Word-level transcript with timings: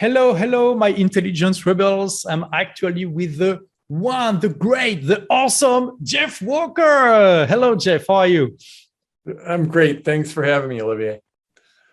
Hello, 0.00 0.32
hello, 0.32 0.76
my 0.76 0.90
intelligence 0.90 1.66
rebels. 1.66 2.24
I'm 2.24 2.44
actually 2.52 3.04
with 3.04 3.36
the 3.36 3.66
one, 3.88 4.38
the 4.38 4.48
great, 4.48 5.04
the 5.04 5.26
awesome 5.28 5.98
Jeff 6.04 6.40
Walker. 6.40 7.44
Hello, 7.48 7.74
Jeff. 7.74 8.06
How 8.06 8.14
are 8.14 8.28
you? 8.28 8.56
I'm 9.44 9.66
great. 9.66 10.04
Thanks 10.04 10.30
for 10.30 10.44
having 10.44 10.68
me, 10.68 10.80
Olivier. 10.80 11.20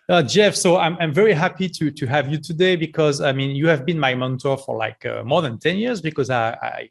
Uh, 0.08 0.22
Jeff, 0.22 0.54
so 0.54 0.76
I'm, 0.76 0.96
I'm 1.00 1.12
very 1.12 1.32
happy 1.32 1.68
to, 1.68 1.90
to 1.90 2.06
have 2.06 2.28
you 2.30 2.38
today 2.38 2.76
because 2.76 3.20
I 3.20 3.32
mean, 3.32 3.56
you 3.56 3.66
have 3.66 3.84
been 3.84 3.98
my 3.98 4.14
mentor 4.14 4.56
for 4.56 4.76
like 4.76 5.04
uh, 5.04 5.24
more 5.24 5.42
than 5.42 5.58
10 5.58 5.76
years 5.76 6.00
because 6.00 6.30
I, 6.30 6.50
I 6.62 6.90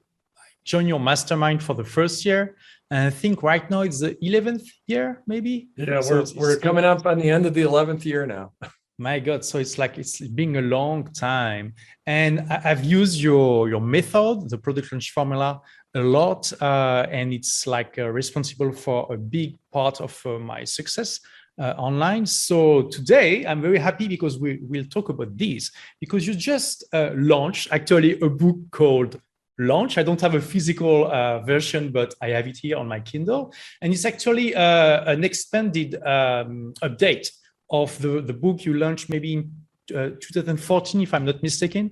joined 0.66 0.90
your 0.90 1.00
mastermind 1.00 1.64
for 1.64 1.76
the 1.76 1.86
first 1.86 2.26
year. 2.26 2.58
And 2.92 3.08
I 3.08 3.10
think 3.10 3.42
right 3.42 3.72
now 3.72 3.84
it's 3.84 4.02
the 4.02 4.16
11th 4.16 4.68
year, 4.86 5.24
maybe. 5.28 5.70
Yeah, 5.78 6.02
so 6.02 6.26
we're, 6.36 6.42
we're 6.42 6.58
coming 6.58 6.84
up 6.84 7.06
on 7.06 7.20
the 7.20 7.30
end 7.30 7.46
of 7.46 7.54
the 7.54 7.62
11th 7.62 8.04
year 8.04 8.26
now. 8.26 8.52
My 8.98 9.20
God, 9.20 9.44
so 9.44 9.58
it's 9.58 9.78
like 9.78 9.98
it's 9.98 10.22
been 10.22 10.56
a 10.56 10.62
long 10.62 11.12
time, 11.12 11.74
and 12.08 12.48
I've 12.50 12.86
used 12.86 13.20
your 13.20 13.68
your 13.68 13.82
method, 13.82 14.50
the 14.50 14.58
product 14.58 14.90
launch 14.94 15.12
formula, 15.12 15.60
a 15.94 16.00
lot, 16.00 16.54
uh, 16.62 17.06
and 17.12 17.34
it's 17.34 17.68
like 17.68 18.00
uh, 18.00 18.08
responsible 18.08 18.72
for 18.72 19.14
a 19.14 19.18
big 19.18 19.58
part 19.74 20.00
of 20.00 20.18
uh, 20.26 20.40
my 20.40 20.64
success 20.64 21.20
uh, 21.60 21.74
online. 21.78 22.26
So 22.26 22.84
today 22.84 23.46
I'm 23.46 23.62
very 23.62 23.80
happy 23.80 24.08
because 24.08 24.40
we 24.40 24.60
will 24.62 24.86
talk 24.86 25.10
about 25.10 25.38
this 25.38 25.72
because 26.00 26.26
you 26.26 26.34
just 26.34 26.86
uh, 26.94 27.10
launched 27.16 27.74
actually 27.74 28.18
a 28.22 28.30
book 28.30 28.56
called 28.72 29.20
launch. 29.60 29.98
I 29.98 30.04
don't 30.04 30.22
have 30.22 30.36
a 30.36 30.42
physical 30.42 31.12
uh, 31.12 31.40
version, 31.40 31.92
but 31.92 32.14
I 32.22 32.30
have 32.30 32.48
it 32.48 32.60
here 32.60 32.78
on 32.78 32.88
my 32.88 33.02
Kindle. 33.02 33.54
And 33.82 33.92
it's 33.92 34.06
actually 34.06 34.54
an 34.56 35.26
expanded 35.26 35.96
um, 35.96 36.74
update 36.82 37.30
of 37.70 38.00
the, 38.02 38.22
the 38.22 38.34
book 38.34 38.66
you 38.66 38.74
launched 38.76 39.10
maybe 39.10 39.34
in 39.34 39.52
uh, 39.96 40.10
2014, 40.20 41.02
if 41.02 41.14
I'm 41.14 41.26
not 41.26 41.42
mistaken. 41.42 41.92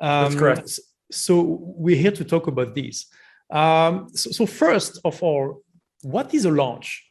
Um, 0.00 0.24
That's 0.24 0.34
correct. 0.34 0.80
So 1.10 1.58
we're 1.60 1.96
here 1.96 2.12
to 2.12 2.24
talk 2.24 2.46
about 2.46 2.74
this. 2.74 3.06
Um, 3.50 4.08
so, 4.14 4.30
so 4.30 4.46
first 4.46 5.00
of 5.04 5.22
all, 5.22 5.62
what 6.02 6.34
is 6.34 6.44
a 6.44 6.50
launch? 6.50 7.10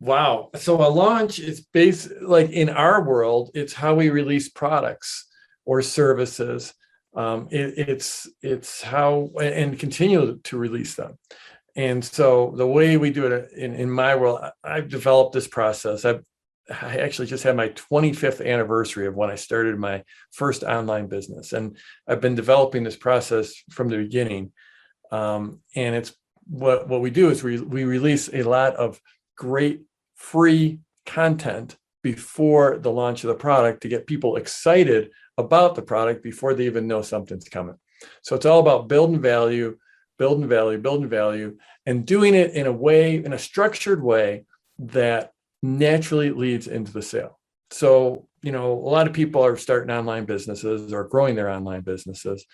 Wow. 0.00 0.50
So 0.54 0.76
a 0.76 0.88
launch 0.88 1.38
is 1.38 1.60
based 1.60 2.10
like 2.22 2.50
in 2.50 2.68
our 2.68 3.02
world, 3.02 3.50
it's 3.54 3.72
how 3.72 3.94
we 3.94 4.10
release 4.10 4.48
products 4.48 5.26
or 5.64 5.82
services 5.82 6.72
um, 7.14 7.48
it, 7.50 7.88
it's 7.88 8.28
it's 8.42 8.82
how 8.82 9.30
and 9.40 9.78
continue 9.78 10.38
to 10.44 10.58
release 10.58 10.94
them 10.94 11.18
and 11.76 12.04
so 12.04 12.52
the 12.56 12.66
way 12.66 12.96
we 12.96 13.10
do 13.10 13.26
it 13.26 13.52
in, 13.52 13.74
in 13.74 13.90
my 13.90 14.14
world 14.14 14.40
i've 14.62 14.88
developed 14.88 15.32
this 15.32 15.48
process 15.48 16.04
i've 16.04 16.22
I 16.70 16.98
actually 16.98 17.28
just 17.28 17.44
had 17.44 17.56
my 17.56 17.70
25th 17.70 18.44
anniversary 18.44 19.06
of 19.06 19.14
when 19.14 19.30
I 19.30 19.36
started 19.36 19.78
my 19.78 20.04
first 20.32 20.62
online 20.62 21.06
business. 21.06 21.52
And 21.52 21.76
I've 22.06 22.20
been 22.20 22.34
developing 22.34 22.84
this 22.84 22.96
process 22.96 23.54
from 23.70 23.88
the 23.88 23.96
beginning. 23.96 24.52
Um, 25.10 25.60
and 25.74 25.94
it's 25.94 26.14
what, 26.46 26.88
what 26.88 27.00
we 27.00 27.10
do 27.10 27.30
is 27.30 27.42
we, 27.42 27.58
we 27.60 27.84
release 27.84 28.28
a 28.32 28.42
lot 28.42 28.76
of 28.76 29.00
great 29.36 29.82
free 30.16 30.80
content 31.06 31.76
before 32.02 32.78
the 32.78 32.90
launch 32.90 33.24
of 33.24 33.28
the 33.28 33.34
product 33.34 33.82
to 33.82 33.88
get 33.88 34.06
people 34.06 34.36
excited 34.36 35.10
about 35.36 35.74
the 35.74 35.82
product 35.82 36.22
before 36.22 36.54
they 36.54 36.66
even 36.66 36.86
know 36.86 37.02
something's 37.02 37.48
coming. 37.48 37.76
So 38.22 38.36
it's 38.36 38.46
all 38.46 38.60
about 38.60 38.88
building 38.88 39.20
value, 39.20 39.78
building 40.18 40.48
value, 40.48 40.78
building 40.78 41.08
value, 41.08 41.56
and 41.86 42.06
doing 42.06 42.34
it 42.34 42.52
in 42.52 42.66
a 42.66 42.72
way, 42.72 43.16
in 43.16 43.32
a 43.32 43.38
structured 43.38 44.02
way 44.02 44.44
that 44.78 45.32
naturally 45.62 46.30
leads 46.30 46.66
into 46.66 46.92
the 46.92 47.02
sale. 47.02 47.38
So, 47.70 48.28
you 48.42 48.52
know, 48.52 48.72
a 48.72 48.90
lot 48.90 49.06
of 49.06 49.12
people 49.12 49.44
are 49.44 49.56
starting 49.56 49.94
online 49.94 50.24
businesses 50.24 50.92
or 50.92 51.04
growing 51.04 51.34
their 51.34 51.50
online 51.50 51.82
businesses, 51.82 52.44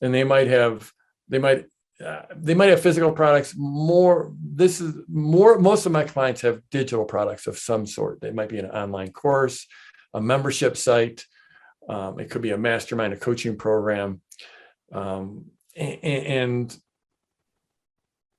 and 0.00 0.14
they 0.14 0.24
might 0.24 0.48
have, 0.48 0.90
they 1.28 1.38
might, 1.38 1.66
uh, 2.04 2.22
they 2.34 2.54
might 2.54 2.70
have 2.70 2.80
physical 2.80 3.12
products 3.12 3.54
more 3.56 4.32
this 4.42 4.80
is 4.80 4.94
more 5.08 5.58
most 5.60 5.86
of 5.86 5.92
my 5.92 6.02
clients 6.02 6.40
have 6.40 6.60
digital 6.72 7.04
products 7.04 7.46
of 7.46 7.56
some 7.56 7.86
sort 7.86 8.20
they 8.20 8.32
might 8.32 8.48
be 8.48 8.58
an 8.58 8.66
online 8.70 9.12
course 9.12 9.68
a 10.14 10.20
membership 10.20 10.76
site 10.76 11.24
um, 11.88 12.18
it 12.18 12.30
could 12.30 12.42
be 12.42 12.50
a 12.50 12.58
mastermind, 12.58 13.12
a 13.12 13.16
coaching 13.16 13.56
program. 13.56 14.20
Um, 14.92 15.46
and, 15.76 16.04
and 16.04 16.78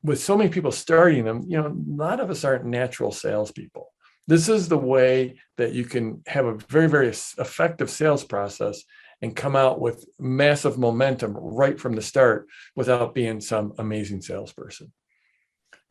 with 0.04 0.22
so 0.22 0.38
many 0.38 0.50
people 0.50 0.72
starting 0.72 1.26
them, 1.26 1.44
you 1.48 1.58
know, 1.58 1.68
a 1.68 1.76
lot 1.96 2.20
of 2.20 2.30
us 2.30 2.44
aren't 2.44 2.66
natural 2.66 3.12
salespeople. 3.12 3.93
This 4.28 4.48
is 4.48 4.70
the 4.70 4.78
way 4.78 5.36
that 5.58 5.74
you 5.74 5.86
can 5.86 6.22
have 6.28 6.46
a 6.46 6.56
very, 6.70 6.88
very 6.88 7.10
effective 7.10 7.90
sales 7.90 8.24
process 8.24 8.84
and 9.22 9.36
come 9.36 9.56
out 9.56 9.80
with 9.80 10.06
massive 10.20 10.78
momentum 10.78 11.34
right 11.34 11.80
from 11.80 11.96
the 11.96 12.02
start 12.02 12.48
without 12.76 13.14
being 13.14 13.40
some 13.42 13.74
amazing 13.78 14.22
salesperson. 14.22 14.92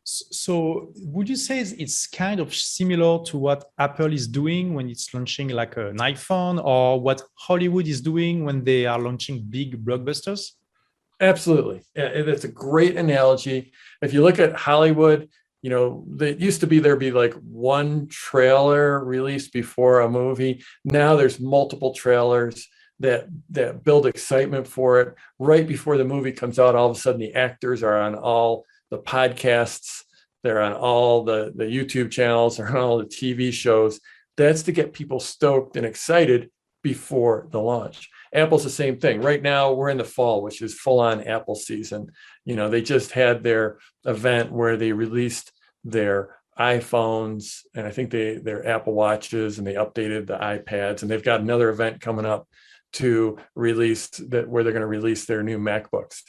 So, 0.05 0.91
would 0.97 1.29
you 1.29 1.37
say 1.37 1.59
it's 1.59 2.07
kind 2.07 2.41
of 2.41 2.53
similar 2.53 3.23
to 3.25 3.37
what 3.37 3.63
Apple 3.79 4.11
is 4.11 4.27
doing 4.27 4.73
when 4.73 4.89
it's 4.89 5.13
launching 5.13 5.47
like 5.47 5.77
an 5.77 5.97
iPhone, 5.97 6.61
or 6.63 6.99
what 6.99 7.21
Hollywood 7.35 7.87
is 7.87 8.01
doing 8.01 8.43
when 8.43 8.65
they 8.65 8.85
are 8.85 8.99
launching 8.99 9.45
big 9.49 9.83
blockbusters? 9.85 10.51
Absolutely, 11.21 11.83
it's 11.95 12.43
a 12.43 12.49
great 12.49 12.97
analogy. 12.97 13.71
If 14.01 14.13
you 14.13 14.23
look 14.23 14.39
at 14.39 14.57
Hollywood, 14.57 15.29
you 15.63 15.69
know, 15.69 16.05
it 16.19 16.39
used 16.39 16.59
to 16.59 16.67
be 16.67 16.79
there'd 16.79 16.99
be 16.99 17.11
like 17.11 17.33
one 17.35 18.07
trailer 18.07 19.03
released 19.03 19.53
before 19.53 20.01
a 20.01 20.09
movie. 20.09 20.61
Now 20.83 21.15
there's 21.15 21.39
multiple 21.39 21.93
trailers 21.93 22.67
that 22.99 23.27
that 23.51 23.81
build 23.83 24.05
excitement 24.05 24.67
for 24.67 24.99
it. 24.99 25.15
Right 25.39 25.65
before 25.65 25.97
the 25.97 26.03
movie 26.03 26.33
comes 26.33 26.59
out, 26.59 26.75
all 26.75 26.91
of 26.91 26.97
a 26.97 26.99
sudden 26.99 27.21
the 27.21 27.33
actors 27.33 27.81
are 27.81 27.97
on 27.97 28.13
all 28.13 28.65
the 28.91 28.99
podcasts, 28.99 30.03
they're 30.43 30.61
on 30.61 30.73
all 30.73 31.23
the, 31.23 31.53
the 31.55 31.63
YouTube 31.63 32.11
channels, 32.11 32.57
they're 32.57 32.67
on 32.69 32.75
all 32.75 32.97
the 32.97 33.05
TV 33.05 33.51
shows. 33.51 34.01
That's 34.35 34.63
to 34.63 34.73
get 34.73 34.91
people 34.91 35.21
stoked 35.21 35.77
and 35.77 35.85
excited 35.85 36.51
before 36.83 37.47
the 37.51 37.61
launch. 37.61 38.09
Apple's 38.33 38.63
the 38.63 38.69
same 38.69 38.99
thing. 38.99 39.21
Right 39.21 39.41
now, 39.41 39.71
we're 39.71 39.89
in 39.89 39.97
the 39.97 40.03
fall, 40.03 40.41
which 40.41 40.61
is 40.61 40.73
full 40.73 40.99
on 40.99 41.23
Apple 41.23 41.55
season. 41.55 42.11
You 42.43 42.55
know, 42.55 42.69
they 42.69 42.81
just 42.81 43.11
had 43.11 43.43
their 43.43 43.77
event 44.05 44.51
where 44.51 44.75
they 44.75 44.91
released 44.91 45.52
their 45.83 46.37
iPhones 46.57 47.61
and 47.73 47.87
I 47.87 47.91
think 47.91 48.11
they 48.11 48.35
their 48.37 48.67
Apple 48.67 48.93
Watches 48.93 49.57
and 49.57 49.65
they 49.65 49.73
updated 49.73 50.27
the 50.27 50.37
iPads 50.37 51.01
and 51.01 51.09
they've 51.09 51.23
got 51.23 51.41
another 51.41 51.69
event 51.69 51.99
coming 51.99 52.25
up 52.25 52.47
to 52.93 53.37
release 53.55 54.09
that 54.09 54.47
where 54.47 54.63
they're 54.63 54.71
going 54.71 54.81
to 54.81 54.87
release 54.87 55.25
their 55.25 55.41
new 55.41 55.57
MacBooks. 55.57 56.21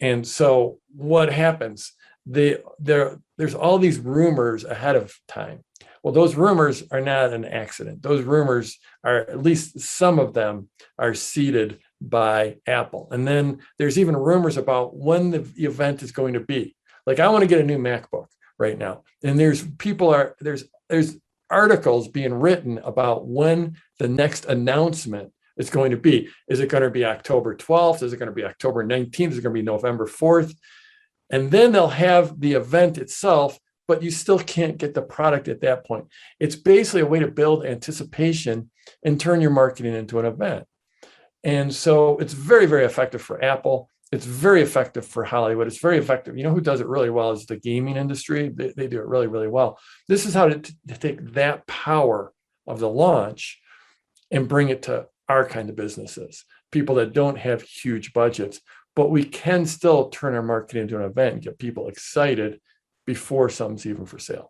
And 0.00 0.26
so 0.26 0.80
what 0.94 1.32
happens? 1.32 1.92
the 2.26 2.62
there 2.78 3.18
there's 3.36 3.54
all 3.54 3.78
these 3.78 3.98
rumors 3.98 4.64
ahead 4.64 4.96
of 4.96 5.14
time. 5.26 5.64
Well, 6.02 6.14
those 6.14 6.34
rumors 6.34 6.82
are 6.90 7.00
not 7.00 7.32
an 7.32 7.44
accident. 7.44 8.02
Those 8.02 8.22
rumors 8.22 8.78
are 9.04 9.18
at 9.18 9.42
least 9.42 9.80
some 9.80 10.18
of 10.18 10.32
them 10.32 10.68
are 10.98 11.12
seeded 11.12 11.80
by 12.00 12.56
Apple. 12.66 13.08
And 13.10 13.28
then 13.28 13.58
there's 13.78 13.98
even 13.98 14.16
rumors 14.16 14.56
about 14.56 14.96
when 14.96 15.30
the 15.30 15.40
event 15.56 16.02
is 16.02 16.12
going 16.12 16.34
to 16.34 16.40
be. 16.40 16.74
Like 17.06 17.20
I 17.20 17.28
want 17.28 17.42
to 17.42 17.48
get 17.48 17.60
a 17.60 17.64
new 17.64 17.78
MacBook 17.78 18.26
right 18.60 18.78
now. 18.78 19.02
And 19.24 19.38
there's 19.38 19.66
people 19.78 20.14
are 20.14 20.36
there's 20.40 20.64
there's 20.88 21.16
articles 21.50 22.06
being 22.06 22.34
written 22.34 22.78
about 22.78 23.26
when 23.26 23.76
the 23.98 24.08
next 24.08 24.44
announcement 24.44 25.32
is 25.56 25.70
going 25.70 25.90
to 25.90 25.96
be. 25.96 26.28
Is 26.48 26.60
it 26.60 26.68
going 26.68 26.84
to 26.84 26.90
be 26.90 27.04
October 27.04 27.56
12th? 27.56 28.02
Is 28.02 28.12
it 28.12 28.18
going 28.18 28.28
to 28.28 28.34
be 28.34 28.44
October 28.44 28.84
19th? 28.84 29.32
Is 29.32 29.38
it 29.38 29.42
going 29.42 29.54
to 29.54 29.60
be 29.60 29.62
November 29.62 30.06
4th? 30.06 30.54
And 31.30 31.50
then 31.50 31.72
they'll 31.72 31.88
have 31.88 32.40
the 32.40 32.54
event 32.54 32.98
itself, 32.98 33.58
but 33.88 34.02
you 34.02 34.10
still 34.10 34.38
can't 34.38 34.78
get 34.78 34.94
the 34.94 35.02
product 35.02 35.48
at 35.48 35.60
that 35.60 35.84
point. 35.84 36.06
It's 36.38 36.56
basically 36.56 37.02
a 37.02 37.06
way 37.06 37.18
to 37.18 37.28
build 37.28 37.66
anticipation 37.66 38.70
and 39.04 39.20
turn 39.20 39.40
your 39.40 39.50
marketing 39.50 39.94
into 39.94 40.18
an 40.18 40.26
event. 40.26 40.66
And 41.44 41.74
so 41.74 42.18
it's 42.18 42.32
very, 42.32 42.66
very 42.66 42.84
effective 42.84 43.22
for 43.22 43.42
Apple. 43.42 43.88
It's 44.12 44.26
very 44.26 44.62
effective 44.62 45.06
for 45.06 45.24
Hollywood. 45.24 45.68
It's 45.68 45.80
very 45.80 45.98
effective. 45.98 46.36
You 46.36 46.44
know 46.44 46.52
who 46.52 46.60
does 46.60 46.80
it 46.80 46.88
really 46.88 47.10
well 47.10 47.30
is 47.30 47.46
the 47.46 47.56
gaming 47.56 47.96
industry. 47.96 48.48
They, 48.48 48.72
they 48.76 48.88
do 48.88 48.98
it 48.98 49.06
really, 49.06 49.28
really 49.28 49.48
well. 49.48 49.78
This 50.08 50.26
is 50.26 50.34
how 50.34 50.48
to, 50.48 50.58
to 50.60 50.98
take 50.98 51.34
that 51.34 51.66
power 51.66 52.32
of 52.66 52.80
the 52.80 52.88
launch 52.88 53.60
and 54.30 54.48
bring 54.48 54.68
it 54.68 54.82
to 54.82 55.06
our 55.28 55.46
kind 55.46 55.70
of 55.70 55.76
businesses, 55.76 56.44
people 56.72 56.96
that 56.96 57.12
don't 57.12 57.38
have 57.38 57.62
huge 57.62 58.12
budgets 58.12 58.60
but 58.96 59.10
we 59.10 59.24
can 59.24 59.66
still 59.66 60.08
turn 60.08 60.34
our 60.34 60.42
marketing 60.42 60.82
into 60.82 60.96
an 60.96 61.04
event 61.04 61.42
get 61.42 61.58
people 61.58 61.88
excited 61.88 62.60
before 63.06 63.48
something's 63.48 63.86
even 63.86 64.06
for 64.06 64.18
sale. 64.18 64.49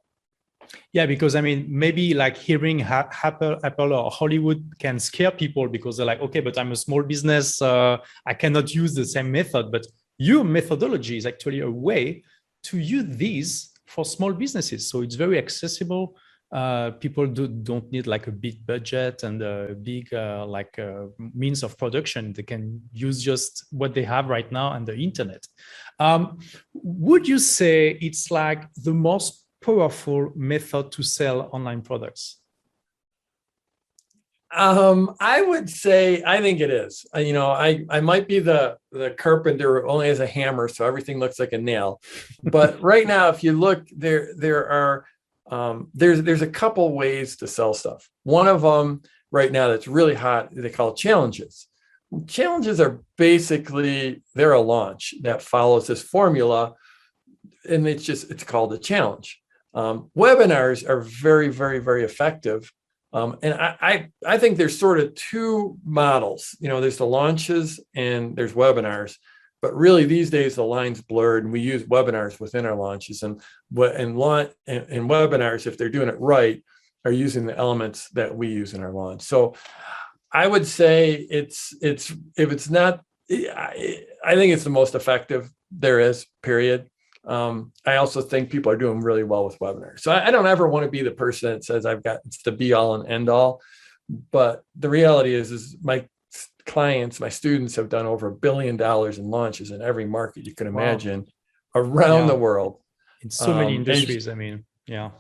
Yeah, 0.93 1.07
because 1.07 1.35
I 1.35 1.41
mean, 1.41 1.67
maybe 1.69 2.15
like 2.15 2.37
hearing 2.37 2.83
Apple, 2.83 3.59
Apple 3.65 3.93
or 3.93 4.11
Hollywood 4.11 4.73
can 4.79 4.99
scare 4.99 5.31
people 5.31 5.69
because 5.69 5.97
they're 5.97 6.07
like, 6.07 6.21
okay, 6.21 6.41
but 6.41 6.59
I'm 6.59 6.73
a 6.73 6.77
small 6.77 7.03
business, 7.03 7.61
uh, 7.63 7.99
I 8.27 8.35
cannot 8.35 8.75
use 8.75 8.95
the 8.95 9.05
same 9.05 9.31
method. 9.33 9.71
But 9.73 9.87
your 10.19 10.45
methodology 10.45 11.17
is 11.17 11.27
actually 11.27 11.61
a 11.61 11.71
way 11.71 12.23
to 12.65 12.79
use 12.79 13.17
these 13.17 13.71
for 13.87 14.05
small 14.05 14.33
businesses, 14.33 14.89
so 14.89 15.03
it's 15.03 15.17
very 15.17 15.39
accessible 15.39 16.15
uh, 16.53 16.91
people 16.93 17.27
do, 17.27 17.47
don't 17.47 17.91
need 17.93 18.07
like 18.07 18.27
a 18.27 18.33
big 18.33 18.67
budget 18.67 19.23
and 19.23 19.41
a 19.43 19.75
big 19.83 20.13
uh, 20.13 20.45
like 20.47 20.79
uh, 20.79 21.07
means 21.35 21.63
of 21.63 21.79
production. 21.79 22.33
They 22.33 22.43
can 22.43 22.81
use 22.93 23.23
just 23.23 23.67
what 23.71 23.95
they 23.95 24.03
have 24.03 24.27
right 24.27 24.51
now 24.51 24.73
and 24.73 24.87
the 24.87 24.97
internet. 24.97 25.47
Um, 26.01 26.39
would 26.75 27.29
you 27.29 27.39
say 27.39 27.99
it's 28.01 28.31
like 28.31 28.65
the 28.75 28.93
most 28.93 29.47
powerful 29.61 30.33
method 30.35 30.93
to 30.93 31.03
sell 31.03 31.49
online 31.53 31.83
products? 31.83 32.41
Um, 34.53 35.15
I 35.21 35.43
would 35.43 35.71
say 35.71 36.23
I 36.25 36.41
think 36.41 36.61
it 36.61 36.71
is. 36.71 37.07
You 37.15 37.33
know, 37.33 37.51
I 37.51 37.85
I 37.89 38.01
might 38.01 38.27
be 38.27 38.41
the 38.41 38.79
the 38.91 39.11
carpenter 39.11 39.83
who 39.83 39.89
only 39.89 40.09
has 40.09 40.19
a 40.19 40.27
hammer, 40.27 40.67
so 40.67 40.85
everything 40.85 41.21
looks 41.21 41.39
like 41.39 41.53
a 41.53 41.59
nail. 41.59 42.01
But 42.43 42.83
right 42.93 43.07
now, 43.07 43.29
if 43.29 43.45
you 43.45 43.53
look, 43.53 43.85
there 43.97 44.33
there 44.37 44.69
are 44.69 45.05
um, 45.51 45.89
there's 45.95 46.23
there's 46.23 46.43
a 46.43 46.49
couple 46.49 46.93
ways 46.93 47.37
to 47.37 47.47
sell 47.47 47.75
stuff. 47.75 48.09
One 48.25 48.49
of 48.49 48.63
them 48.63 49.03
right 49.31 49.53
now 49.53 49.69
that's 49.69 49.87
really 49.87 50.15
hot 50.15 50.49
they 50.53 50.71
call 50.71 50.95
challenges. 50.95 51.69
Challenges 52.27 52.81
are 52.81 53.03
basically 53.17 54.23
they're 54.35 54.53
a 54.53 54.61
launch 54.61 55.15
that 55.23 55.43
follows 55.43 55.87
this 55.87 56.03
formula, 56.03 56.75
and 57.69 57.87
it's 57.87 58.03
just 58.03 58.33
it's 58.33 58.43
called 58.43 58.73
a 58.73 58.79
challenge. 58.79 59.40
Um, 59.75 60.11
webinars 60.17 60.89
are 60.89 61.01
very 61.01 61.49
very 61.49 61.79
very 61.79 62.05
effective, 62.05 62.73
um, 63.13 63.39
and 63.43 63.55
I, 63.55 63.77
I 63.81 64.09
I 64.27 64.39
think 64.39 64.57
there's 64.57 64.79
sort 64.79 65.01
of 65.01 65.15
two 65.15 65.79
models. 65.85 66.57
You 66.61 66.69
know, 66.69 66.81
there's 66.81 66.99
the 66.99 67.07
launches 67.07 67.81
and 67.95 68.37
there's 68.37 68.53
webinars. 68.53 69.17
But 69.63 69.77
really 69.77 70.07
these 70.07 70.31
days 70.31 70.55
the 70.55 70.65
lines 70.65 71.03
blurred 71.03 71.45
and 71.45 71.53
we 71.53 71.61
use 71.61 71.85
webinars 71.85 72.41
within 72.41 72.65
our 72.65 72.75
launches. 72.75 73.23
And 73.23 73.43
what 73.71 73.95
and 73.95 74.19
launch 74.19 74.53
and, 74.67 74.87
and, 74.89 75.11
webinars 75.11 75.67
if 75.67 75.77
they're 75.77 75.91
doing 75.91 76.09
it 76.09 76.19
right 76.19 76.65
are 77.05 77.13
using 77.13 77.45
the 77.45 77.57
elements 77.59 78.09
that 78.11 78.35
we 78.35 78.49
use 78.49 78.73
in 78.73 78.83
our 78.83 78.93
launch. 78.93 79.21
So 79.21 79.55
i 80.33 80.47
would 80.47 80.67
say 80.67 81.15
it's 81.31 81.75
it's 81.81 82.13
if 82.37 82.53
it's 82.53 82.71
not 82.71 83.03
i, 83.31 84.05
I 84.25 84.35
think 84.35 84.53
it's 84.53 84.65
the 84.65 84.71
most 84.71 84.95
effective 84.95 85.51
there 85.71 86.01
is 86.01 86.27
period 86.43 86.89
um, 87.27 87.73
i 87.87 87.97
also 87.97 88.21
think 88.23 88.51
people 88.51 88.73
are 88.73 88.77
doing 88.77 89.01
really 89.01 89.25
well 89.25 89.45
with 89.45 89.59
webinars 89.59 90.01
so 90.01 90.11
I, 90.11 90.29
I 90.29 90.31
don't 90.31 90.47
ever 90.47 90.67
want 90.69 90.85
to 90.85 90.91
be 90.91 91.03
the 91.03 91.11
person 91.11 91.53
that 91.53 91.65
says 91.65 91.87
i've 91.87 92.03
got 92.03 92.21
it's 92.25 92.43
the 92.43 92.53
be 92.53 92.73
all 92.73 92.95
and 92.95 93.09
end 93.09 93.29
all 93.29 93.61
but 94.33 94.65
the 94.77 94.89
reality 94.89 95.35
is 95.35 95.51
is 95.51 95.77
my 95.83 96.07
clients, 96.67 97.21
my 97.21 97.29
students 97.29 97.77
have 97.77 97.89
done 97.89 98.07
over 98.07 98.29
a 98.29 98.33
billion 98.33 98.77
dollars 98.77 99.19
in 99.19 99.29
launches 99.29 99.71
in 99.71 99.83
every 99.83 100.05
market 100.05 100.47
you 100.47 100.55
can 100.55 100.67
imagine 100.67 101.27
wow. 101.75 101.83
around 101.83 102.21
yeah. 102.23 102.27
the 102.29 102.37
world. 102.37 102.79
In 103.23 103.31
so 103.31 103.53
many 103.53 103.73
um, 103.73 103.81
industries, 103.81 104.29
I 104.29 104.35
mean, 104.35 104.65
yeah. 104.87 105.11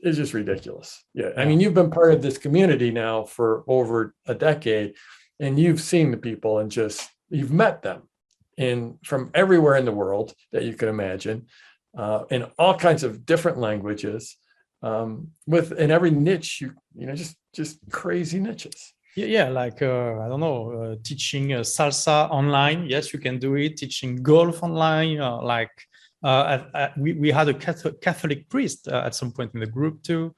It's 0.00 0.16
just 0.16 0.32
ridiculous. 0.32 1.02
Yeah. 1.12 1.30
yeah. 1.34 1.42
I 1.42 1.44
mean, 1.44 1.60
you've 1.60 1.74
been 1.74 1.90
part 1.90 2.12
of 2.12 2.22
this 2.22 2.38
community 2.38 2.90
now 2.90 3.24
for 3.24 3.64
over 3.66 4.14
a 4.26 4.34
decade 4.34 4.94
and 5.40 5.58
you've 5.58 5.80
seen 5.80 6.10
the 6.10 6.16
people 6.16 6.58
and 6.58 6.70
just 6.70 7.08
you've 7.28 7.52
met 7.52 7.82
them 7.82 8.02
in 8.62 8.98
from 9.04 9.30
everywhere 9.34 9.76
in 9.76 9.84
the 9.84 9.92
world 10.02 10.34
that 10.52 10.64
you 10.64 10.74
can 10.74 10.88
imagine 10.88 11.46
uh, 11.96 12.24
in 12.30 12.42
all 12.58 12.76
kinds 12.76 13.02
of 13.02 13.26
different 13.26 13.58
languages 13.58 14.36
um, 14.82 15.28
with 15.46 15.72
in 15.72 15.90
every 15.90 16.10
niche 16.10 16.60
you 16.60 16.72
you 16.94 17.06
know 17.06 17.14
just 17.14 17.36
just 17.52 17.78
crazy 17.90 18.40
niches 18.40 18.94
yeah, 19.16 19.26
yeah 19.26 19.48
like 19.48 19.82
uh, 19.82 20.20
I 20.20 20.28
don't 20.28 20.40
know, 20.40 20.72
uh, 20.72 20.96
teaching 21.02 21.52
uh, 21.52 21.60
salsa 21.60 22.30
online. 22.30 22.86
Yes, 22.86 23.12
you 23.12 23.18
can 23.18 23.38
do 23.38 23.54
it. 23.56 23.76
Teaching 23.76 24.22
golf 24.22 24.62
online, 24.62 25.18
like 25.18 25.70
uh, 26.24 26.60
at, 26.74 26.96
we 26.98 27.12
we 27.12 27.30
had 27.30 27.48
a 27.48 27.54
Catholic 27.54 28.48
priest 28.48 28.88
uh, 28.88 29.02
at 29.04 29.14
some 29.14 29.32
point 29.32 29.52
in 29.54 29.60
the 29.60 29.66
group 29.66 30.02
too, 30.02 30.34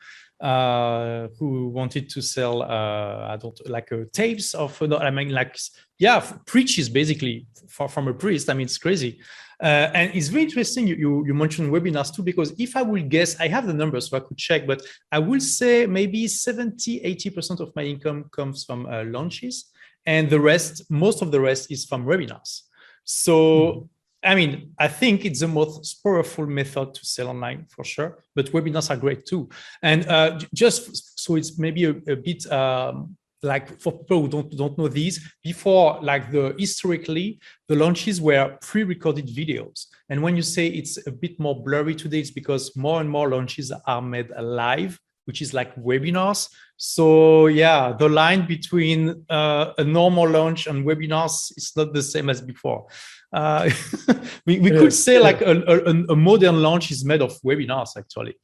who 1.38 1.68
wanted 1.68 2.08
to 2.10 2.20
sell 2.20 2.62
uh, 2.62 3.32
I 3.32 3.36
don't 3.40 3.58
like 3.68 3.90
uh, 3.92 4.04
tapes 4.12 4.54
of 4.54 4.80
I 4.82 5.10
mean 5.10 5.30
like 5.30 5.56
yeah 5.98 6.20
preaches 6.44 6.88
basically 6.88 7.46
for, 7.68 7.88
from 7.88 8.08
a 8.08 8.14
priest. 8.14 8.50
I 8.50 8.54
mean 8.54 8.66
it's 8.66 8.78
crazy. 8.78 9.20
Uh, 9.62 9.88
and 9.94 10.10
it's 10.14 10.28
very 10.28 10.42
interesting 10.42 10.86
you, 10.86 10.96
you, 10.96 11.26
you, 11.26 11.32
mentioned 11.32 11.72
webinars 11.72 12.14
too, 12.14 12.22
because 12.22 12.52
if 12.58 12.76
I 12.76 12.82
will 12.82 13.02
guess, 13.02 13.38
I 13.40 13.46
have 13.48 13.66
the 13.66 13.72
numbers 13.72 14.10
so 14.10 14.16
I 14.16 14.20
could 14.20 14.36
check, 14.36 14.66
but 14.66 14.82
I 15.12 15.20
will 15.20 15.40
say 15.40 15.86
maybe 15.86 16.26
70, 16.26 17.00
80% 17.00 17.60
of 17.60 17.74
my 17.76 17.84
income 17.84 18.24
comes 18.32 18.64
from 18.64 18.86
uh, 18.86 19.04
launches. 19.04 19.70
And 20.06 20.28
the 20.28 20.40
rest, 20.40 20.90
most 20.90 21.22
of 21.22 21.30
the 21.30 21.40
rest 21.40 21.70
is 21.70 21.84
from 21.84 22.04
webinars. 22.04 22.62
So, 23.04 23.36
mm-hmm. 23.36 23.86
I 24.24 24.34
mean, 24.34 24.72
I 24.78 24.88
think 24.88 25.24
it's 25.24 25.40
the 25.40 25.48
most 25.48 26.02
powerful 26.02 26.46
method 26.46 26.94
to 26.94 27.04
sell 27.04 27.28
online 27.28 27.66
for 27.68 27.84
sure, 27.84 28.18
but 28.34 28.52
webinars 28.52 28.90
are 28.90 28.96
great 28.96 29.26
too. 29.26 29.48
And 29.82 30.08
uh, 30.08 30.38
just 30.54 31.18
so 31.20 31.36
it's 31.36 31.58
maybe 31.58 31.84
a, 31.84 31.90
a 31.90 32.16
bit 32.16 32.50
um, 32.50 33.16
like 33.44 33.78
for 33.80 33.92
people 33.92 34.22
who 34.22 34.28
don't 34.28 34.56
don't 34.56 34.78
know 34.78 34.88
these 34.88 35.20
before 35.42 35.98
like 36.02 36.32
the 36.32 36.54
historically 36.58 37.38
the 37.68 37.76
launches 37.76 38.20
were 38.20 38.56
pre-recorded 38.62 39.28
videos. 39.28 39.86
And 40.08 40.22
when 40.22 40.36
you 40.36 40.42
say 40.42 40.66
it's 40.68 41.06
a 41.06 41.12
bit 41.12 41.38
more 41.38 41.62
blurry 41.62 41.94
today 41.94 42.20
it's 42.20 42.30
because 42.30 42.74
more 42.76 43.00
and 43.00 43.08
more 43.08 43.28
launches 43.28 43.70
are 43.86 44.02
made 44.02 44.30
live 44.40 44.98
which 45.26 45.40
is 45.40 45.54
like 45.54 45.74
webinars. 45.76 46.48
So 46.76 47.46
yeah 47.46 47.92
the 47.98 48.08
line 48.08 48.46
between 48.46 49.24
uh, 49.28 49.72
a 49.78 49.84
normal 49.84 50.28
launch 50.28 50.66
and 50.66 50.84
webinars 50.84 51.52
is 51.56 51.72
not 51.76 51.92
the 51.92 52.02
same 52.02 52.30
as 52.30 52.40
before 52.40 52.86
uh, 53.34 53.68
we, 54.46 54.58
we 54.60 54.70
could 54.70 54.92
say 54.92 55.18
like 55.18 55.40
a, 55.42 55.54
a, 55.74 56.12
a, 56.14 56.16
modern 56.16 56.62
launch 56.62 56.90
is 56.90 57.04
made 57.04 57.22
of 57.22 57.32
webinars 57.42 57.90
actually 57.96 58.34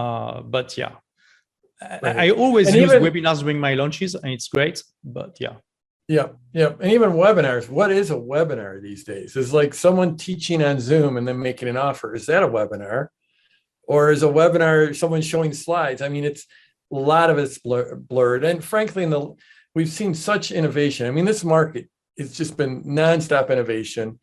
uh, 0.00 0.40
but 0.42 0.68
yeah 0.78 0.94
Right. 1.80 2.16
I, 2.16 2.30
always 2.30 2.68
and 2.68 2.76
use 2.76 2.92
even, 2.92 3.02
webinars 3.02 3.40
during 3.40 3.60
my 3.60 3.74
launches, 3.74 4.14
and 4.14 4.32
it's 4.32 4.48
great. 4.48 4.82
But 5.04 5.36
yeah. 5.40 5.56
Yeah, 6.08 6.28
yeah, 6.54 6.72
and 6.80 6.90
even 6.92 7.10
webinars. 7.10 7.68
What 7.68 7.92
is 7.92 8.10
a 8.10 8.14
webinar 8.14 8.80
these 8.80 9.04
days? 9.04 9.36
Is 9.36 9.52
like 9.52 9.74
someone 9.74 10.16
teaching 10.16 10.62
on 10.62 10.80
Zoom 10.80 11.18
and 11.18 11.28
then 11.28 11.38
making 11.38 11.68
an 11.68 11.76
offer. 11.76 12.14
Is 12.14 12.24
that 12.26 12.42
a 12.42 12.48
webinar, 12.48 13.08
or 13.82 14.10
is 14.10 14.22
a 14.22 14.26
webinar 14.26 14.96
someone 14.96 15.20
showing 15.20 15.52
slides? 15.52 16.00
I 16.00 16.08
mean, 16.08 16.24
it's 16.24 16.46
a 16.90 16.96
lot 16.96 17.28
of 17.28 17.36
it's 17.36 17.58
blur, 17.58 17.94
blurred, 17.94 18.42
and 18.42 18.64
frankly, 18.64 19.02
in 19.02 19.10
the 19.10 19.34
we've 19.74 19.90
seen 19.90 20.14
such 20.14 20.50
innovation. 20.50 21.06
I 21.06 21.10
mean, 21.10 21.26
this 21.26 21.44
market 21.44 21.90
it's 22.18 22.36
just 22.36 22.56
been 22.56 22.82
nonstop 22.84 23.48
innovation 23.50 24.18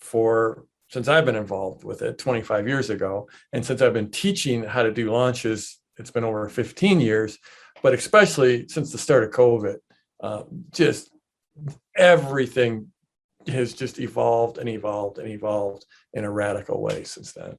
for 0.00 0.66
since 0.88 1.08
I've 1.08 1.24
been 1.24 1.36
involved 1.36 1.82
with 1.82 2.02
it 2.02 2.18
25 2.18 2.68
years 2.68 2.90
ago, 2.90 3.28
and 3.52 3.64
since 3.64 3.82
I've 3.82 3.94
been 3.94 4.10
teaching 4.10 4.62
how 4.62 4.82
to 4.82 4.92
do 4.92 5.10
launches 5.10 5.80
it's 5.98 6.10
been 6.10 6.24
over 6.24 6.48
15 6.48 7.00
years, 7.00 7.38
but 7.82 7.94
especially 7.94 8.68
since 8.68 8.92
the 8.92 8.98
start 8.98 9.24
of 9.24 9.30
COVID, 9.30 9.76
uh, 10.22 10.42
just 10.72 11.10
everything 11.96 12.92
has 13.48 13.72
just 13.72 13.98
evolved 13.98 14.58
and 14.58 14.68
evolved 14.68 15.18
and 15.18 15.28
evolved 15.28 15.86
in 16.12 16.24
a 16.24 16.30
radical 16.30 16.82
way 16.82 17.04
since 17.04 17.32
then. 17.32 17.56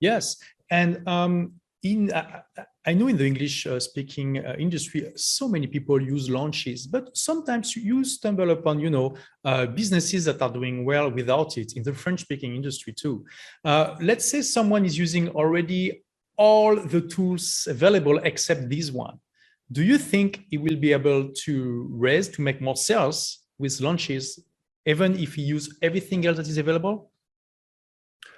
Yes, 0.00 0.36
and 0.70 1.06
um, 1.06 1.54
in 1.82 2.12
uh, 2.12 2.42
I 2.84 2.94
know 2.94 3.08
in 3.08 3.16
the 3.16 3.26
English 3.26 3.66
uh, 3.66 3.78
speaking 3.78 4.38
uh, 4.38 4.56
industry, 4.58 5.12
so 5.14 5.48
many 5.48 5.66
people 5.66 6.00
use 6.00 6.28
launches, 6.28 6.86
but 6.86 7.16
sometimes 7.16 7.76
you 7.76 8.04
stumble 8.04 8.50
upon, 8.50 8.80
you 8.80 8.90
know, 8.90 9.16
uh, 9.44 9.66
businesses 9.66 10.24
that 10.24 10.42
are 10.42 10.52
doing 10.52 10.84
well 10.84 11.10
without 11.10 11.56
it 11.58 11.76
in 11.76 11.82
the 11.84 11.92
French 11.92 12.22
speaking 12.22 12.56
industry 12.56 12.92
too. 12.92 13.24
Uh, 13.64 13.96
let's 14.00 14.28
say 14.28 14.42
someone 14.42 14.84
is 14.84 14.98
using 14.98 15.28
already 15.30 16.02
all 16.36 16.74
the 16.74 17.00
tools 17.00 17.68
available 17.70 18.18
except 18.18 18.68
this 18.68 18.90
one. 18.90 19.18
Do 19.70 19.82
you 19.82 19.96
think 19.96 20.44
he 20.50 20.58
will 20.58 20.76
be 20.76 20.92
able 20.92 21.30
to 21.44 21.88
raise 21.90 22.28
to 22.30 22.42
make 22.42 22.60
more 22.60 22.76
sales 22.76 23.40
with 23.58 23.80
launches, 23.80 24.40
even 24.86 25.16
if 25.18 25.34
he 25.34 25.42
use 25.42 25.78
everything 25.82 26.26
else 26.26 26.36
that 26.38 26.48
is 26.48 26.58
available? 26.58 27.12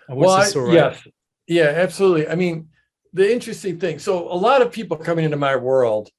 Well, 0.09 0.31
I, 0.31 0.51
right? 0.51 0.75
yes, 0.75 1.09
yeah, 1.47 1.73
absolutely. 1.77 2.29
I 2.29 2.35
mean, 2.35 2.69
the 3.15 3.33
interesting 3.33 3.79
thing. 3.79 3.99
So 3.99 4.31
a 4.31 4.37
lot 4.37 4.61
of 4.61 4.71
people 4.71 4.99
coming 4.99 5.25
into 5.25 5.39
my 5.39 5.57
world 5.57 6.11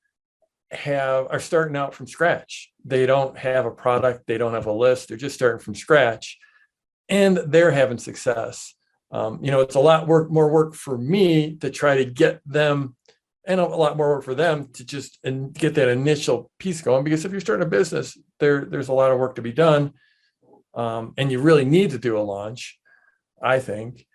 have 0.71 1.27
are 1.29 1.39
starting 1.39 1.77
out 1.77 1.93
from 1.93 2.07
scratch. 2.07 2.71
They 2.83 3.05
don't 3.05 3.37
have 3.37 3.65
a 3.65 3.71
product. 3.71 4.25
They 4.25 4.39
don't 4.39 4.53
have 4.53 4.65
a 4.65 4.71
list. 4.71 5.07
They're 5.07 5.17
just 5.17 5.35
starting 5.35 5.59
from 5.59 5.75
scratch, 5.75 6.39
and 7.07 7.37
they're 7.37 7.71
having 7.71 7.99
success 7.99 8.73
um, 9.11 9.39
you 9.41 9.51
know 9.51 9.61
it's 9.61 9.75
a 9.75 9.79
lot 9.79 10.07
work 10.07 10.29
more 10.29 10.49
work 10.49 10.73
for 10.73 10.97
me 10.97 11.55
to 11.57 11.69
try 11.69 11.95
to 11.97 12.05
get 12.05 12.41
them 12.45 12.95
and 13.47 13.59
a 13.59 13.65
lot 13.65 13.95
more 13.95 14.09
work 14.09 14.23
for 14.23 14.35
them 14.35 14.69
to 14.73 14.83
just 14.83 15.19
and 15.23 15.53
get 15.53 15.75
that 15.75 15.89
initial 15.89 16.51
piece 16.59 16.81
going 16.81 17.03
because 17.03 17.23
if 17.23 17.31
you're 17.31 17.41
starting 17.41 17.65
a 17.65 17.69
business 17.69 18.17
there 18.39 18.65
there's 18.65 18.89
a 18.89 18.93
lot 18.93 19.11
of 19.11 19.19
work 19.19 19.35
to 19.35 19.41
be 19.41 19.53
done 19.53 19.93
um, 20.73 21.13
and 21.17 21.31
you 21.31 21.39
really 21.39 21.65
need 21.65 21.91
to 21.91 21.97
do 21.97 22.17
a 22.17 22.19
launch 22.19 22.79
i 23.41 23.59
think 23.59 24.05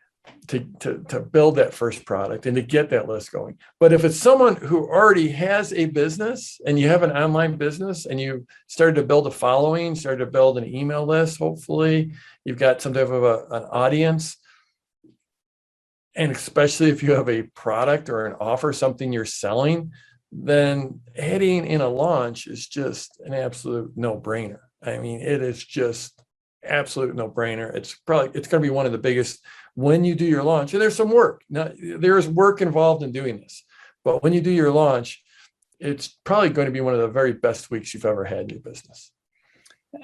to, 0.49 0.60
to 0.80 1.04
to 1.08 1.20
build 1.20 1.56
that 1.56 1.75
first 1.75 2.04
product 2.04 2.46
and 2.46 2.56
to 2.56 2.62
get 2.62 2.90
that 2.90 3.08
list 3.08 3.32
going 3.32 3.56
but 3.78 3.92
if 3.92 4.04
it's 4.04 4.16
someone 4.16 4.56
who 4.56 4.88
already 4.88 5.28
has 5.28 5.72
a 5.72 5.87
business 5.87 6.60
and 6.66 6.78
you 6.78 6.88
have 6.88 7.02
an 7.02 7.12
online 7.12 7.56
business 7.56 8.06
and 8.06 8.20
you 8.20 8.46
started 8.66 8.94
to 8.96 9.02
build 9.02 9.26
a 9.26 9.30
following 9.30 9.94
started 9.94 10.25
to 10.25 10.30
build 10.30 10.58
an 10.58 10.66
email 10.66 11.06
list 11.06 11.38
hopefully 11.38 12.12
you've 12.44 12.58
got 12.58 12.82
some 12.82 12.92
type 12.92 13.08
of 13.08 13.22
a, 13.22 13.46
an 13.50 13.64
audience 13.70 14.37
and 16.16 16.32
especially 16.32 16.90
if 16.90 17.02
you 17.02 17.12
have 17.12 17.28
a 17.28 17.42
product 17.42 18.08
or 18.08 18.26
an 18.26 18.37
offer, 18.40 18.72
something 18.72 19.12
you're 19.12 19.25
selling, 19.25 19.92
then 20.32 21.00
adding 21.16 21.66
in 21.66 21.80
a 21.80 21.88
launch 21.88 22.46
is 22.46 22.66
just 22.66 23.20
an 23.25 23.32
absolute 23.32 23.92
no-brainer. 23.96 24.58
I 24.82 24.99
mean, 24.99 25.20
it 25.20 25.42
is 25.42 25.64
just 25.64 26.20
absolute 26.64 27.14
no-brainer. 27.14 27.75
It's 27.75 27.94
probably 27.94 28.38
it's 28.38 28.49
going 28.49 28.62
to 28.62 28.66
be 28.68 28.75
one 28.75 28.87
of 28.87 28.92
the 28.92 28.99
biggest 28.99 29.44
when 29.74 30.04
you 30.04 30.14
do 30.14 30.24
your 30.24 30.42
launch. 30.42 30.72
And 30.72 30.82
there's 30.82 30.96
some 30.96 31.10
work. 31.10 31.42
Now, 31.48 31.70
there 31.78 32.18
is 32.18 32.28
work 32.28 32.60
involved 32.60 33.02
in 33.02 33.12
doing 33.12 33.40
this, 33.40 33.64
but 34.04 34.22
when 34.22 34.32
you 34.32 34.40
do 34.40 34.50
your 34.50 34.70
launch, 34.70 35.22
it's 35.78 36.08
probably 36.24 36.50
going 36.50 36.66
to 36.66 36.72
be 36.72 36.80
one 36.80 36.94
of 36.94 37.00
the 37.00 37.08
very 37.08 37.32
best 37.32 37.70
weeks 37.70 37.94
you've 37.94 38.04
ever 38.04 38.24
had 38.24 38.40
in 38.40 38.48
your 38.50 38.60
business. 38.60 39.12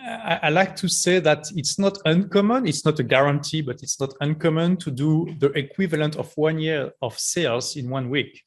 I, 0.04 0.48
like 0.48 0.74
to 0.76 0.88
say 0.88 1.20
that 1.20 1.46
it's 1.54 1.78
not 1.78 1.98
uncommon, 2.04 2.66
it's 2.66 2.84
not 2.84 2.98
a 2.98 3.04
guarantee, 3.04 3.60
but 3.60 3.82
it's 3.82 4.00
not 4.00 4.14
uncommon 4.20 4.78
to 4.78 4.90
do 4.90 5.32
the 5.38 5.52
equivalent 5.52 6.16
of 6.16 6.32
one 6.36 6.58
year 6.58 6.90
of 7.02 7.16
sales 7.18 7.76
in 7.76 7.88
one 7.88 8.10
week. 8.10 8.42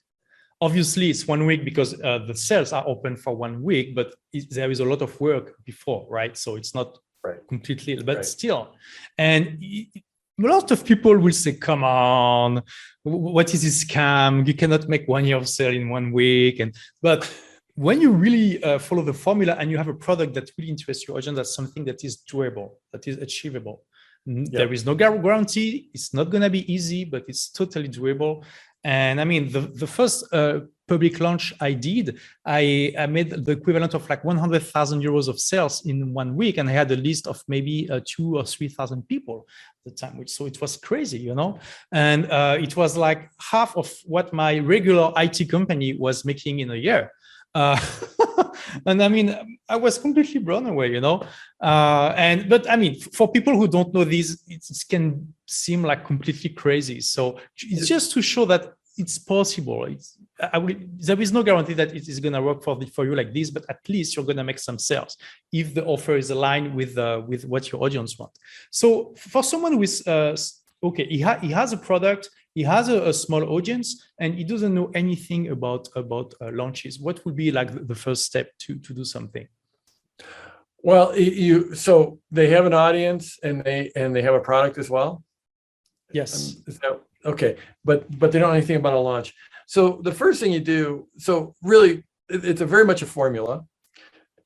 Obviously, 0.59 1.09
it's 1.09 1.25
one 1.27 1.45
week 1.45 1.63
because 1.63 1.99
uh, 2.01 2.19
the 2.27 2.35
sales 2.35 2.73
are 2.73 2.85
open 2.85 3.15
for 3.15 3.33
one 3.33 3.63
week, 3.63 3.95
but 3.95 4.13
it, 4.33 4.49
there 4.49 4.69
is 4.69 4.81
a 4.81 4.85
lot 4.85 5.01
of 5.01 5.17
work 5.21 5.55
before, 5.63 6.05
right? 6.09 6.35
So 6.35 6.57
it's 6.57 6.75
not 6.75 6.97
right. 7.23 7.39
completely, 7.47 7.95
but 8.03 8.17
right. 8.17 8.25
still. 8.25 8.73
And 9.17 9.63
a 10.39 10.47
lot 10.47 10.71
of 10.71 10.85
people 10.85 11.17
will 11.17 11.33
say, 11.33 11.53
come 11.53 11.83
on, 11.83 12.63
what 13.03 13.53
is 13.53 13.63
this 13.63 13.83
scam? 13.83 14.47
You 14.47 14.53
cannot 14.53 14.87
make 14.87 15.07
one 15.07 15.25
year 15.25 15.37
of 15.37 15.47
sale 15.49 15.73
in 15.73 15.89
one 15.89 16.11
week. 16.11 16.59
And 16.59 16.75
but 17.01 17.29
when 17.75 18.01
you 18.01 18.11
really 18.11 18.63
uh, 18.63 18.79
follow 18.79 19.03
the 19.03 19.13
formula 19.13 19.55
and 19.59 19.71
you 19.71 19.77
have 19.77 19.87
a 19.87 19.93
product 19.93 20.33
that 20.33 20.49
really 20.57 20.69
interests 20.69 21.07
your 21.07 21.17
audience, 21.17 21.37
that's 21.37 21.55
something 21.55 21.85
that 21.85 22.03
is 22.03 22.23
doable, 22.31 22.71
that 22.91 23.07
is 23.07 23.17
achievable. 23.17 23.83
There 24.25 24.71
is 24.71 24.85
no 24.85 24.95
guarantee. 24.95 25.89
It's 25.93 26.13
not 26.13 26.29
going 26.29 26.43
to 26.43 26.49
be 26.49 26.71
easy, 26.71 27.03
but 27.03 27.23
it's 27.27 27.49
totally 27.49 27.89
doable. 27.89 28.43
And 28.83 29.19
I 29.19 29.23
mean, 29.23 29.51
the, 29.51 29.61
the 29.61 29.87
first 29.87 30.31
uh, 30.31 30.59
public 30.89 31.19
launch 31.19 31.53
I 31.61 31.73
did, 31.73 32.17
I, 32.45 32.93
I 32.97 33.05
made 33.05 33.29
the 33.29 33.51
equivalent 33.51 33.93
of 33.93 34.09
like 34.09 34.23
100,000 34.25 35.01
euros 35.01 35.27
of 35.27 35.39
sales 35.39 35.85
in 35.85 36.13
one 36.13 36.35
week. 36.35 36.57
And 36.57 36.67
I 36.67 36.73
had 36.73 36.91
a 36.91 36.95
list 36.95 37.27
of 37.27 37.41
maybe 37.47 37.89
uh, 37.89 38.01
two 38.03 38.37
or 38.37 38.43
3,000 38.43 39.07
people 39.07 39.47
at 39.85 39.91
the 39.91 39.97
time, 39.97 40.17
which 40.17 40.31
so 40.31 40.45
it 40.45 40.59
was 40.59 40.75
crazy, 40.77 41.19
you 41.19 41.35
know? 41.35 41.59
And 41.91 42.29
uh, 42.31 42.57
it 42.59 42.75
was 42.75 42.97
like 42.97 43.29
half 43.39 43.77
of 43.77 43.93
what 44.05 44.33
my 44.33 44.59
regular 44.59 45.13
IT 45.15 45.49
company 45.49 45.93
was 45.93 46.25
making 46.25 46.59
in 46.59 46.71
a 46.71 46.75
year. 46.75 47.11
Uh, 47.55 47.79
and 48.85 49.01
I 49.01 49.07
mean, 49.07 49.35
I 49.67 49.75
was 49.75 49.97
completely 49.97 50.39
blown 50.39 50.65
away, 50.67 50.91
you 50.91 51.01
know. 51.01 51.23
Uh, 51.61 52.13
and 52.15 52.49
but 52.49 52.69
I 52.69 52.75
mean, 52.75 52.99
for 52.99 53.31
people 53.31 53.55
who 53.55 53.67
don't 53.67 53.93
know 53.93 54.03
this, 54.03 54.43
it 54.47 54.63
can 54.89 55.33
seem 55.47 55.83
like 55.83 56.05
completely 56.05 56.51
crazy. 56.51 57.01
So 57.01 57.39
it's 57.57 57.87
just 57.87 58.11
to 58.13 58.21
show 58.21 58.45
that 58.45 58.73
it's 58.99 59.17
possible. 59.17 59.85
It's 59.85 60.17
I 60.53 60.57
will, 60.57 60.75
there 60.97 61.19
is 61.19 61.31
no 61.31 61.43
guarantee 61.43 61.73
that 61.73 61.95
it 61.95 62.07
is 62.07 62.19
going 62.19 62.33
to 62.33 62.41
work 62.41 62.63
for 62.63 62.75
the, 62.75 62.85
for 62.85 63.05
you 63.05 63.15
like 63.15 63.33
this, 63.33 63.49
but 63.49 63.65
at 63.69 63.79
least 63.87 64.15
you're 64.15 64.25
going 64.25 64.37
to 64.37 64.43
make 64.43 64.59
some 64.59 64.79
sales 64.79 65.17
if 65.51 65.73
the 65.73 65.83
offer 65.85 66.15
is 66.15 66.29
aligned 66.29 66.73
with 66.75 66.97
uh, 66.97 67.21
with 67.27 67.45
what 67.45 67.71
your 67.71 67.83
audience 67.83 68.17
want. 68.19 68.31
So 68.71 69.13
for 69.17 69.43
someone 69.43 69.77
with 69.77 70.07
uh, 70.07 70.35
okay, 70.83 71.05
he, 71.07 71.21
ha- 71.21 71.39
he 71.41 71.51
has 71.51 71.73
a 71.73 71.77
product 71.77 72.29
he 72.55 72.63
has 72.63 72.89
a, 72.89 73.07
a, 73.07 73.13
small 73.13 73.43
audience 73.43 73.87
and 74.19 74.33
he 74.35 74.43
doesn't 74.43 74.73
know 74.73 74.89
anything 74.95 75.49
about 75.49 75.87
about 75.95 76.33
uh, 76.41 76.49
launches 76.51 76.99
what 76.99 77.23
would 77.23 77.35
be 77.35 77.51
like 77.51 77.69
the 77.87 77.95
first 77.95 78.25
step 78.25 78.47
to 78.57 78.75
to 78.79 78.93
do 78.93 79.05
something 79.05 79.47
well 80.81 81.15
you 81.17 81.75
so 81.75 82.19
they 82.31 82.47
have 82.49 82.65
an 82.65 82.73
audience 82.73 83.37
and 83.43 83.63
they 83.63 83.91
and 83.95 84.15
they 84.15 84.21
have 84.21 84.33
a 84.33 84.39
product 84.39 84.77
as 84.77 84.89
well 84.89 85.23
yes 86.11 86.55
um, 86.55 86.63
that, 86.81 87.01
okay 87.25 87.57
but 87.83 88.05
but 88.17 88.31
they 88.31 88.39
don't 88.39 88.49
know 88.49 88.55
anything 88.55 88.77
about 88.77 88.93
a 88.93 88.99
launch 88.99 89.33
so 89.67 89.99
the 90.03 90.11
first 90.11 90.39
thing 90.39 90.51
you 90.51 90.59
do 90.59 91.07
so 91.17 91.55
really 91.61 92.03
it's 92.29 92.61
a 92.61 92.65
very 92.65 92.85
much 92.85 93.01
a 93.01 93.05
formula 93.05 93.63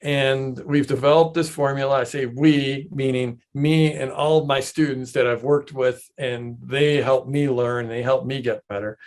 and 0.03 0.59
we've 0.59 0.85
developed 0.85 1.33
this 1.33 1.49
formula. 1.49 2.01
I 2.01 2.03
say 2.03 2.25
we, 2.25 2.89
meaning 2.91 3.41
me 3.53 3.93
and 3.93 4.11
all 4.11 4.39
of 4.39 4.47
my 4.47 4.59
students 4.59 5.13
that 5.13 5.25
I've 5.25 5.43
worked 5.43 5.71
with, 5.71 6.03
and 6.17 6.57
they 6.61 7.01
help 7.01 7.29
me 7.29 7.49
learn, 7.49 7.87
they 7.87 8.03
help 8.03 8.25
me 8.25 8.41
get 8.41 8.67
better. 8.67 8.97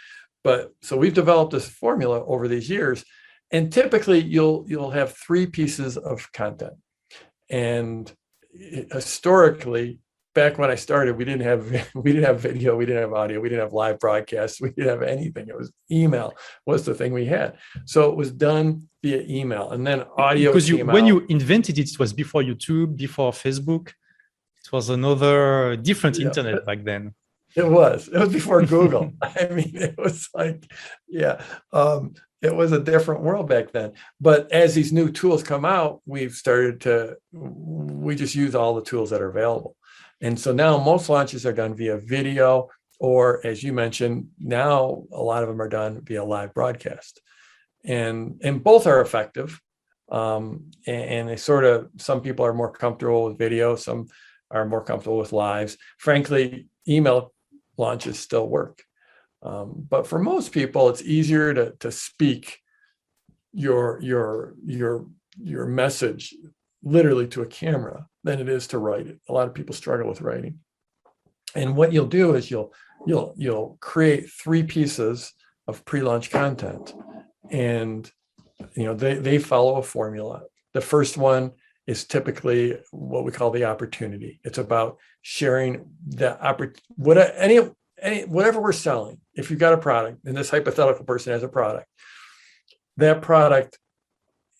But 0.42 0.72
so 0.80 0.96
we've 0.96 1.12
developed 1.12 1.52
this 1.52 1.68
formula 1.68 2.24
over 2.24 2.48
these 2.48 2.70
years. 2.70 3.04
And 3.50 3.70
typically 3.70 4.20
you'll 4.22 4.64
you'll 4.66 4.90
have 4.90 5.12
three 5.12 5.46
pieces 5.46 5.98
of 5.98 6.32
content. 6.32 6.74
And 7.50 8.10
eh, 8.58 8.84
historically, 8.90 9.98
back 10.36 10.58
when 10.58 10.70
I 10.70 10.76
started, 10.76 11.16
we 11.16 11.24
didn't 11.24 11.46
have 11.52 11.62
we 12.04 12.12
didn't 12.12 12.26
have 12.30 12.38
video, 12.40 12.76
we 12.76 12.86
didn't 12.86 13.02
have 13.02 13.12
audio, 13.12 13.40
we 13.40 13.48
didn't 13.48 13.64
have 13.64 13.72
live 13.72 13.98
broadcasts, 13.98 14.60
we 14.60 14.70
didn't 14.70 14.90
have 14.90 15.02
anything. 15.02 15.48
It 15.48 15.56
was 15.56 15.72
email 15.90 16.32
was 16.64 16.84
the 16.84 16.94
thing 16.94 17.12
we 17.12 17.26
had. 17.26 17.56
So 17.86 17.98
it 18.10 18.16
was 18.16 18.30
done 18.30 18.88
via 19.02 19.22
email, 19.38 19.72
and 19.72 19.84
then 19.84 20.04
audio. 20.16 20.52
Because 20.52 20.68
you, 20.68 20.86
when 20.86 21.04
out. 21.04 21.08
you 21.08 21.26
invented 21.28 21.76
it, 21.80 21.90
it 21.90 21.98
was 21.98 22.12
before 22.12 22.42
YouTube, 22.42 22.96
before 22.96 23.32
Facebook. 23.32 23.88
It 24.64 24.72
was 24.72 24.90
another 24.90 25.76
different 25.76 26.18
yeah. 26.18 26.26
internet 26.26 26.66
back 26.66 26.84
then. 26.84 27.14
It 27.56 27.66
was. 27.66 28.08
It 28.08 28.18
was 28.18 28.32
before 28.32 28.62
Google. 28.62 29.12
I 29.22 29.46
mean, 29.46 29.72
it 29.74 29.96
was 29.96 30.28
like, 30.34 30.70
yeah. 31.08 31.40
Um, 31.72 32.14
it 32.42 32.54
was 32.54 32.72
a 32.72 32.80
different 32.80 33.22
world 33.22 33.48
back 33.48 33.72
then. 33.72 33.92
But 34.20 34.52
as 34.52 34.74
these 34.74 34.92
new 34.92 35.10
tools 35.10 35.42
come 35.42 35.64
out, 35.64 36.02
we've 36.04 36.34
started 36.34 36.82
to 36.82 37.16
we 37.32 38.14
just 38.14 38.34
use 38.34 38.54
all 38.54 38.74
the 38.74 38.82
tools 38.82 39.10
that 39.10 39.22
are 39.22 39.30
available. 39.30 39.76
And 40.20 40.38
so 40.38 40.52
now 40.52 40.78
most 40.78 41.08
launches 41.08 41.44
are 41.44 41.52
done 41.52 41.74
via 41.74 41.98
video, 41.98 42.68
or 42.98 43.46
as 43.46 43.62
you 43.62 43.72
mentioned, 43.72 44.28
now 44.38 45.04
a 45.12 45.22
lot 45.22 45.42
of 45.42 45.48
them 45.48 45.60
are 45.60 45.68
done 45.68 46.00
via 46.02 46.24
live 46.24 46.54
broadcast. 46.54 47.20
And, 47.84 48.40
and 48.42 48.64
both 48.64 48.86
are 48.86 49.00
effective. 49.00 49.60
Um, 50.10 50.70
and, 50.86 51.04
and 51.04 51.28
they 51.28 51.36
sort 51.36 51.64
of, 51.64 51.90
some 51.98 52.20
people 52.20 52.46
are 52.46 52.54
more 52.54 52.72
comfortable 52.72 53.24
with 53.24 53.38
video, 53.38 53.76
some 53.76 54.06
are 54.50 54.64
more 54.64 54.82
comfortable 54.82 55.18
with 55.18 55.32
lives. 55.32 55.76
Frankly, 55.98 56.68
email 56.88 57.32
launches 57.76 58.18
still 58.18 58.48
work. 58.48 58.82
Um, 59.42 59.86
but 59.88 60.06
for 60.06 60.18
most 60.18 60.52
people, 60.52 60.88
it's 60.88 61.02
easier 61.02 61.52
to, 61.52 61.72
to 61.80 61.92
speak 61.92 62.58
your 63.52 63.98
your 64.02 64.54
your 64.66 65.06
your 65.42 65.66
message 65.66 66.34
literally 66.82 67.26
to 67.26 67.40
a 67.40 67.46
camera 67.46 68.06
than 68.26 68.40
it 68.40 68.48
is 68.48 68.66
to 68.66 68.78
write 68.78 69.06
it. 69.06 69.20
A 69.28 69.32
lot 69.32 69.46
of 69.46 69.54
people 69.54 69.74
struggle 69.74 70.08
with 70.08 70.20
writing. 70.20 70.58
And 71.54 71.76
what 71.76 71.92
you'll 71.92 72.06
do 72.06 72.34
is 72.34 72.50
you'll 72.50 72.74
you'll 73.06 73.32
you'll 73.36 73.78
create 73.80 74.28
three 74.28 74.64
pieces 74.64 75.32
of 75.68 75.84
pre-launch 75.84 76.30
content 76.30 76.92
and 77.50 78.10
you 78.74 78.84
know 78.84 78.94
they 78.94 79.14
they 79.14 79.38
follow 79.38 79.76
a 79.76 79.82
formula. 79.82 80.42
The 80.74 80.80
first 80.80 81.16
one 81.16 81.52
is 81.86 82.04
typically 82.04 82.76
what 82.90 83.24
we 83.24 83.30
call 83.30 83.52
the 83.52 83.64
opportunity. 83.64 84.40
It's 84.42 84.58
about 84.58 84.98
sharing 85.22 85.88
the 86.06 86.38
opportunity 86.44 86.82
what 86.96 87.16
any 87.36 87.60
any 88.02 88.24
whatever 88.24 88.60
we're 88.60 88.72
selling. 88.72 89.20
If 89.34 89.50
you've 89.50 89.60
got 89.60 89.72
a 89.72 89.78
product 89.78 90.24
and 90.24 90.36
this 90.36 90.50
hypothetical 90.50 91.04
person 91.04 91.32
has 91.32 91.44
a 91.44 91.48
product, 91.48 91.86
that 92.96 93.22
product 93.22 93.78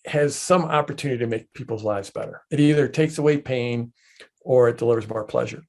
has 0.07 0.35
some 0.35 0.63
opportunity 0.63 1.19
to 1.19 1.27
make 1.27 1.53
people's 1.53 1.83
lives 1.83 2.09
better. 2.09 2.41
It 2.51 2.59
either 2.59 2.87
takes 2.87 3.17
away 3.17 3.37
pain 3.37 3.93
or 4.41 4.69
it 4.69 4.77
delivers 4.77 5.07
more 5.07 5.25
pleasure. 5.25 5.63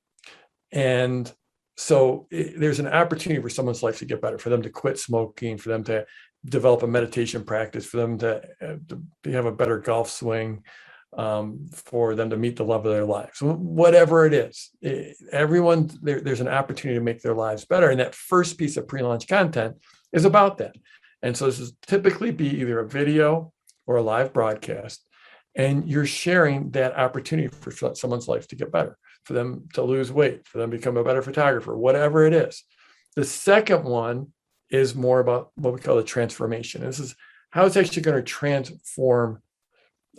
And 0.73 1.33
so 1.76 2.26
it, 2.30 2.59
there's 2.59 2.80
an 2.80 2.88
opportunity 2.88 3.42
for 3.42 3.49
someone's 3.49 3.83
life 3.83 3.99
to 3.99 4.04
get 4.04 4.21
better, 4.21 4.38
for 4.38 4.50
them 4.50 4.62
to 4.62 4.71
quit 4.71 4.99
smoking, 4.99 5.59
for 5.59 5.68
them 5.68 5.85
to 5.85 6.07
develop 6.45 6.83
a 6.83 6.87
meditation 6.87 7.45
practice, 7.45 7.87
for 7.87 7.97
them 7.97 8.18
to, 8.18 8.42
uh, 8.61 8.76
to 9.25 9.30
have 9.33 9.47
a 9.47 9.52
better 9.52 9.78
golf 9.78 10.11
swing, 10.11 10.62
um, 11.16 11.66
for 11.73 12.14
them 12.14 12.30
to 12.30 12.37
meet 12.37 12.57
the 12.57 12.64
love 12.64 12.85
of 12.85 12.92
their 12.92 13.04
lives. 13.04 13.40
Whatever 13.40 14.26
it 14.26 14.35
is, 14.35 14.71
it, 14.80 15.16
everyone 15.33 15.90
there, 16.02 16.21
there's 16.21 16.40
an 16.40 16.49
opportunity 16.49 16.99
to 16.99 17.04
make 17.04 17.23
their 17.23 17.35
lives 17.35 17.64
better. 17.64 17.90
And 17.90 18.00
that 18.00 18.14
first 18.14 18.59
piece 18.59 18.76
of 18.76 18.87
pre-launch 18.87 19.26
content 19.26 19.76
is 20.12 20.25
about 20.25 20.59
that. 20.59 20.76
And 21.23 21.37
so 21.37 21.47
this 21.47 21.59
is 21.59 21.73
typically 21.87 22.30
be 22.30 22.49
either 22.61 22.78
a 22.80 22.88
video 22.88 23.52
or 23.88 23.97
a 23.97 24.02
live 24.02 24.33
broadcast, 24.33 25.04
and 25.57 25.88
you're 25.88 26.07
sharing 26.07 26.71
that 26.73 26.97
opportunity 26.97 27.49
for 27.49 27.73
someone's 27.95 28.28
life 28.28 28.47
to 28.47 28.54
get 28.54 28.71
better, 28.71 28.97
for 29.25 29.33
them 29.33 29.66
to 29.73 29.83
lose 29.83 30.12
weight, 30.12 30.47
for 30.47 30.59
them 30.59 30.71
to 30.71 30.76
become 30.76 30.99
a 30.99 31.02
better 31.02 31.23
photographer, 31.23 31.76
whatever 31.76 32.25
it 32.26 32.35
is. 32.35 32.62
The 33.16 33.25
second 33.25 33.85
one 33.85 34.28
is 34.71 34.95
more 34.95 35.21
about 35.21 35.50
what 35.57 35.73
we 35.73 35.80
call 35.80 35.97
the 35.97 36.04
transformation. 36.04 36.83
This 36.83 37.00
is 37.00 37.16
how 37.50 37.64
it's 37.64 37.78
actually 37.78 38.02
going 38.02 38.18
to 38.18 38.23
transform. 38.23 39.42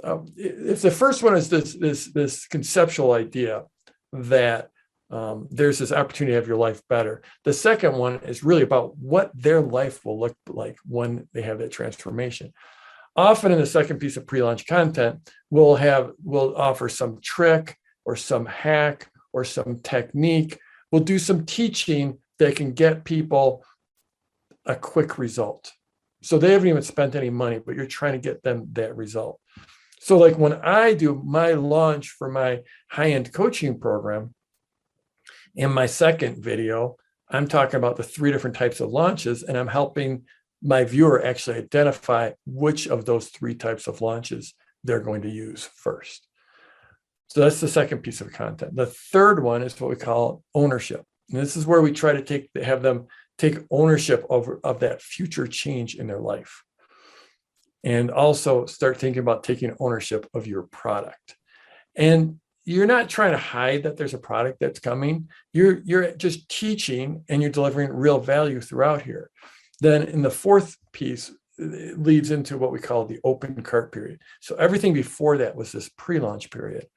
Um, 0.04 0.26
if 0.36 0.82
the 0.82 0.92
first 0.92 1.22
one 1.22 1.38
is 1.38 1.50
this 1.50 1.76
this 1.76 2.12
this 2.12 2.48
conceptual 2.48 3.12
idea 3.12 3.66
that 4.12 4.72
um, 5.12 5.48
there's 5.52 5.78
this 5.78 5.92
opportunity 5.92 6.34
to 6.34 6.40
have 6.40 6.48
your 6.48 6.58
life 6.58 6.82
better. 6.88 7.22
The 7.44 7.54
second 7.54 7.94
one 7.94 8.16
is 8.26 8.44
really 8.44 8.64
about 8.64 8.98
what 8.98 9.32
their 9.36 9.62
life 9.62 10.04
will 10.06 10.20
look 10.20 10.36
like 10.48 10.78
when 10.86 11.28
they 11.34 11.44
have 11.44 11.60
that 11.60 11.72
transformation. 11.72 12.54
Often 13.16 13.52
in 13.52 13.60
the 13.60 13.66
second 13.66 14.00
piece 14.00 14.18
of 14.18 14.28
pre-launch 14.28 14.66
content, 14.66 15.30
we'll 15.50 15.76
have 15.76 16.12
we'll 16.24 16.56
offer 16.56 16.90
some 16.90 17.20
trick 17.22 17.78
or 18.06 18.16
some 18.16 18.46
hack 18.46 19.12
or 19.34 19.44
some 19.44 19.80
technique. 19.80 20.60
We'll 20.92 21.04
do 21.04 21.20
some 21.20 21.46
teaching 21.46 22.20
that 22.40 22.56
can 22.56 22.74
get 22.74 23.04
people 23.04 23.64
a 24.66 24.76
quick 24.76 25.18
result. 25.18 25.72
So 26.22 26.38
they 26.38 26.52
haven't 26.52 26.68
even 26.68 26.82
spent 26.82 27.16
any 27.16 27.30
money, 27.30 27.60
but 27.60 27.76
you're 27.76 27.86
trying 27.86 28.14
to 28.14 28.20
get 28.20 28.44
them 28.44 28.68
that 28.74 28.96
result. 28.96 29.40
So, 30.02 30.18
like 30.18 30.38
when 30.38 30.54
I 30.54 30.94
do 30.94 31.22
my 31.26 31.54
launch 31.54 32.10
for 32.10 32.32
my 32.32 32.62
high 32.90 33.12
end 33.12 33.34
coaching 33.34 33.80
program, 33.80 34.34
in 35.56 35.72
my 35.72 35.86
second 35.88 36.44
video, 36.44 36.96
I'm 37.30 37.48
talking 37.48 37.76
about 37.76 37.98
the 37.98 38.04
three 38.04 38.32
different 38.32 38.56
types 38.56 38.80
of 38.80 38.90
launches, 38.90 39.44
and 39.44 39.58
I'm 39.58 39.68
helping 39.68 40.24
my 40.62 40.84
viewer 40.84 41.26
actually 41.26 41.58
identify 41.58 42.32
which 42.46 42.88
of 42.88 43.06
those 43.06 43.30
three 43.30 43.56
types 43.56 43.88
of 43.88 44.02
launches 44.02 44.54
they're 44.84 45.00
going 45.00 45.22
to 45.22 45.30
use 45.30 45.70
first. 45.76 46.28
So 47.28 47.42
that's 47.42 47.62
the 47.62 47.68
second 47.68 48.00
piece 48.00 48.22
of 48.22 48.34
content. 48.34 48.76
The 48.76 48.88
third 48.88 49.44
one 49.44 49.62
is 49.62 49.80
what 49.80 49.90
we 49.90 49.96
call 49.96 50.44
ownership. 50.56 51.04
And 51.30 51.40
this 51.40 51.56
is 51.56 51.68
where 51.68 51.82
we 51.82 51.92
try 51.92 52.14
to 52.14 52.24
take 52.24 52.50
have 52.62 52.82
them 52.82 53.08
take 53.38 53.60
ownership 53.72 54.26
over 54.30 54.60
of 54.64 54.80
that 54.80 55.02
future 55.02 55.48
change 55.48 55.96
in 55.96 56.08
their 56.08 56.20
life. 56.20 56.64
And 57.84 58.12
also 58.12 58.66
start 58.66 58.98
thinking 58.98 59.22
about 59.22 59.44
taking 59.44 59.76
ownership 59.80 60.28
of 60.34 60.48
your 60.48 60.64
product. 60.64 61.36
And 61.96 62.40
you're 62.66 62.88
not 62.88 63.10
trying 63.10 63.32
to 63.32 63.38
hide 63.38 63.84
that 63.84 63.96
there's 63.96 64.14
a 64.14 64.20
product 64.20 64.60
that's 64.60 64.80
coming. 64.80 65.30
You're 65.54 65.80
you're 65.86 66.12
just 66.12 66.50
teaching 66.50 67.24
and 67.30 67.42
you're 67.42 67.52
delivering 67.52 67.92
real 67.92 68.20
value 68.20 68.60
throughout 68.60 69.04
here. 69.04 69.30
Then 69.82 70.04
in 70.04 70.22
the 70.22 70.30
fourth 70.30 70.78
piece 70.92 71.32
it 71.58 72.02
leads 72.02 72.32
into 72.32 72.58
what 72.58 72.72
we 72.72 72.80
call 72.80 73.06
the 73.06 73.20
open 73.24 73.62
cart 73.62 73.92
period. 73.92 74.22
So 74.40 74.56
everything 74.56 74.94
before 74.94 75.38
that 75.40 75.56
was 75.56 75.72
this 75.72 75.90
pre-launch 75.90 76.52
period. 76.52 76.88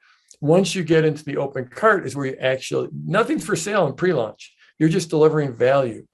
Once 0.41 0.75
you 0.75 0.85
get 0.85 1.05
into 1.05 1.25
the 1.25 1.37
open 1.37 1.67
cart 1.67 2.07
is 2.07 2.15
where 2.15 2.27
you 2.27 2.37
actually 2.41 2.89
nothing's 3.05 3.45
for 3.45 3.57
sale 3.57 3.87
in 3.87 3.95
pre-launch. 3.95 4.55
You're 4.79 4.89
just 4.89 5.11
delivering 5.11 5.53
value. 5.53 6.07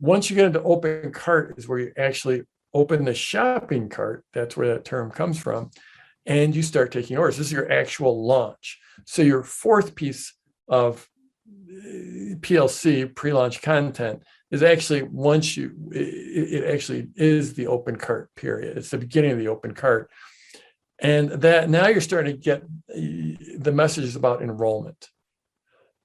Once 0.00 0.28
you 0.28 0.36
get 0.36 0.46
into 0.46 0.62
open 0.62 1.12
cart 1.12 1.54
is 1.56 1.66
where 1.66 1.78
you 1.78 1.92
actually 1.96 2.42
open 2.74 3.04
the 3.04 3.14
shopping 3.14 3.88
cart. 3.88 4.24
That's 4.34 4.56
where 4.56 4.68
that 4.74 4.84
term 4.84 5.10
comes 5.10 5.38
from. 5.38 5.70
And 6.26 6.54
you 6.54 6.62
start 6.62 6.92
taking 6.92 7.16
orders. 7.16 7.38
This 7.38 7.46
is 7.46 7.52
your 7.52 7.72
actual 7.72 8.26
launch. 8.26 8.78
So 9.06 9.22
your 9.22 9.42
fourth 9.42 9.94
piece 9.94 10.34
of 10.68 11.08
eh, 11.48 12.34
PLC 12.40 13.14
pre-launch 13.14 13.62
content 13.62 14.22
is 14.50 14.62
actually 14.62 15.02
once 15.02 15.56
you 15.56 15.74
it, 15.92 16.62
it, 16.62 16.74
actually 16.74 17.08
is 17.16 17.54
the 17.54 17.66
open 17.66 17.96
cart 17.96 18.30
period. 18.34 18.76
It's 18.76 18.90
the 18.90 18.98
beginning 18.98 19.32
of 19.32 19.38
the 19.38 19.48
open 19.48 19.74
cart. 19.74 20.10
And 20.98 21.30
that 21.30 21.68
now 21.68 21.88
you're 21.88 22.00
starting 22.00 22.32
to 22.32 22.40
get 22.40 22.62
the 22.88 23.72
messages 23.72 24.16
about 24.16 24.42
enrollment. 24.42 25.10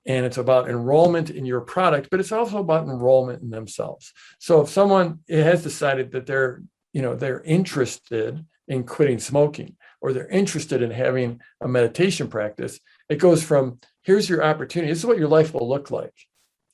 And 0.05 0.25
it's 0.25 0.37
about 0.37 0.69
enrollment 0.69 1.29
in 1.29 1.45
your 1.45 1.61
product 1.61 2.09
but 2.09 2.19
it's 2.19 2.31
also 2.31 2.57
about 2.57 2.85
enrollment 2.85 3.43
in 3.43 3.49
themselves. 3.51 4.11
So 4.39 4.61
if 4.61 4.69
someone 4.69 5.19
has 5.29 5.63
decided 5.63 6.11
that 6.11 6.25
they're 6.25 6.63
you 6.93 7.01
know 7.01 7.15
they're 7.15 7.41
interested 7.41 8.45
in 8.67 8.83
quitting 8.83 9.19
smoking 9.19 9.75
or 10.01 10.13
they're 10.13 10.27
interested 10.27 10.81
in 10.81 10.89
having 10.89 11.39
a 11.61 11.67
meditation 11.67 12.27
practice 12.27 12.79
it 13.09 13.17
goes 13.17 13.43
from 13.43 13.79
here's 14.01 14.27
your 14.27 14.43
opportunity. 14.43 14.91
This 14.91 14.99
is 14.99 15.05
what 15.05 15.19
your 15.19 15.27
life 15.27 15.53
will 15.53 15.69
look 15.69 15.91
like 15.91 16.15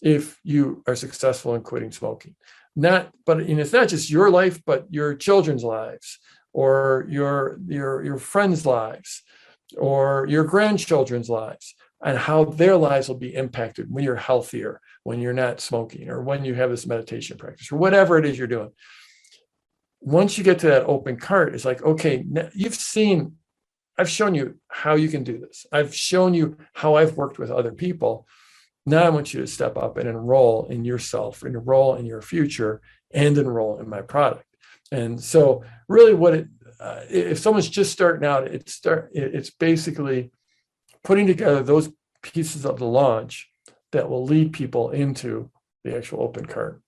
if 0.01 0.39
you 0.43 0.83
are 0.87 0.95
successful 0.95 1.55
in 1.55 1.61
quitting 1.61 1.91
smoking. 1.91 2.35
Not, 2.75 3.11
but 3.25 3.41
it's 3.41 3.73
not 3.73 3.87
just 3.87 4.09
your 4.09 4.29
life, 4.29 4.61
but 4.65 4.85
your 4.91 5.15
children's 5.15 5.63
lives, 5.63 6.19
or 6.53 7.07
your 7.09 7.59
your 7.67 8.03
your 8.03 8.17
friends' 8.17 8.65
lives, 8.65 9.23
or 9.77 10.27
your 10.29 10.43
grandchildren's 10.43 11.29
lives, 11.29 11.73
and 12.03 12.17
how 12.17 12.45
their 12.45 12.77
lives 12.77 13.07
will 13.07 13.17
be 13.17 13.33
impacted 13.33 13.91
when 13.91 14.03
you're 14.03 14.15
healthier, 14.15 14.79
when 15.03 15.19
you're 15.19 15.33
not 15.33 15.59
smoking, 15.59 16.09
or 16.09 16.21
when 16.21 16.45
you 16.45 16.53
have 16.53 16.69
this 16.69 16.85
meditation 16.85 17.37
practice, 17.37 17.71
or 17.71 17.77
whatever 17.77 18.17
it 18.19 18.25
is 18.25 18.37
you're 18.37 18.47
doing. 18.47 18.69
Once 19.99 20.37
you 20.37 20.43
get 20.43 20.59
to 20.59 20.67
that 20.67 20.85
open 20.85 21.17
cart, 21.17 21.55
it's 21.55 21.65
like, 21.65 21.81
okay, 21.81 22.23
you've 22.53 22.75
seen, 22.75 23.33
I've 23.97 24.09
shown 24.09 24.35
you 24.35 24.59
how 24.67 24.93
you 24.93 25.09
can 25.09 25.23
do 25.23 25.39
this. 25.39 25.65
I've 25.71 25.93
shown 25.93 26.35
you 26.35 26.57
how 26.73 26.93
I've 26.93 27.17
worked 27.17 27.39
with 27.39 27.49
other 27.49 27.71
people 27.71 28.27
now 28.87 29.03
I 29.03 29.09
want 29.09 29.33
you 29.33 29.41
to 29.41 29.47
step 29.47 29.77
up 29.77 29.97
and 29.97 30.07
enroll 30.07 30.65
in 30.67 30.85
yourself, 30.85 31.43
enroll 31.43 31.95
in 31.95 32.05
your 32.05 32.21
future, 32.21 32.81
and 33.11 33.37
enroll 33.37 33.79
in 33.79 33.89
my 33.89 34.01
product. 34.01 34.45
And 34.91 35.21
so, 35.21 35.63
really, 35.89 36.13
what 36.13 36.33
it 36.33 36.47
uh, 36.79 37.01
if 37.09 37.37
someone's 37.39 37.69
just 37.69 37.91
starting 37.91 38.25
out, 38.25 38.47
it's 38.47 38.73
start 38.73 39.09
it's 39.13 39.49
basically 39.49 40.31
putting 41.03 41.27
together 41.27 41.61
those 41.63 41.89
pieces 42.21 42.65
of 42.65 42.79
the 42.79 42.85
launch 42.85 43.49
that 43.91 44.09
will 44.09 44.23
lead 44.23 44.53
people 44.53 44.91
into 44.91 45.49
the 45.83 45.95
actual 45.97 46.21
open 46.23 46.45
cart. 46.45 46.81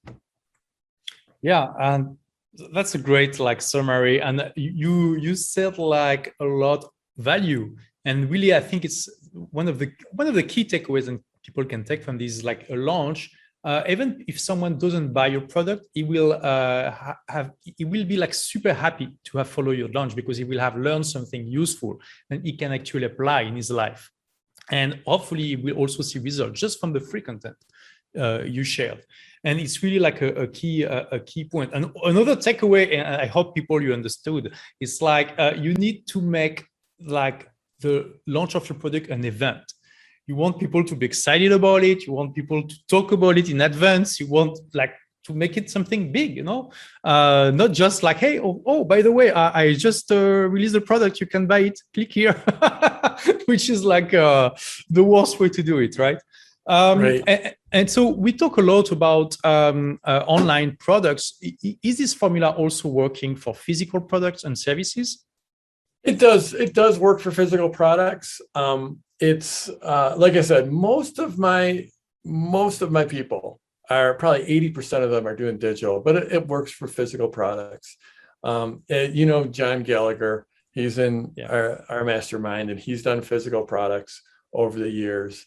Yeah, 1.42 1.68
and 1.80 2.18
that's 2.74 2.96
a 2.96 3.00
great 3.00 3.40
like 3.40 3.62
summary. 3.62 4.22
And 4.22 4.54
you 4.56 5.18
you 5.18 5.36
said 5.36 5.78
like 5.78 6.34
a 6.40 6.46
lot 6.46 6.86
value, 7.18 7.76
and 8.06 8.30
really, 8.30 8.56
I 8.56 8.62
think 8.62 8.86
it's 8.86 9.10
one 9.34 9.68
of 9.68 9.80
the 9.80 9.92
one 10.12 10.28
of 10.28 10.36
the 10.36 10.44
key 10.44 10.64
takeaways 10.64 11.08
and 11.08 11.20
people 11.44 11.66
can 11.66 11.84
take 11.84 12.04
from 12.04 12.18
this 12.18 12.44
like 12.44 12.70
a 12.70 12.76
launch 12.76 13.32
uh, 13.64 13.84
even 13.90 14.24
if 14.28 14.40
someone 14.40 14.78
doesn't 14.78 15.12
buy 15.12 15.28
your 15.28 15.42
product, 15.42 15.86
he 15.94 16.04
will 16.04 16.34
uh, 16.34 16.94
have 17.28 17.52
he 17.62 17.84
will 17.84 18.06
be 18.06 18.16
like 18.16 18.34
super 18.34 18.74
happy 18.74 19.18
to 19.26 19.38
have 19.38 19.50
followed 19.50 19.78
your 19.78 19.90
launch 19.90 20.16
because 20.16 20.38
he 20.38 20.46
will 20.46 20.60
have 20.60 20.78
learned 20.78 21.06
something 21.06 21.46
useful 21.46 22.00
and 22.30 22.46
he 22.46 22.54
can 22.54 22.72
actually 22.72 23.06
apply 23.06 23.42
in 23.42 23.56
his 23.58 23.70
life. 23.70 24.10
And 24.72 25.02
hopefully, 25.06 25.44
he 25.44 25.56
will 25.58 25.76
also 25.76 26.04
see 26.04 26.20
results 26.20 26.60
just 26.60 26.80
from 26.80 26.94
the 26.94 27.02
free 27.02 27.22
content 27.22 27.58
uh, 28.18 28.44
you 28.46 28.64
shared. 28.64 29.04
And 29.44 29.60
it's 29.60 29.84
really 29.84 30.00
like 30.00 30.22
a, 30.22 30.30
a 30.44 30.48
key 30.48 30.84
a 30.84 31.20
key 31.20 31.44
point. 31.44 31.74
And 31.74 31.92
another 32.06 32.38
takeaway, 32.38 32.94
and 32.98 33.22
I 33.22 33.26
hope 33.26 33.56
people 33.56 33.82
you 33.82 33.94
understood, 33.94 34.54
is 34.80 35.02
like 35.02 35.34
uh, 35.38 35.54
you 35.58 35.74
need 35.74 36.08
to 36.08 36.22
make 36.22 36.64
like 37.06 37.50
the 37.82 38.14
launch 38.26 38.56
of 38.56 38.70
your 38.70 38.78
product 38.78 39.10
an 39.10 39.26
event 39.26 39.64
you 40.30 40.36
want 40.36 40.60
people 40.60 40.84
to 40.86 40.96
be 40.96 41.08
excited 41.08 41.52
about 41.52 41.84
it. 41.84 42.06
You 42.06 42.14
want 42.14 42.36
people 42.36 42.62
to 42.62 42.76
talk 42.88 43.12
about 43.12 43.40
it 43.40 43.50
in 43.50 43.62
advance. 43.62 44.20
You 44.20 44.28
want 44.28 44.60
like 44.76 44.94
to 45.24 45.34
make 45.34 45.58
it 45.58 45.70
something 45.70 46.12
big 46.12 46.36
you 46.36 46.44
know? 46.44 46.72
Uh, 47.04 47.52
not 47.54 47.72
just 47.72 48.04
like 48.04 48.18
hey 48.18 48.40
oh, 48.40 48.62
oh 48.66 48.84
by 48.84 49.02
the 49.02 49.12
way 49.12 49.32
i, 49.32 49.62
I 49.62 49.74
just 49.74 50.12
uh, 50.12 50.48
released 50.56 50.76
a 50.76 50.82
product. 50.82 51.20
You 51.20 51.28
can 51.28 51.48
buy 51.48 51.62
it. 51.70 51.80
Click 51.96 52.14
here. 52.14 52.34
Which 53.46 53.70
is 53.70 53.84
like 53.84 54.14
uh, 54.14 54.52
the 54.90 55.04
worst 55.04 55.40
way 55.40 55.50
to 55.50 55.64
do 55.64 55.80
it 55.80 55.98
right? 55.98 56.20
Um, 56.68 57.00
right. 57.00 57.24
And, 57.26 57.56
and, 57.72 57.90
so 57.90 58.10
we 58.10 58.32
talk 58.32 58.58
a 58.58 58.62
lot 58.62 58.92
about 58.92 59.36
um, 59.44 60.00
uh, 60.04 60.24
online 60.28 60.78
products. 60.80 61.40
Is 61.90 61.98
this 61.98 62.14
formula 62.14 62.50
also 62.52 62.88
working 62.88 63.36
for 63.36 63.56
physical 63.56 64.00
products 64.00 64.44
and 64.44 64.56
services 64.56 65.26
it 66.04 66.18
does 66.18 66.54
it 66.54 66.74
does 66.74 66.98
work 66.98 67.20
for 67.20 67.32
physical 67.32 67.70
products 67.70 68.42
um, 68.56 69.00
it's 69.20 69.70
uh, 69.82 70.16
like 70.18 70.34
I 70.34 70.42
said, 70.42 70.72
most 70.72 71.20
of 71.20 71.38
my 71.38 71.88
most 72.24 72.82
of 72.82 72.92
my 72.92 73.06
people 73.06 73.60
are 73.90 74.14
probably 74.14 74.46
80% 74.72 75.04
of 75.04 75.10
them 75.10 75.28
are 75.28 75.36
doing 75.36 75.58
digital, 75.58 76.00
but 76.00 76.16
it, 76.16 76.32
it 76.32 76.48
works 76.48 76.72
for 76.72 76.88
physical 76.88 77.28
products. 77.28 77.98
Um, 78.44 78.84
it, 78.88 79.14
you 79.14 79.26
know, 79.26 79.46
John 79.46 79.82
Gallagher, 79.82 80.46
he's 80.72 81.00
in 81.00 81.32
yeah. 81.36 81.48
our, 81.48 81.86
our 81.90 82.04
mastermind 82.04 82.70
and 82.70 82.80
he's 82.80 83.02
done 83.02 83.22
physical 83.22 83.64
products 83.64 84.22
over 84.54 84.78
the 84.78 84.90
years. 84.90 85.46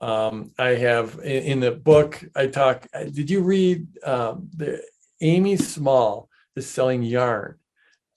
Um, 0.00 0.50
I 0.58 0.70
have 0.70 1.20
in, 1.22 1.44
in, 1.44 1.60
the 1.60 1.70
book, 1.70 2.22
I 2.34 2.48
talk, 2.48 2.86
did 2.92 3.30
you 3.30 3.42
read 3.42 3.86
um, 4.04 4.50
the 4.56 4.82
Amy 5.20 5.56
Small 5.56 6.28
is 6.56 6.68
selling 6.68 7.04
yarn? 7.04 7.58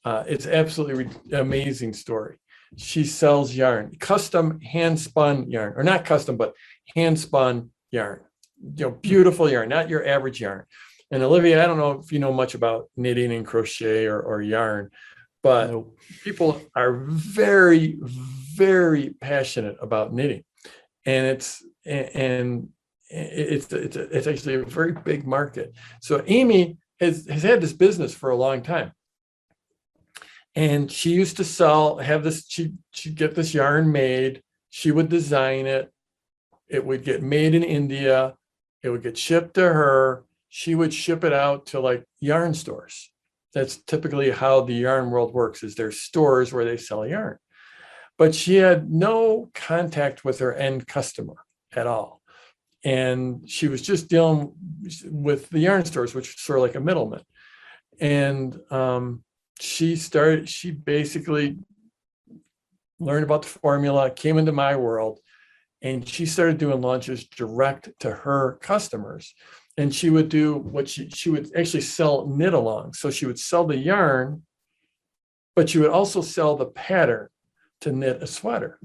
Uh, 0.07 0.23
it's 0.25 0.47
absolutely 0.47 1.03
re- 1.03 1.37
amazing 1.39 1.93
story 1.93 2.37
she 2.75 3.03
sells 3.03 3.55
yarn, 3.55 3.95
custom 3.99 4.59
hand 4.61 4.99
spun 4.99 5.49
yarn, 5.49 5.73
or 5.75 5.83
not 5.83 6.05
custom, 6.05 6.35
but 6.37 6.53
hand 6.95 7.19
spun 7.19 7.69
yarn. 7.91 8.21
You 8.75 8.85
know, 8.85 8.91
beautiful 8.91 9.49
yarn, 9.49 9.69
not 9.69 9.89
your 9.89 10.05
average 10.05 10.41
yarn. 10.41 10.65
And 11.11 11.23
Olivia, 11.23 11.63
I 11.63 11.67
don't 11.67 11.77
know 11.77 11.91
if 12.03 12.11
you 12.11 12.19
know 12.19 12.33
much 12.33 12.55
about 12.55 12.89
knitting 12.97 13.31
and 13.31 13.45
crochet 13.45 14.05
or, 14.05 14.19
or 14.19 14.41
yarn, 14.41 14.89
but 15.41 15.71
nope. 15.71 15.97
people 16.23 16.61
are 16.75 16.93
very, 16.93 17.97
very 18.01 19.15
passionate 19.21 19.77
about 19.81 20.13
knitting, 20.13 20.43
and 21.05 21.27
it's 21.27 21.63
and 21.85 22.69
it's 23.09 23.71
it's 23.71 23.95
it's 23.95 24.27
actually 24.27 24.55
a 24.55 24.63
very 24.63 24.91
big 24.91 25.25
market. 25.25 25.73
So 26.01 26.23
Amy 26.27 26.77
has 26.99 27.25
has 27.27 27.43
had 27.43 27.61
this 27.61 27.73
business 27.73 28.13
for 28.13 28.31
a 28.31 28.35
long 28.35 28.61
time 28.61 28.91
and 30.57 30.91
she 30.91 31.11
used 31.11 31.37
to 31.37 31.43
sell 31.43 31.99
have 31.99 32.23
this 32.23 32.43
she 32.47 32.73
she'd 32.89 33.15
get 33.15 33.35
this 33.35 33.53
yarn 33.53 33.91
made. 33.91 34.41
She 34.71 34.91
would 34.91 35.07
design 35.07 35.67
it. 35.67 35.93
It 36.67 36.83
would 36.83 37.03
get 37.03 37.21
made 37.21 37.53
in 37.53 37.61
india. 37.63 38.33
It 38.81 38.89
would 38.89 39.03
get 39.03 39.19
shipped 39.19 39.53
to 39.53 39.61
her. 39.61 40.25
She 40.49 40.73
would 40.73 40.91
ship 40.91 41.23
it 41.23 41.31
out 41.31 41.67
to 41.67 41.79
like 41.79 42.05
yarn 42.19 42.55
stores. 42.55 43.11
That's 43.53 43.77
typically 43.77 44.31
how 44.31 44.61
the 44.61 44.73
yarn 44.73 45.11
world 45.11 45.31
works 45.31 45.61
is 45.61 45.75
there's 45.75 46.01
stores 46.01 46.51
where 46.51 46.65
they 46.65 46.77
sell 46.77 47.05
yarn. 47.05 47.37
But 48.17 48.33
she 48.33 48.55
had 48.55 48.89
no 48.89 49.51
contact 49.53 50.25
with 50.25 50.39
her 50.39 50.55
end 50.55 50.87
customer 50.87 51.35
at 51.71 51.85
all. 51.85 52.23
And 52.83 53.47
she 53.47 53.67
was 53.67 53.83
just 53.83 54.07
dealing 54.07 54.53
with 55.05 55.49
the 55.49 55.59
yarn 55.59 55.85
stores, 55.85 56.15
which 56.15 56.29
was 56.29 56.41
sort 56.41 56.57
of 56.57 56.63
like 56.63 56.75
a 56.75 56.79
middleman. 56.79 57.21
And 57.99 58.59
um, 58.71 59.23
she 59.59 59.95
started. 59.95 60.49
She 60.49 60.71
basically 60.71 61.57
learned 62.99 63.23
about 63.23 63.43
the 63.43 63.47
formula, 63.47 64.09
came 64.09 64.37
into 64.37 64.51
my 64.51 64.75
world, 64.75 65.19
and 65.81 66.07
she 66.07 66.25
started 66.25 66.57
doing 66.57 66.81
launches 66.81 67.25
direct 67.25 67.89
to 67.99 68.11
her 68.11 68.57
customers. 68.61 69.33
And 69.77 69.93
she 69.93 70.09
would 70.09 70.29
do 70.29 70.55
what 70.55 70.89
she 70.89 71.09
she 71.09 71.29
would 71.29 71.55
actually 71.55 71.81
sell 71.81 72.25
knit 72.27 72.53
along. 72.53 72.93
So 72.93 73.11
she 73.11 73.27
would 73.27 73.39
sell 73.39 73.65
the 73.65 73.77
yarn, 73.77 74.41
but 75.55 75.69
she 75.69 75.77
would 75.77 75.91
also 75.91 76.21
sell 76.21 76.55
the 76.55 76.65
pattern 76.65 77.29
to 77.81 77.91
knit 77.91 78.23
a 78.23 78.27
sweater. 78.27 78.79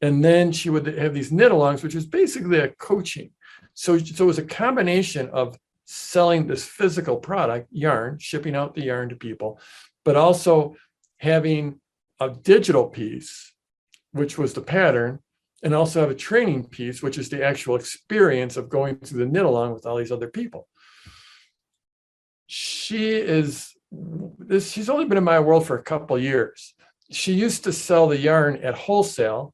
And 0.00 0.22
then 0.24 0.52
she 0.52 0.70
would 0.70 0.86
have 0.86 1.14
these 1.14 1.32
knit 1.32 1.50
alongs, 1.50 1.82
which 1.82 1.94
is 1.94 2.06
basically 2.06 2.58
a 2.58 2.68
coaching. 2.68 3.30
So, 3.74 3.98
so 3.98 4.24
it 4.24 4.26
was 4.26 4.38
a 4.38 4.44
combination 4.44 5.28
of 5.30 5.58
selling 5.86 6.46
this 6.46 6.64
physical 6.64 7.16
product, 7.16 7.68
yarn, 7.70 8.18
shipping 8.18 8.54
out 8.54 8.74
the 8.74 8.82
yarn 8.82 9.08
to 9.08 9.16
people, 9.16 9.58
but 10.08 10.16
also 10.16 10.74
having 11.18 11.78
a 12.18 12.30
digital 12.30 12.86
piece, 12.86 13.52
which 14.12 14.38
was 14.38 14.54
the 14.54 14.62
pattern, 14.62 15.18
and 15.62 15.74
also 15.74 16.00
have 16.00 16.10
a 16.10 16.14
training 16.14 16.64
piece, 16.64 17.02
which 17.02 17.18
is 17.18 17.28
the 17.28 17.44
actual 17.44 17.76
experience 17.76 18.56
of 18.56 18.70
going 18.70 18.96
through 18.96 19.18
the 19.18 19.30
knit 19.30 19.44
along 19.44 19.74
with 19.74 19.84
all 19.84 19.98
these 19.98 20.10
other 20.10 20.28
people. 20.28 20.66
She 22.46 23.16
is 23.16 23.74
this, 23.90 24.72
she's 24.72 24.88
only 24.88 25.04
been 25.04 25.18
in 25.18 25.24
my 25.24 25.40
world 25.40 25.66
for 25.66 25.76
a 25.76 25.82
couple 25.82 26.18
years. 26.18 26.72
She 27.10 27.34
used 27.34 27.64
to 27.64 27.72
sell 27.74 28.08
the 28.08 28.16
yarn 28.16 28.56
at 28.62 28.78
wholesale 28.78 29.52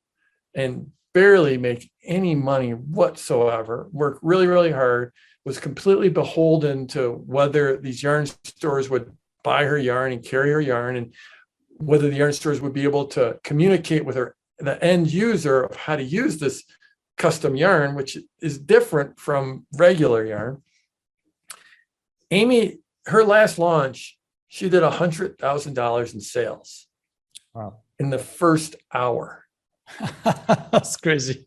and 0.55 0.93
barely 1.14 1.59
make 1.59 1.90
any 2.05 2.37
money 2.37 2.75
whatsoever, 2.75 3.88
work 3.90 4.21
really, 4.23 4.47
really 4.47 4.71
hard, 4.71 5.12
was 5.45 5.59
completely 5.59 6.11
beholden 6.11 6.87
to 6.95 7.11
whether 7.27 7.77
these 7.77 8.05
yarn 8.05 8.27
stores 8.45 8.88
would 8.88 9.11
buy 9.45 9.65
her 9.65 9.79
yarn 9.79 10.13
and 10.13 10.25
carry 10.25 10.51
her 10.51 10.61
yarn 10.61 10.97
and 10.97 11.15
whether 11.77 12.09
the 12.09 12.17
yarn 12.17 12.33
stores 12.33 12.61
would 12.61 12.73
be 12.73 12.83
able 12.83 13.05
to 13.05 13.39
communicate 13.45 14.05
with 14.05 14.17
her 14.17 14.35
the 14.59 14.83
end 14.83 15.13
user 15.13 15.63
of 15.63 15.77
how 15.77 15.95
to 15.95 16.03
use 16.03 16.39
this 16.39 16.65
custom 17.17 17.55
yarn 17.55 17.95
which 17.95 18.19
is 18.41 18.59
different 18.59 19.21
from 19.21 19.67
regular 19.77 20.25
yarn. 20.25 20.63
Amy 22.33 22.79
her 23.07 23.23
last 23.23 23.59
launch 23.59 24.19
she 24.49 24.69
did 24.69 24.83
a 24.83 24.91
hundred 24.91 25.39
thousand 25.39 25.75
dollars 25.75 26.15
in 26.15 26.21
sales 26.21 26.87
wow. 27.55 27.79
in 27.99 28.11
the 28.11 28.19
first 28.19 28.77
hour. 28.93 29.45
That's 30.25 30.97
crazy. 30.97 31.47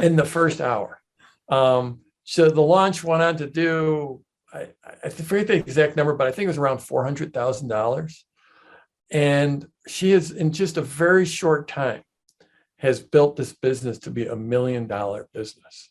In 0.00 0.16
the 0.16 0.24
first 0.24 0.60
hour. 0.60 1.00
Um, 1.48 2.00
so 2.24 2.50
the 2.50 2.60
launch 2.60 3.04
went 3.04 3.22
on 3.22 3.36
to 3.36 3.48
do 3.48 4.24
I, 4.54 4.68
I 5.04 5.08
forget 5.08 5.48
the 5.48 5.54
exact 5.54 5.96
number, 5.96 6.14
but 6.14 6.26
I 6.26 6.30
think 6.30 6.44
it 6.44 6.48
was 6.48 6.58
around 6.58 6.78
four 6.78 7.04
hundred 7.04 7.34
thousand 7.34 7.68
dollars. 7.68 8.24
And 9.10 9.66
she 9.86 10.12
has, 10.12 10.30
in 10.30 10.52
just 10.52 10.76
a 10.76 10.82
very 10.82 11.26
short 11.26 11.68
time, 11.68 12.02
has 12.78 13.00
built 13.00 13.36
this 13.36 13.52
business 13.52 13.98
to 14.00 14.10
be 14.10 14.26
a 14.26 14.36
million 14.36 14.86
dollar 14.86 15.28
business 15.32 15.90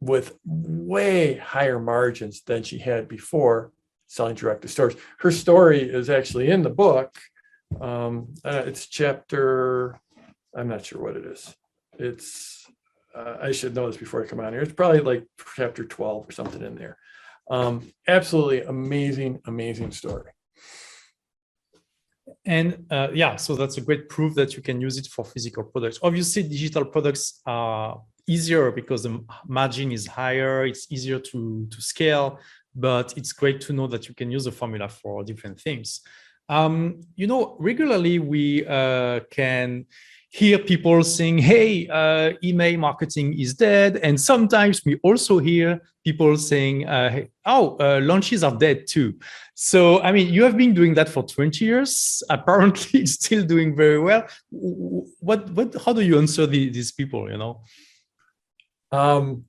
with 0.00 0.38
way 0.44 1.34
higher 1.36 1.78
margins 1.78 2.42
than 2.42 2.62
she 2.62 2.78
had 2.78 3.08
before 3.08 3.72
selling 4.06 4.34
direct 4.34 4.62
to 4.62 4.68
stores. 4.68 4.94
Her 5.18 5.30
story 5.30 5.82
is 5.82 6.10
actually 6.10 6.50
in 6.50 6.62
the 6.62 6.70
book. 6.70 7.16
Um, 7.80 8.34
uh, 8.44 8.62
it's 8.66 8.86
chapter, 8.86 10.00
I'm 10.54 10.68
not 10.68 10.84
sure 10.84 11.00
what 11.00 11.16
it 11.16 11.24
is. 11.24 11.54
It's, 11.98 12.66
uh, 13.14 13.36
I 13.40 13.52
should 13.52 13.74
know 13.74 13.86
this 13.86 13.98
before 13.98 14.24
I 14.24 14.26
come 14.26 14.40
on 14.40 14.52
here. 14.52 14.62
It's 14.62 14.72
probably 14.72 15.00
like 15.00 15.26
chapter 15.54 15.84
12 15.84 16.28
or 16.28 16.32
something 16.32 16.62
in 16.62 16.74
there. 16.76 16.96
Um, 17.50 17.92
absolutely 18.06 18.62
amazing, 18.62 19.40
amazing 19.46 19.90
story. 19.90 20.30
And 22.46 22.86
uh, 22.90 23.08
yeah, 23.12 23.36
so 23.36 23.54
that's 23.54 23.76
a 23.76 23.80
great 23.80 24.08
proof 24.08 24.34
that 24.36 24.56
you 24.56 24.62
can 24.62 24.80
use 24.80 24.96
it 24.96 25.08
for 25.08 25.24
physical 25.24 25.64
products. 25.64 25.98
Obviously, 26.02 26.44
digital 26.44 26.84
products 26.84 27.40
are 27.44 28.00
easier 28.26 28.70
because 28.70 29.02
the 29.02 29.22
margin 29.46 29.90
is 29.92 30.06
higher, 30.06 30.64
it's 30.64 30.90
easier 30.90 31.18
to, 31.18 31.66
to 31.68 31.82
scale, 31.82 32.38
but 32.74 33.12
it's 33.18 33.32
great 33.32 33.60
to 33.62 33.72
know 33.72 33.88
that 33.88 34.08
you 34.08 34.14
can 34.14 34.30
use 34.30 34.44
the 34.44 34.52
formula 34.52 34.88
for 34.88 35.24
different 35.24 35.60
things. 35.60 36.00
Um, 36.48 37.00
you 37.16 37.26
know, 37.26 37.56
regularly 37.58 38.18
we 38.20 38.66
uh, 38.66 39.20
can 39.30 39.86
hear 40.30 40.58
people 40.58 41.02
saying, 41.02 41.38
hey, 41.38 41.88
uh, 41.88 42.32
email 42.42 42.78
marketing 42.78 43.38
is 43.38 43.54
dead. 43.54 43.96
And 43.96 44.18
sometimes 44.18 44.84
we 44.84 44.98
also 45.02 45.38
hear 45.38 45.80
people 46.04 46.36
saying, 46.36 46.88
uh, 46.88 47.24
oh, 47.46 47.76
uh, 47.80 48.00
launches 48.00 48.44
are 48.44 48.56
dead 48.56 48.86
too. 48.86 49.14
So, 49.54 50.00
I 50.00 50.12
mean, 50.12 50.32
you 50.32 50.44
have 50.44 50.56
been 50.56 50.72
doing 50.72 50.94
that 50.94 51.08
for 51.08 51.24
20 51.24 51.64
years. 51.64 52.22
Apparently, 52.30 53.06
still 53.06 53.44
doing 53.44 53.74
very 53.74 53.98
well. 53.98 54.26
What, 54.50 55.50
what, 55.50 55.74
how 55.84 55.92
do 55.92 56.00
you 56.00 56.16
answer 56.18 56.46
the, 56.46 56.70
these 56.70 56.92
people, 56.92 57.28
you 57.28 57.36
know? 57.36 57.62
Um, 58.92 59.44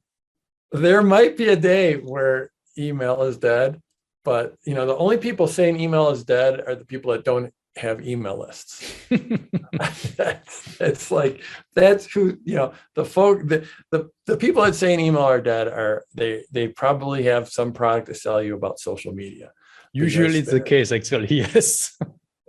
there 0.72 1.04
might 1.04 1.38
be 1.38 1.50
a 1.50 1.56
day 1.56 1.96
where 1.96 2.52
email 2.78 3.22
is 3.24 3.38
dead, 3.38 3.80
but 4.24 4.56
you 4.64 4.74
know, 4.74 4.86
the 4.86 4.96
only 4.96 5.18
people 5.18 5.48
saying 5.48 5.80
email 5.80 6.10
is 6.10 6.24
dead 6.24 6.62
are 6.68 6.76
the 6.76 6.86
people 6.86 7.12
that 7.12 7.24
don't 7.24 7.54
have 7.78 8.06
email 8.06 8.40
lists. 8.40 8.94
it's 9.12 11.12
like 11.12 11.44
that's 11.74 12.06
who 12.06 12.38
you 12.44 12.56
know 12.56 12.74
the 12.96 13.06
folk 13.06 13.48
the, 13.48 13.68
the 13.92 14.10
the 14.26 14.38
people 14.38 14.64
that 14.64 14.76
say 14.76 14.94
an 14.94 15.00
email 15.00 15.24
are 15.24 15.42
dead 15.42 15.68
are 15.68 16.06
they 16.14 16.44
they 16.52 16.68
probably 16.68 17.24
have 17.24 17.50
some 17.50 17.72
product 17.72 18.08
to 18.08 18.16
sell 18.16 18.42
you 18.42 18.56
about 18.56 18.80
social 18.80 19.14
media. 19.14 19.52
Usually 19.94 20.40
it's 20.40 20.52
the 20.52 20.62
case 20.62 20.92
actually 20.92 21.28
yes. 21.36 21.98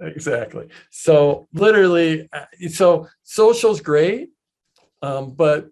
exactly. 0.01 0.69
So 0.91 1.49
literally 1.53 2.29
uh, 2.33 2.47
so 2.69 3.09
social's 3.23 3.81
great 3.81 4.31
um, 5.03 5.33
but 5.33 5.69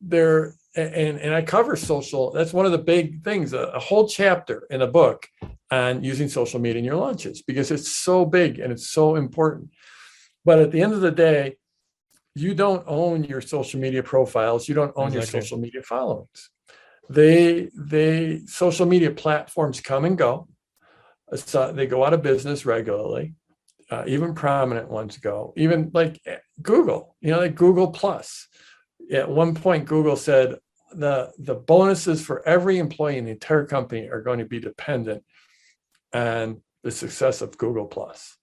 there 0.00 0.54
and 0.74 1.18
and 1.18 1.34
I 1.34 1.42
cover 1.42 1.76
social. 1.76 2.30
That's 2.30 2.52
one 2.52 2.66
of 2.66 2.72
the 2.72 2.78
big 2.78 3.22
things. 3.22 3.52
A, 3.52 3.58
a, 3.58 3.78
whole 3.78 4.08
chapter 4.08 4.66
in 4.70 4.82
a 4.82 4.86
book 4.86 5.28
on 5.70 6.02
using 6.02 6.28
social 6.28 6.60
media 6.60 6.78
in 6.78 6.84
your 6.84 6.96
launches 6.96 7.42
because 7.42 7.70
it's 7.70 7.90
so 7.90 8.24
big 8.24 8.58
and 8.58 8.72
it's 8.72 8.88
so 8.88 9.16
important. 9.16 9.70
But 10.44 10.58
at 10.60 10.72
the 10.72 10.80
end 10.80 10.92
of 10.94 11.00
the 11.00 11.10
day, 11.10 11.56
you 12.34 12.54
don't 12.54 12.84
own 12.86 13.24
your 13.24 13.40
social 13.40 13.80
media 13.80 14.02
profiles. 14.02 14.68
You 14.68 14.74
don't 14.74 14.92
own 14.96 15.08
exactly. 15.08 15.36
your 15.36 15.42
social 15.42 15.58
media 15.58 15.82
followings. 15.82 16.50
They 17.10 17.68
they 17.76 18.40
social 18.46 18.86
media 18.86 19.10
platforms 19.10 19.80
come 19.80 20.04
and 20.04 20.16
go. 20.16 20.48
So 21.34 21.72
they 21.72 21.86
go 21.86 22.04
out 22.04 22.14
of 22.14 22.22
business 22.22 22.64
regularly. 22.64 23.34
Uh, 23.90 24.04
even 24.06 24.34
prominent 24.34 24.90
ones 24.90 25.18
go. 25.18 25.52
Even 25.56 25.90
like 25.92 26.18
Google. 26.62 27.16
You 27.20 27.32
know, 27.32 27.40
like 27.40 27.54
Google 27.54 27.90
Plus 27.90 28.48
at 29.12 29.28
one 29.28 29.54
point 29.54 29.84
google 29.84 30.16
said 30.16 30.58
the 30.94 31.32
the 31.38 31.54
bonuses 31.54 32.24
for 32.24 32.46
every 32.46 32.78
employee 32.78 33.18
in 33.18 33.24
the 33.24 33.30
entire 33.30 33.66
company 33.66 34.08
are 34.08 34.20
going 34.20 34.38
to 34.38 34.44
be 34.44 34.60
dependent 34.60 35.24
on 36.12 36.60
the 36.82 36.90
success 36.90 37.42
of 37.42 37.56
google 37.58 37.86
plus. 37.86 38.36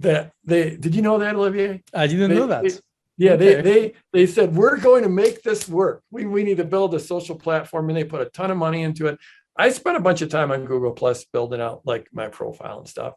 That 0.00 0.32
they 0.44 0.76
did 0.76 0.94
you 0.94 1.02
know 1.02 1.18
that 1.18 1.34
olivier? 1.34 1.82
I 1.94 2.06
didn't 2.06 2.30
they, 2.30 2.36
know 2.36 2.46
that. 2.48 2.64
They, 2.64 2.70
yeah 3.18 3.32
okay. 3.32 3.54
they 3.54 3.62
they 3.62 3.92
they 4.12 4.26
said 4.26 4.54
we're 4.54 4.78
going 4.78 5.02
to 5.02 5.08
make 5.08 5.42
this 5.42 5.68
work. 5.68 6.02
We, 6.10 6.26
we 6.26 6.44
need 6.44 6.56
to 6.58 6.64
build 6.64 6.94
a 6.94 7.00
social 7.00 7.36
platform 7.36 7.88
and 7.88 7.96
they 7.96 8.04
put 8.04 8.20
a 8.20 8.30
ton 8.30 8.50
of 8.50 8.56
money 8.56 8.82
into 8.82 9.06
it. 9.06 9.18
I 9.56 9.70
spent 9.70 9.96
a 9.96 10.00
bunch 10.00 10.22
of 10.22 10.30
time 10.30 10.50
on 10.50 10.64
google 10.64 10.92
plus 10.92 11.24
building 11.24 11.60
out 11.60 11.82
like 11.84 12.08
my 12.12 12.28
profile 12.28 12.78
and 12.78 12.88
stuff. 12.88 13.14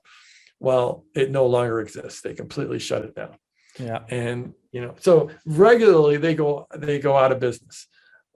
Well 0.59 1.05
it 1.15 1.31
no 1.31 1.47
longer 1.47 1.79
exists. 1.81 2.21
They 2.21 2.33
completely 2.33 2.79
shut 2.79 3.03
it 3.03 3.15
down 3.15 3.37
yeah. 3.79 4.03
And 4.09 4.53
you 4.71 4.81
know 4.81 4.95
so 4.99 5.29
regularly 5.45 6.17
they 6.17 6.35
go 6.35 6.67
they 6.75 6.99
go 6.99 7.15
out 7.15 7.31
of 7.31 7.39
business. 7.39 7.87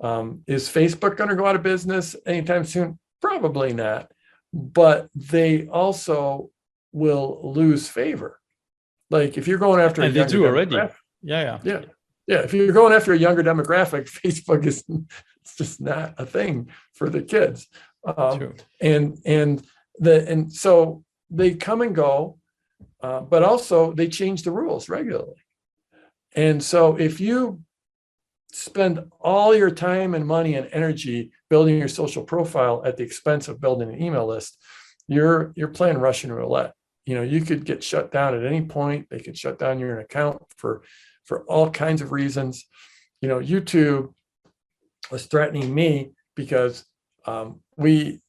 Um, 0.02 0.44
is 0.48 0.70
facebook 0.70 1.18
going 1.18 1.30
to 1.30 1.36
go 1.36 1.46
out 1.46 1.56
of 1.56 1.64
business 1.64 2.16
anytime 2.26 2.66
soon? 2.66 3.00
Probably 3.22 3.74
not. 3.74 4.12
But 4.54 5.10
they 5.14 5.68
also 5.68 6.50
will 6.92 7.54
lose 7.54 7.88
favor. 7.88 8.40
Like 9.10 9.38
if 9.38 9.48
you're 9.48 9.58
going 9.58 9.82
after 9.82 10.02
and 10.02 10.14
they 10.14 10.26
do 10.26 10.46
already. 10.46 10.76
yeah 10.76 10.90
yeah. 11.22 11.60
Yeah. 11.64 11.82
Yeah 12.28 12.40
if 12.40 12.54
you're 12.54 12.72
going 12.72 12.94
after 12.94 13.14
a 13.14 13.18
younger 13.18 13.44
demographic 13.44 14.10
facebook 14.24 14.66
is 14.66 14.84
it's 15.42 15.56
just 15.56 15.82
not 15.82 16.14
a 16.18 16.26
thing 16.26 16.70
for 16.94 17.10
the 17.10 17.22
kids. 17.22 17.68
Um, 18.06 18.54
and 18.82 19.18
and 19.26 19.66
the 19.98 20.28
and 20.30 20.52
so 20.52 21.04
they 21.30 21.54
come 21.56 21.82
and 21.82 21.94
go 21.94 22.39
uh, 23.02 23.22
but 23.22 23.44
also 23.44 23.94
they 23.94 24.08
change 24.08 24.44
the 24.44 24.52
rules 24.52 24.90
regularly. 24.90 25.42
And 26.36 26.62
so 26.62 26.98
if 26.98 27.20
you 27.20 27.62
spend 28.52 29.00
all 29.20 29.56
your 29.56 29.72
time 29.72 30.14
and 30.16 30.26
money 30.26 30.56
and 30.56 30.70
energy 30.72 31.32
building 31.50 31.78
your 31.78 31.88
social 31.88 32.24
profile 32.24 32.82
at 32.86 32.98
the 32.98 33.04
expense 33.04 33.48
of 33.48 33.62
building 33.62 33.90
an 33.90 34.02
email 34.02 34.26
list, 34.26 34.58
you're 35.08 35.54
you're 35.56 35.70
playing 35.70 35.98
Russian 35.98 36.32
roulette. 36.32 36.74
You 37.06 37.16
know, 37.16 37.24
you 37.24 37.42
could 37.42 37.66
get 37.66 37.84
shut 37.84 38.12
down 38.12 38.36
at 38.36 38.46
any 38.46 38.62
point. 38.62 39.08
They 39.10 39.20
could 39.20 39.38
shut 39.38 39.58
down 39.58 39.80
your 39.80 40.00
account 40.00 40.42
for 40.58 40.84
for 41.26 41.44
all 41.46 41.70
kinds 41.70 42.02
of 42.02 42.12
reasons. 42.12 42.66
You 43.22 43.30
know, 43.30 43.40
YouTube 43.40 44.14
was 45.12 45.26
threatening 45.26 45.74
me 45.74 46.12
because 46.36 46.86
um, 47.26 47.62
we 47.76 48.22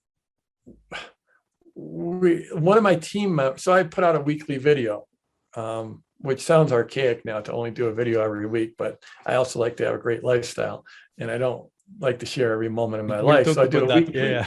we 1.81 2.47
one 2.53 2.77
of 2.77 2.83
my 2.83 2.95
team 2.95 3.35
members 3.35 3.63
so 3.63 3.73
i 3.73 3.83
put 3.83 4.05
out 4.05 4.17
a 4.17 4.21
weekly 4.21 4.59
video 4.59 5.07
um, 5.55 6.03
which 6.19 6.43
sounds 6.43 6.73
archaic 6.73 7.25
now 7.25 7.41
to 7.41 7.53
only 7.53 7.71
do 7.71 7.87
a 7.87 7.95
video 7.95 8.23
every 8.23 8.47
week 8.47 8.75
but 8.77 9.03
i 9.27 9.35
also 9.35 9.59
like 9.59 9.77
to 9.77 9.85
have 9.85 9.95
a 9.95 9.99
great 9.99 10.23
lifestyle 10.23 10.85
and 11.19 11.31
i 11.31 11.39
don't 11.39 11.69
like 11.99 12.19
to 12.19 12.27
share 12.27 12.53
every 12.53 12.69
moment 12.69 13.01
of 13.03 13.09
my 13.09 13.21
life 13.21 13.51
so 13.51 13.63
i 13.63 13.67
do 13.67 13.85
a 13.85 13.87
that. 13.87 13.97
weekly 13.97 14.31
Yeah, 14.31 14.47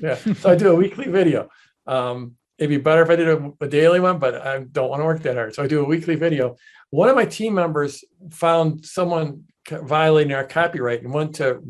yeah 0.00 0.16
so 0.34 0.50
i 0.50 0.54
do 0.54 0.72
a 0.72 0.74
weekly 0.74 1.06
video 1.06 1.48
um, 1.86 2.32
it'd 2.58 2.70
be 2.70 2.78
better 2.78 3.02
if 3.02 3.10
i 3.10 3.16
did 3.16 3.28
a, 3.28 3.52
a 3.60 3.68
daily 3.68 4.00
one 4.00 4.18
but 4.18 4.34
i 4.46 4.58
don't 4.58 4.90
want 4.90 5.00
to 5.00 5.04
work 5.04 5.22
that 5.22 5.36
hard 5.36 5.54
so 5.54 5.62
i 5.62 5.66
do 5.66 5.80
a 5.80 5.84
weekly 5.84 6.16
video 6.16 6.56
one 6.90 7.08
of 7.08 7.16
my 7.16 7.24
team 7.24 7.54
members 7.54 8.04
found 8.30 8.84
someone 8.84 9.44
violating 9.70 10.32
our 10.32 10.44
copyright 10.44 11.02
and 11.02 11.12
went 11.12 11.36
to 11.36 11.62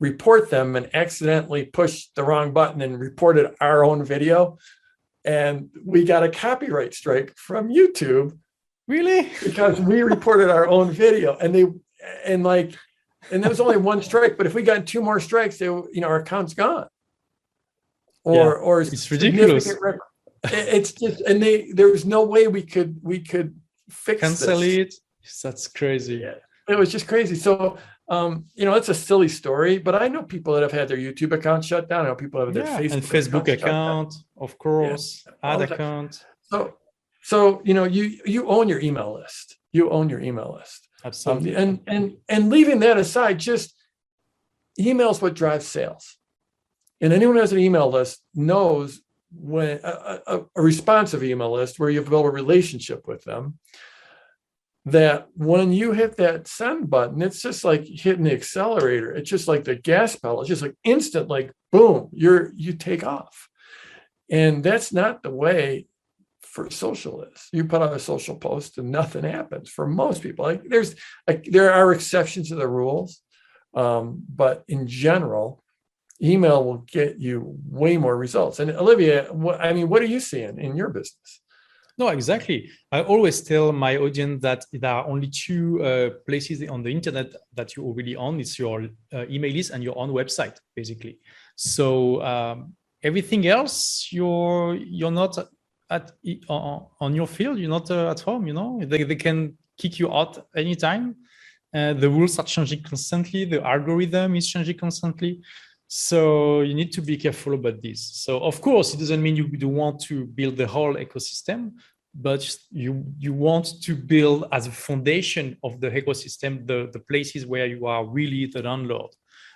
report 0.00 0.50
them 0.50 0.76
and 0.76 0.88
accidentally 0.94 1.66
pushed 1.66 2.14
the 2.16 2.24
wrong 2.24 2.52
button 2.52 2.80
and 2.80 2.98
reported 2.98 3.54
our 3.60 3.84
own 3.84 4.02
video 4.04 4.58
and 5.24 5.68
we 5.84 6.04
got 6.04 6.22
a 6.22 6.28
copyright 6.30 6.94
strike 6.94 7.34
from 7.36 7.68
youtube 7.68 8.36
really? 8.88 9.30
because 9.44 9.78
we 9.80 10.02
reported 10.02 10.50
our 10.50 10.66
own 10.66 10.90
video 10.90 11.36
and 11.36 11.54
they 11.54 11.66
and 12.24 12.42
like 12.42 12.74
and 13.30 13.42
there 13.42 13.50
was 13.50 13.60
only 13.60 13.76
one 13.76 14.02
strike 14.02 14.38
but 14.38 14.46
if 14.46 14.54
we 14.54 14.62
got 14.62 14.86
two 14.86 15.02
more 15.02 15.20
strikes 15.20 15.58
they 15.58 15.66
you 15.66 15.90
know 15.96 16.08
our 16.08 16.16
account's 16.20 16.54
gone 16.54 16.86
or 18.24 18.34
Yeah, 18.34 18.42
or 18.52 18.80
it's 18.80 19.10
ridiculous. 19.10 19.64
significant 19.64 19.82
rep- 19.82 20.52
it- 20.54 20.74
it's 20.74 20.92
just 20.92 21.20
and 21.22 21.42
they 21.42 21.70
there 21.72 21.88
was 21.88 22.06
no 22.06 22.24
way 22.24 22.48
we 22.48 22.62
could 22.62 22.98
we 23.02 23.20
could 23.20 23.54
fix 23.90 24.22
Cancel 24.22 24.60
this. 24.60 24.76
it. 24.78 24.94
That's 25.42 25.68
crazy. 25.68 26.16
Yeah. 26.16 26.36
it 26.68 26.78
was 26.78 26.90
just 26.90 27.06
crazy 27.06 27.34
so 27.34 27.76
um 28.10 28.44
you 28.58 28.64
know 28.66 28.74
it's 28.74 28.88
a 28.88 28.94
silly 29.08 29.28
story 29.28 29.78
but 29.78 29.94
i 30.02 30.08
know 30.08 30.22
people 30.22 30.52
that 30.54 30.62
have 30.62 30.72
had 30.80 30.88
their 30.88 30.96
youtube 31.06 31.32
account 31.32 31.64
shut 31.64 31.88
down 31.88 32.04
i 32.04 32.08
know 32.08 32.14
people 32.24 32.38
have 32.44 32.52
their 32.52 32.64
Yeah, 32.64 32.78
facebook 32.80 32.92
and 32.94 33.02
Facebook 33.16 33.44
down. 33.46 33.56
account, 33.58 34.14
of 34.36 34.58
course, 34.58 35.24
all 35.42 35.62
ad 35.62 35.70
account. 35.70 36.12
so 36.50 36.58
so 37.22 37.38
you 37.64 37.74
know 37.78 37.84
you 37.96 38.04
you 38.34 38.40
own 38.48 38.68
your 38.68 38.80
email 38.88 39.10
list 39.20 39.46
you 39.72 39.88
own 39.90 40.06
your 40.12 40.20
email 40.28 40.50
list 40.58 40.80
Um, 41.04 41.08
Absolutely. 41.08 41.54
and 41.62 41.70
and 41.94 42.04
and 42.34 42.42
leaving 42.54 42.78
that 42.80 42.96
aside, 43.04 43.36
just 43.50 43.68
emails 44.78 45.22
what 45.22 45.34
drives 45.42 45.66
sales. 45.66 46.04
And 47.02 47.12
anyone 47.12 47.36
who 47.36 47.40
has 47.40 47.52
an 47.52 47.58
email 47.68 47.88
list 47.90 48.14
knows 48.34 49.00
when 49.32 49.80
a, 49.82 49.92
a, 50.34 50.36
a 50.58 50.62
responsive 50.62 51.22
email 51.24 51.52
list 51.58 51.78
where 51.78 51.90
you've 51.90 52.10
built 52.10 52.26
a 52.26 52.30
relationship 52.42 53.00
with 53.10 53.22
them, 53.24 53.58
that 54.86 55.28
when 55.34 55.72
you 55.72 55.92
hit 55.92 56.16
that 56.16 56.46
send 56.48 56.88
button, 56.88 57.20
it's 57.22 57.42
just 57.42 57.64
like 57.64 57.84
hitting 57.84 58.24
the 58.24 58.32
accelerator. 58.32 59.12
It's 59.12 59.30
just 59.30 59.48
like 59.48 59.64
the 59.64 59.76
gas 59.76 60.16
pedal. 60.16 60.40
It's 60.40 60.48
just 60.48 60.62
like 60.62 60.76
instant, 60.84 61.28
like 61.28 61.52
boom, 61.70 62.08
you're 62.12 62.52
you 62.56 62.72
take 62.72 63.04
off. 63.04 63.48
And 64.30 64.62
that's 64.62 64.92
not 64.92 65.22
the 65.22 65.30
way 65.30 65.86
for 66.42 66.70
social 66.70 67.22
is. 67.22 67.48
You 67.52 67.64
put 67.64 67.82
out 67.82 67.92
a 67.92 67.98
social 67.98 68.36
post 68.36 68.78
and 68.78 68.90
nothing 68.90 69.24
happens 69.24 69.68
for 69.68 69.86
most 69.86 70.22
people. 70.22 70.44
Like 70.44 70.64
there's 70.64 70.94
like 71.26 71.44
there 71.44 71.72
are 71.72 71.92
exceptions 71.92 72.48
to 72.48 72.54
the 72.54 72.68
rules, 72.68 73.20
um, 73.74 74.24
but 74.34 74.64
in 74.66 74.86
general, 74.86 75.62
email 76.22 76.64
will 76.64 76.78
get 76.78 77.18
you 77.18 77.56
way 77.68 77.96
more 77.96 78.16
results. 78.16 78.60
And 78.60 78.70
Olivia, 78.70 79.26
what, 79.32 79.60
I 79.60 79.72
mean, 79.72 79.88
what 79.88 80.02
are 80.02 80.06
you 80.06 80.20
seeing 80.20 80.58
in 80.58 80.76
your 80.76 80.88
business? 80.88 81.40
No, 82.00 82.08
exactly. 82.08 82.70
I 82.90 83.02
always 83.02 83.42
tell 83.42 83.72
my 83.72 83.98
audience 83.98 84.40
that 84.40 84.64
there 84.72 84.90
are 84.90 85.06
only 85.06 85.28
two 85.28 85.84
uh, 85.84 86.08
places 86.26 86.66
on 86.70 86.82
the 86.82 86.90
internet 86.90 87.26
that 87.52 87.76
you 87.76 87.82
are 87.82 87.88
already 87.88 88.16
own. 88.16 88.40
It's 88.40 88.58
your 88.58 88.88
uh, 89.12 89.26
email 89.28 89.52
list 89.52 89.70
and 89.72 89.84
your 89.84 89.98
own 89.98 90.08
website, 90.08 90.56
basically. 90.74 91.18
So 91.56 92.22
um, 92.22 92.72
everything 93.02 93.46
else, 93.46 94.08
you're 94.10 94.76
you're 94.76 95.10
not 95.10 95.36
at 95.90 96.12
on, 96.48 96.86
on 97.00 97.14
your 97.14 97.26
field. 97.26 97.58
You're 97.58 97.76
not 97.78 97.90
uh, 97.90 98.12
at 98.12 98.20
home. 98.20 98.46
You 98.46 98.54
know, 98.54 98.80
they 98.82 99.02
they 99.02 99.16
can 99.16 99.58
kick 99.76 99.98
you 99.98 100.10
out 100.10 100.46
anytime. 100.56 101.16
Uh, 101.74 101.92
the 101.92 102.08
rules 102.08 102.38
are 102.38 102.46
changing 102.46 102.82
constantly. 102.82 103.44
The 103.44 103.62
algorithm 103.62 104.36
is 104.36 104.48
changing 104.48 104.78
constantly. 104.78 105.42
So 105.92 106.60
you 106.60 106.74
need 106.74 106.92
to 106.92 107.02
be 107.02 107.16
careful 107.16 107.54
about 107.54 107.82
this. 107.82 108.00
So 108.00 108.38
of 108.38 108.60
course, 108.60 108.94
it 108.94 108.98
doesn't 108.98 109.20
mean 109.20 109.34
you 109.34 109.48
don't 109.48 109.74
want 109.74 109.98
to 110.02 110.24
build 110.24 110.56
the 110.56 110.68
whole 110.68 110.94
ecosystem, 110.94 111.72
but 112.14 112.48
you 112.70 113.04
you 113.18 113.32
want 113.32 113.82
to 113.82 113.96
build 113.96 114.44
as 114.52 114.68
a 114.68 114.70
foundation 114.70 115.56
of 115.64 115.80
the 115.80 115.90
ecosystem 115.90 116.64
the, 116.64 116.88
the 116.92 117.00
places 117.00 117.44
where 117.44 117.66
you 117.66 117.86
are 117.86 118.06
really 118.06 118.46
the 118.46 118.62
landlord, 118.62 119.10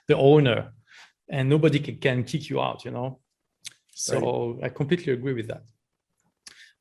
the 0.08 0.16
owner, 0.16 0.72
and 1.30 1.48
nobody 1.48 1.78
can, 1.78 1.98
can 1.98 2.24
kick 2.24 2.50
you 2.50 2.60
out, 2.60 2.84
you 2.84 2.90
know. 2.90 3.20
So 3.94 4.58
I 4.60 4.70
completely 4.70 5.12
agree 5.12 5.34
with 5.34 5.46
that. 5.46 5.62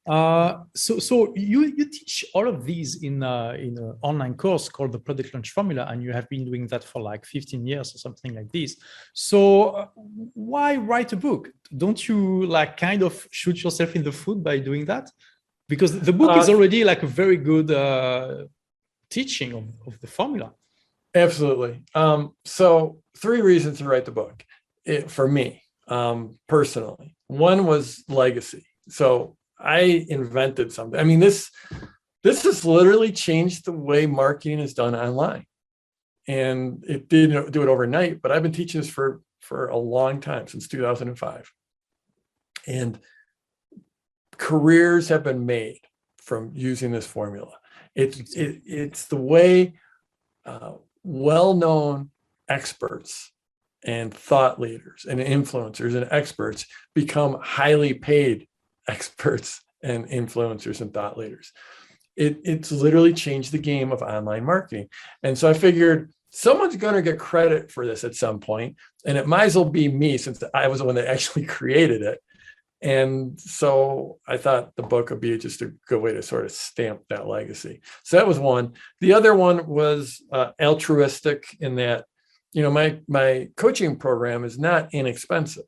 Uh, 0.06 0.64
so 0.76 1.00
so 1.00 1.34
you 1.34 1.62
you 1.78 1.86
teach 1.86 2.26
all 2.34 2.48
of 2.48 2.66
these 2.66 3.04
in 3.04 3.24
uh, 3.24 3.56
in 3.58 3.78
an 3.78 3.98
online 4.02 4.34
course 4.36 4.68
called 4.68 4.92
the 4.92 5.00
Product 5.00 5.34
Launch 5.34 5.52
Formula, 5.52 5.88
and 5.90 6.04
you 6.04 6.12
have 6.12 6.28
been 6.28 6.44
doing 6.44 6.68
that 6.68 6.84
for 6.84 7.02
like 7.02 7.26
15 7.26 7.66
years 7.66 7.96
or 7.96 7.98
something 8.00 8.36
like 8.36 8.52
this. 8.52 8.76
So 9.14 9.70
uh, 9.70 9.88
why 10.34 10.76
write 10.76 11.14
a 11.14 11.16
book? 11.16 11.50
Don't 11.76 12.06
you 12.08 12.46
like 12.48 12.76
kind 12.76 13.02
of 13.02 13.28
shoot 13.32 13.64
yourself 13.64 13.96
in 13.96 14.04
the 14.04 14.12
foot 14.12 14.44
by 14.44 14.60
doing 14.60 14.86
that? 14.86 15.10
Because 15.70 15.98
the 15.98 16.12
book 16.12 16.36
is 16.38 16.50
Uh, 16.50 16.54
already 16.54 16.84
like 16.84 17.04
a 17.04 17.08
very 17.08 17.38
good 17.38 17.72
uh, 17.72 18.46
teaching 19.10 19.54
of, 19.54 19.64
of 19.88 20.00
the 20.02 20.08
formula. 20.08 20.52
Absolutely. 21.16 21.84
Um, 21.96 22.34
so 22.44 23.00
three 23.18 23.42
reasons 23.42 23.78
to 23.78 23.86
write 23.86 24.06
the 24.06 24.12
book 24.12 24.46
it, 24.86 25.10
for 25.10 25.28
me 25.28 25.64
um, 25.88 26.38
personally. 26.48 27.16
One 27.28 27.66
was 27.66 28.04
legacy. 28.10 28.66
So 28.90 29.38
I 29.64 30.06
invented 30.10 30.72
something. 30.72 31.00
I 31.00 31.04
mean, 31.04 31.20
this 31.20 31.50
this 32.24 32.44
has 32.44 32.64
literally 32.64 33.12
changed 33.12 33.66
the 33.66 33.72
way 33.72 34.06
marketing 34.06 34.60
is 34.60 34.74
done 34.74 34.96
online. 34.96 35.46
And 36.28 36.84
it 36.88 37.10
didn't 37.10 37.52
do 37.52 37.64
it 37.64 37.68
overnight, 37.68 38.22
but 38.22 38.32
I've 38.32 38.44
been 38.44 38.54
teaching 38.54 38.82
this 38.82 38.90
for 38.90 39.22
for 39.42 39.68
a 39.68 39.78
long 39.78 40.22
time 40.22 40.48
since 40.48 40.68
2005. 40.70 41.52
And 42.66 42.98
careers 44.38 45.10
have 45.10 45.22
been 45.24 45.46
made 45.46 45.82
from 46.18 46.52
using 46.56 46.92
this 46.92 47.06
formula. 47.06 47.52
It's 47.94 48.20
it, 48.36 48.62
it's 48.66 49.06
the 49.06 49.18
way 49.18 49.74
uh, 50.46 50.74
well-known 51.04 52.10
experts 52.48 53.32
and 53.84 54.14
thought 54.14 54.62
leaders 54.62 55.06
and 55.10 55.20
influencers 55.20 55.94
and 55.94 56.08
experts 56.10 56.66
become 56.94 57.38
highly 57.42 57.94
paid 57.94 58.48
experts 58.88 59.62
and 59.82 60.08
influencers 60.08 60.82
and 60.82 60.94
thought 60.94 61.18
leaders. 61.18 61.52
It, 62.16 62.42
it's 62.44 62.72
literally 62.72 63.14
changed 63.14 63.52
the 63.52 63.58
game 63.58 63.92
of 63.92 64.02
online 64.02 64.46
marketing. 64.46 64.88
And 65.24 65.38
so 65.38 65.50
I 65.50 65.54
figured 65.54 66.12
someone's 66.32 66.76
going 66.76 66.96
to 66.96 67.02
get 67.02 67.20
credit 67.20 67.72
for 67.72 67.86
this 67.86 68.04
at 68.04 68.16
some 68.16 68.40
point, 68.40 68.76
and 69.06 69.18
it 69.18 69.28
might 69.28 69.46
as 69.46 69.56
well 69.56 69.66
be 69.66 69.88
me 69.88 70.18
since 70.18 70.44
I 70.54 70.68
was 70.68 70.80
the 70.80 70.86
one 70.86 70.96
that 70.96 71.08
actually 71.12 71.46
created 71.46 72.02
it. 72.02 72.20
And 72.82 73.40
so 73.40 74.20
I 74.28 74.36
thought 74.36 74.76
the 74.76 74.84
book 74.84 75.10
would 75.10 75.22
be 75.22 75.38
just 75.38 75.62
a 75.62 75.72
good 75.88 76.02
way 76.02 76.14
to 76.14 76.22
sort 76.22 76.44
of 76.44 76.52
stamp 76.52 77.02
that 77.10 77.28
legacy. 77.28 77.80
So 78.04 78.18
that 78.18 78.28
was 78.28 78.40
one. 78.40 78.74
The 79.00 79.14
other 79.14 79.34
one 79.34 79.68
was 79.68 80.22
uh, 80.34 80.52
altruistic 80.62 81.46
in 81.62 81.76
that, 81.76 82.04
you 82.52 82.62
know, 82.62 82.72
my 82.72 83.00
my 83.08 83.50
coaching 83.56 83.96
program 83.96 84.44
is 84.44 84.60
not 84.60 84.94
inexpensive, 84.94 85.64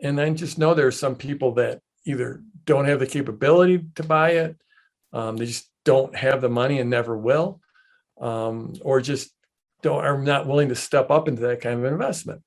and 0.00 0.20
I 0.20 0.30
just 0.30 0.56
know 0.56 0.74
there 0.74 0.86
are 0.86 0.92
some 0.92 1.16
people 1.16 1.54
that 1.54 1.80
either 2.04 2.42
don't 2.64 2.86
have 2.86 3.00
the 3.00 3.06
capability 3.06 3.84
to 3.96 4.02
buy 4.02 4.30
it, 4.30 4.56
um, 5.12 5.36
they 5.36 5.46
just 5.46 5.70
don't 5.84 6.14
have 6.16 6.40
the 6.40 6.48
money 6.48 6.80
and 6.80 6.90
never 6.90 7.16
will, 7.16 7.60
um, 8.20 8.74
or 8.82 9.00
just 9.00 9.30
don't 9.82 10.04
are 10.04 10.18
not 10.18 10.46
willing 10.46 10.68
to 10.70 10.74
step 10.74 11.10
up 11.10 11.28
into 11.28 11.42
that 11.42 11.60
kind 11.60 11.78
of 11.78 11.92
investment. 11.92 12.42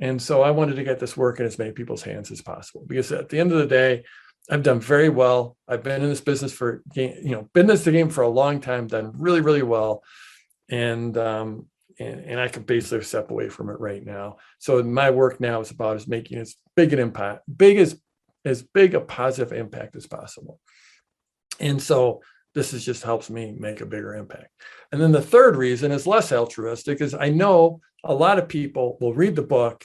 And 0.00 0.20
so 0.20 0.42
I 0.42 0.50
wanted 0.50 0.76
to 0.76 0.84
get 0.84 0.98
this 0.98 1.16
work 1.16 1.40
in 1.40 1.46
as 1.46 1.58
many 1.58 1.72
people's 1.72 2.02
hands 2.02 2.30
as 2.30 2.40
possible 2.40 2.84
because 2.86 3.12
at 3.12 3.28
the 3.28 3.38
end 3.38 3.52
of 3.52 3.58
the 3.58 3.66
day, 3.66 4.04
I've 4.50 4.62
done 4.62 4.80
very 4.80 5.08
well. 5.08 5.56
I've 5.68 5.82
been 5.82 6.02
in 6.02 6.08
this 6.08 6.20
business 6.20 6.52
for 6.52 6.82
you 6.94 7.30
know 7.30 7.48
been 7.52 7.62
in 7.62 7.68
this 7.68 7.84
game 7.84 8.08
for 8.08 8.22
a 8.22 8.28
long 8.28 8.60
time, 8.60 8.86
done 8.86 9.12
really 9.16 9.40
really 9.40 9.62
well, 9.62 10.02
and 10.68 11.16
um, 11.16 11.66
and, 11.98 12.20
and 12.20 12.40
I 12.40 12.48
can 12.48 12.62
basically 12.62 13.04
step 13.04 13.30
away 13.30 13.48
from 13.48 13.68
it 13.68 13.78
right 13.78 14.04
now. 14.04 14.38
So 14.58 14.82
my 14.82 15.10
work 15.10 15.40
now 15.40 15.60
is 15.60 15.70
about 15.70 15.96
is 15.96 16.08
making 16.08 16.38
as 16.38 16.56
big 16.74 16.92
an 16.92 16.98
impact, 16.98 17.42
big 17.54 17.78
as 17.78 18.00
as 18.44 18.62
big 18.62 18.94
a 18.94 19.00
positive 19.00 19.52
impact 19.52 19.96
as 19.96 20.06
possible. 20.06 20.60
And 21.58 21.80
so 21.80 22.22
this 22.54 22.72
is 22.72 22.84
just 22.84 23.02
helps 23.02 23.30
me 23.30 23.54
make 23.56 23.80
a 23.80 23.86
bigger 23.86 24.14
impact. 24.14 24.50
And 24.92 25.00
then 25.00 25.12
the 25.12 25.22
third 25.22 25.56
reason 25.56 25.92
is 25.92 26.06
less 26.06 26.32
altruistic 26.32 27.00
is 27.00 27.14
I 27.14 27.28
know 27.28 27.80
a 28.04 28.14
lot 28.14 28.38
of 28.38 28.48
people 28.48 28.96
will 29.00 29.14
read 29.14 29.36
the 29.36 29.42
book 29.42 29.84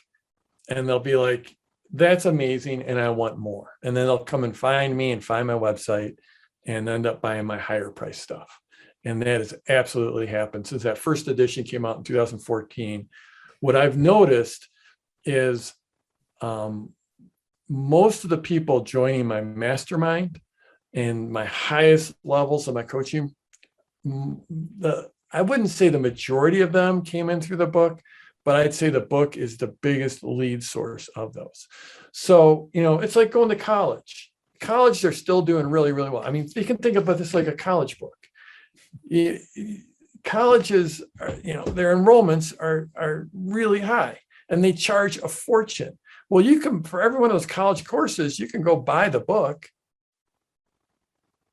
and 0.69 0.87
they'll 0.87 0.99
be 0.99 1.15
like, 1.15 1.55
that's 1.93 2.25
amazing 2.25 2.83
and 2.83 2.99
I 2.99 3.09
want 3.09 3.37
more. 3.37 3.73
And 3.83 3.95
then 3.95 4.05
they'll 4.05 4.23
come 4.23 4.43
and 4.43 4.57
find 4.57 4.95
me 4.95 5.11
and 5.11 5.23
find 5.23 5.47
my 5.47 5.53
website 5.53 6.17
and 6.65 6.89
end 6.89 7.05
up 7.05 7.21
buying 7.21 7.45
my 7.45 7.59
higher 7.59 7.91
price 7.91 8.19
stuff. 8.19 8.59
And 9.03 9.21
that 9.21 9.39
has 9.39 9.53
absolutely 9.69 10.25
happened 10.25 10.65
since 10.65 10.83
that 10.83 10.97
first 10.97 11.27
edition 11.27 11.63
came 11.63 11.85
out 11.85 11.97
in 11.97 12.03
2014. 12.03 13.07
what 13.59 13.75
I've 13.75 13.97
noticed 13.97 14.67
is 15.23 15.73
um, 16.41 16.93
most 17.69 18.23
of 18.23 18.29
the 18.29 18.37
people 18.37 18.81
joining 18.81 19.25
my 19.25 19.41
mastermind 19.41 20.39
and 20.93 21.31
my 21.31 21.45
highest 21.45 22.13
levels 22.23 22.67
of 22.67 22.73
my 22.73 22.83
coaching, 22.83 23.33
the 24.03 25.09
I 25.31 25.41
wouldn't 25.41 25.69
say 25.69 25.89
the 25.89 25.99
majority 25.99 26.61
of 26.61 26.71
them 26.71 27.01
came 27.01 27.29
in 27.29 27.41
through 27.41 27.57
the 27.57 27.67
book, 27.67 28.01
but 28.45 28.55
I'd 28.55 28.73
say 28.73 28.89
the 28.89 29.01
book 29.01 29.35
is 29.35 29.57
the 29.57 29.75
biggest 29.81 30.23
lead 30.23 30.63
source 30.63 31.09
of 31.09 31.33
those. 31.33 31.67
So, 32.13 32.69
you 32.73 32.81
know, 32.81 32.99
it's 32.99 33.15
like 33.17 33.31
going 33.31 33.49
to 33.49 33.55
college. 33.55 34.31
College, 34.61 35.01
they're 35.01 35.11
still 35.11 35.41
doing 35.41 35.67
really, 35.67 35.91
really 35.91 36.09
well. 36.09 36.23
I 36.25 36.31
mean, 36.31 36.47
you 36.55 36.63
can 36.63 36.77
think 36.77 36.95
about 36.95 37.17
this 37.17 37.33
like 37.33 37.47
a 37.47 37.53
college 37.53 37.99
book. 37.99 38.15
Colleges, 40.23 41.03
are, 41.19 41.35
you 41.43 41.53
know, 41.53 41.65
their 41.65 41.95
enrollments 41.95 42.57
are 42.59 42.89
are 42.95 43.27
really 43.33 43.81
high, 43.81 44.19
and 44.49 44.63
they 44.63 44.71
charge 44.71 45.17
a 45.17 45.27
fortune. 45.27 45.97
Well, 46.29 46.43
you 46.43 46.59
can 46.59 46.83
for 46.83 47.01
every 47.01 47.19
one 47.19 47.29
of 47.29 47.35
those 47.35 47.45
college 47.45 47.85
courses, 47.85 48.39
you 48.39 48.47
can 48.47 48.61
go 48.61 48.75
buy 48.75 49.09
the 49.09 49.19
book 49.19 49.69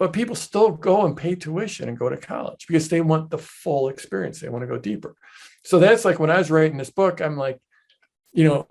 but 0.02 0.12
people 0.12 0.34
still 0.34 0.72
go 0.72 1.06
and 1.06 1.16
pay 1.16 1.36
tuition 1.36 1.88
and 1.88 1.96
go 1.96 2.08
to 2.08 2.16
college 2.16 2.66
because 2.66 2.88
they 2.88 3.00
want 3.00 3.30
the 3.30 3.38
full 3.38 3.88
experience. 3.88 4.40
They 4.40 4.48
want 4.48 4.62
to 4.62 4.66
go 4.66 4.76
deeper. 4.76 5.14
So 5.62 5.78
that's 5.78 6.04
like 6.04 6.18
when 6.18 6.28
I 6.28 6.38
was 6.38 6.50
writing 6.50 6.76
this 6.76 6.90
book, 6.90 7.20
I'm 7.20 7.36
like, 7.36 7.60
you 8.32 8.42
know, 8.42 8.66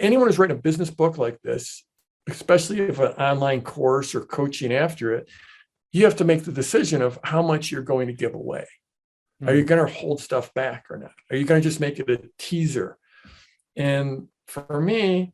anyone 0.00 0.26
who's 0.26 0.40
writing 0.40 0.56
a 0.56 0.60
business 0.60 0.90
book 0.90 1.18
like 1.18 1.40
this, 1.40 1.84
especially 2.28 2.80
if 2.80 2.98
an 2.98 3.12
online 3.12 3.60
course 3.60 4.12
or 4.12 4.22
coaching 4.22 4.72
after 4.72 5.14
it, 5.14 5.30
you 5.92 6.02
have 6.02 6.16
to 6.16 6.24
make 6.24 6.42
the 6.42 6.50
decision 6.50 7.00
of 7.00 7.16
how 7.22 7.42
much 7.42 7.70
you're 7.70 7.82
going 7.82 8.08
to 8.08 8.12
give 8.12 8.34
away. 8.34 8.66
Are 9.46 9.54
you 9.54 9.62
hmm. 9.62 9.68
going 9.68 9.86
to 9.86 9.92
hold 9.92 10.20
stuff 10.20 10.52
back 10.52 10.86
or 10.90 10.98
not? 10.98 11.12
Are 11.30 11.36
you 11.36 11.44
going 11.44 11.62
to 11.62 11.68
just 11.68 11.78
make 11.78 12.00
it 12.00 12.10
a 12.10 12.20
teaser? 12.40 12.98
And 13.76 14.26
for 14.46 14.80
me, 14.80 15.32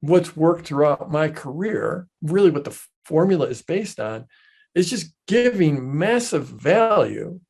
what's 0.00 0.36
worked 0.36 0.66
throughout 0.66 1.10
my 1.10 1.28
career, 1.28 2.08
really 2.22 2.50
what 2.50 2.64
the 2.64 2.78
formula 3.04 3.46
is 3.46 3.62
based 3.62 4.00
on, 4.00 4.26
is 4.74 4.90
just 4.90 5.12
giving 5.28 5.96
massive 5.96 6.46
value, 6.46 7.40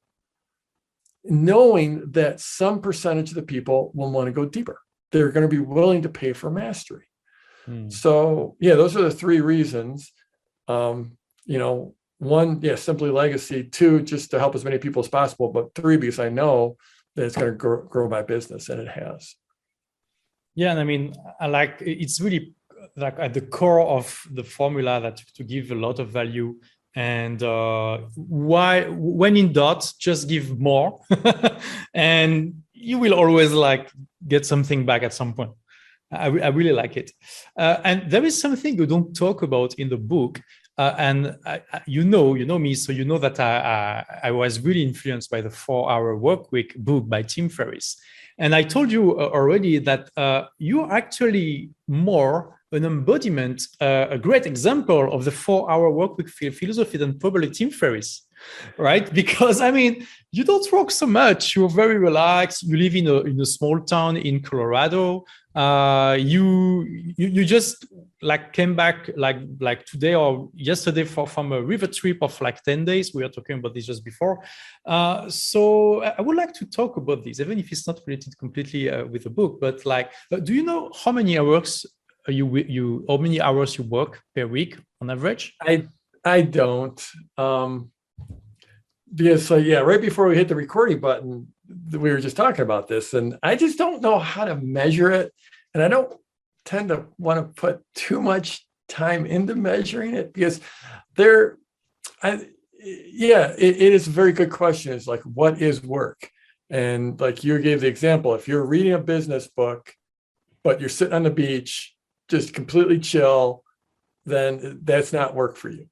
knowing 1.25 2.11
that 2.13 2.41
some 2.41 2.81
percentage 2.81 3.31
of 3.31 3.37
the 3.37 3.43
people 3.43 3.91
will 3.95 4.11
want 4.11 4.27
to 4.27 4.33
go 4.33 4.45
deeper. 4.45 4.81
They're 5.13 5.31
going 5.31 5.49
to 5.49 5.57
be 5.57 5.59
willing 5.59 6.03
to 6.03 6.09
pay 6.09 6.33
for 6.33 6.51
mastery. 6.51 7.07
Hmm. 7.65 7.89
So, 7.91 8.57
yeah, 8.61 8.75
those 8.75 8.97
are 8.97 9.03
the 9.03 9.11
three 9.11 9.41
reasons. 9.41 10.13
Um, 10.69 11.17
you 11.45 11.59
know, 11.59 11.95
one, 12.19 12.61
yeah, 12.63 12.77
simply 12.77 13.11
legacy. 13.11 13.65
Two, 13.65 14.03
just 14.03 14.31
to 14.31 14.39
help 14.39 14.55
as 14.55 14.65
many 14.65 14.79
people 14.79 15.01
as 15.01 15.09
possible. 15.09 15.49
But 15.49 15.75
three, 15.75 15.97
because 15.97 16.19
I 16.19 16.29
know 16.29 16.77
that 17.15 17.25
it's 17.25 17.37
going 17.37 17.53
to 17.53 17.57
grow, 17.57 17.83
grow 17.83 18.09
my 18.09 18.23
business, 18.23 18.69
and 18.69 18.81
it 18.81 18.89
has. 18.89 19.35
Yeah, 20.55 20.71
and 20.73 20.81
I 20.81 20.85
mean, 20.85 21.15
I 21.41 21.47
like 21.47 21.77
it's 21.81 22.21
really 22.21 22.55
like 22.97 23.19
at 23.19 23.35
the 23.35 23.41
core 23.41 23.81
of 23.81 24.27
the 24.31 24.45
formula 24.45 25.01
that 25.01 25.17
to 25.37 25.45
give 25.45 25.71
a 25.71 25.75
lot 25.75 25.99
of 25.99 26.11
value. 26.11 26.57
And 26.95 27.43
uh, 27.43 27.99
why 28.17 28.85
when 28.89 29.37
in 29.37 29.53
doubt 29.53 29.93
just 29.99 30.29
give 30.29 30.59
more. 30.59 31.01
And 31.95 32.63
you 32.75 32.99
will 32.99 33.15
always 33.15 33.53
like 33.53 33.91
get 34.27 34.45
something 34.45 34.85
back 34.85 35.03
at 35.03 35.15
some 35.15 35.33
point. 35.35 35.53
I, 36.11 36.27
I 36.27 36.49
really 36.49 36.73
like 36.73 36.97
it. 36.99 37.11
Uh, 37.57 37.79
and 37.85 38.11
there 38.11 38.25
is 38.25 38.39
something 38.39 38.77
you 38.77 38.87
don't 38.87 39.17
talk 39.17 39.43
about 39.43 39.75
in 39.75 39.89
the 39.89 39.97
book 39.97 40.43
uh, 40.79 40.95
and 40.99 41.37
I, 41.45 41.63
you 41.87 42.05
know 42.05 42.35
you 42.35 42.47
know 42.47 42.59
me 42.59 42.75
so 42.75 42.93
you 42.93 43.05
know 43.05 43.19
that 43.19 43.39
I, 43.39 44.05
I, 44.23 44.29
I 44.29 44.31
was 44.31 44.61
really 44.61 44.83
influenced 44.83 45.31
by 45.31 45.41
the 45.41 45.51
four 45.51 45.91
hour 45.91 46.17
work 46.17 46.51
week 46.53 46.75
book 46.77 47.09
by 47.09 47.23
tim 47.23 47.49
ferriss 47.49 48.01
and 48.39 48.55
i 48.55 48.63
told 48.63 48.91
you 48.91 49.19
uh, 49.19 49.29
already 49.29 49.79
that 49.79 50.11
uh, 50.17 50.45
you 50.59 50.83
are 50.83 50.93
actually 50.93 51.71
more 51.89 52.59
an 52.73 52.85
embodiment, 52.85 53.63
uh, 53.81 54.07
a 54.11 54.19
great 54.19 54.47
example 54.47 55.13
of 55.13 55.25
the 55.25 55.31
four-hour 55.31 55.91
workweek 55.91 56.55
philosophy 56.55 56.99
than 56.99 57.19
probably 57.19 57.51
Tim 57.51 57.71
Ferriss, 57.71 58.23
right? 58.79 59.13
Because 59.23 59.61
I 59.61 59.71
mean, 59.71 60.07
you 60.31 60.45
don't 60.45 60.73
work 60.73 60.91
so 60.91 61.07
much. 61.07 61.55
You're 61.55 61.69
very 61.69 61.99
relaxed. 61.99 62.63
You 62.63 62.77
live 62.77 62.97
in 62.97 63.07
a 63.07 63.21
in 63.21 63.41
a 63.41 63.47
small 63.47 63.81
town 63.81 64.17
in 64.17 64.41
Colorado. 64.41 65.25
Uh, 65.55 66.17
you, 66.19 66.87
you 67.19 67.27
you 67.29 67.45
just 67.45 67.85
like 68.23 68.55
came 68.55 68.75
back 68.75 69.11
like 69.17 69.37
like 69.61 69.85
today 69.85 70.15
or 70.15 70.49
yesterday 70.55 71.05
for, 71.05 71.27
from 71.27 71.53
a 71.53 71.61
river 71.61 71.87
trip 71.87 72.19
of 72.23 72.41
like 72.41 72.63
10 72.63 72.85
days 72.87 73.13
we 73.13 73.23
were 73.23 73.29
talking 73.29 73.59
about 73.59 73.75
this 73.75 73.85
just 73.85 74.03
before 74.03 74.43
uh, 74.87 75.29
so 75.29 76.03
i 76.03 76.23
would 76.23 76.37
like 76.37 76.55
to 76.55 76.65
talk 76.65 76.97
about 76.97 77.23
this 77.23 77.41
even 77.41 77.59
if 77.59 77.71
it's 77.71 77.87
not 77.87 78.01
related 78.07 78.39
completely 78.39 78.89
uh, 78.89 79.05
with 79.07 79.25
the 79.25 79.31
book 79.31 79.61
but 79.61 79.85
like 79.85 80.11
uh, 80.31 80.37
do 80.37 80.55
you 80.55 80.63
know 80.63 80.91
how 81.05 81.13
many 81.13 81.37
hours 81.37 81.85
you 82.29 82.57
you 82.57 83.05
how 83.09 83.17
many 83.17 83.41
hours 83.41 83.77
you 83.79 83.85
work 83.85 84.23
per 84.35 84.47
week 84.47 84.79
on 85.01 85.11
average? 85.11 85.55
I 85.61 85.89
I 86.25 86.43
don't. 86.43 87.05
Um, 87.37 87.91
because 89.15 89.47
so 89.47 89.57
yeah, 89.57 89.79
right 89.79 90.01
before 90.01 90.29
we 90.29 90.37
hit 90.37 90.49
the 90.49 90.55
recording 90.55 91.01
button, 91.01 91.49
we 91.91 92.11
were 92.11 92.21
just 92.21 92.37
talking 92.37 92.63
about 92.63 92.89
this, 92.89 93.15
and 93.15 93.39
I 93.43 93.57
just 93.57 93.79
don't 93.79 94.03
know 94.03 94.19
how 94.19 94.45
to 94.45 94.57
measure 94.57 95.11
it, 95.11 95.33
and 95.75 95.83
I 95.83 95.89
don't 95.89 96.15
tend 96.65 96.89
to 96.89 97.07
want 97.19 97.39
to 97.39 97.61
put 97.61 97.83
too 97.95 98.23
much 98.23 98.67
time 98.89 99.27
into 99.27 99.55
measuring 99.55 100.15
it 100.15 100.33
because 100.33 100.61
there, 101.17 101.59
I 102.23 102.47
yeah, 102.79 103.55
it, 103.59 103.77
it 103.77 103.93
is 103.93 104.07
a 104.07 104.11
very 104.11 104.33
good 104.33 104.51
question. 104.51 104.93
It's 104.93 105.07
like 105.07 105.23
what 105.23 105.61
is 105.61 105.83
work, 105.83 106.31
and 106.71 107.21
like 107.21 107.45
you 107.45 107.59
gave 107.59 107.81
the 107.81 107.89
example, 107.89 108.35
if 108.35 108.49
you're 108.49 108.65
reading 108.65 108.93
a 108.93 108.99
business 108.99 109.49
book, 109.49 109.93
but 110.65 110.81
you're 110.81 110.89
sitting 110.89 111.15
on 111.15 111.25
the 111.25 111.31
beach 111.31 111.95
just 112.29 112.55
completely 112.55 112.99
chill, 112.99 113.63
then 114.25 114.81
that's 114.83 115.13
not 115.13 115.35
work 115.35 115.57
for 115.57 115.69
you. 115.69 115.87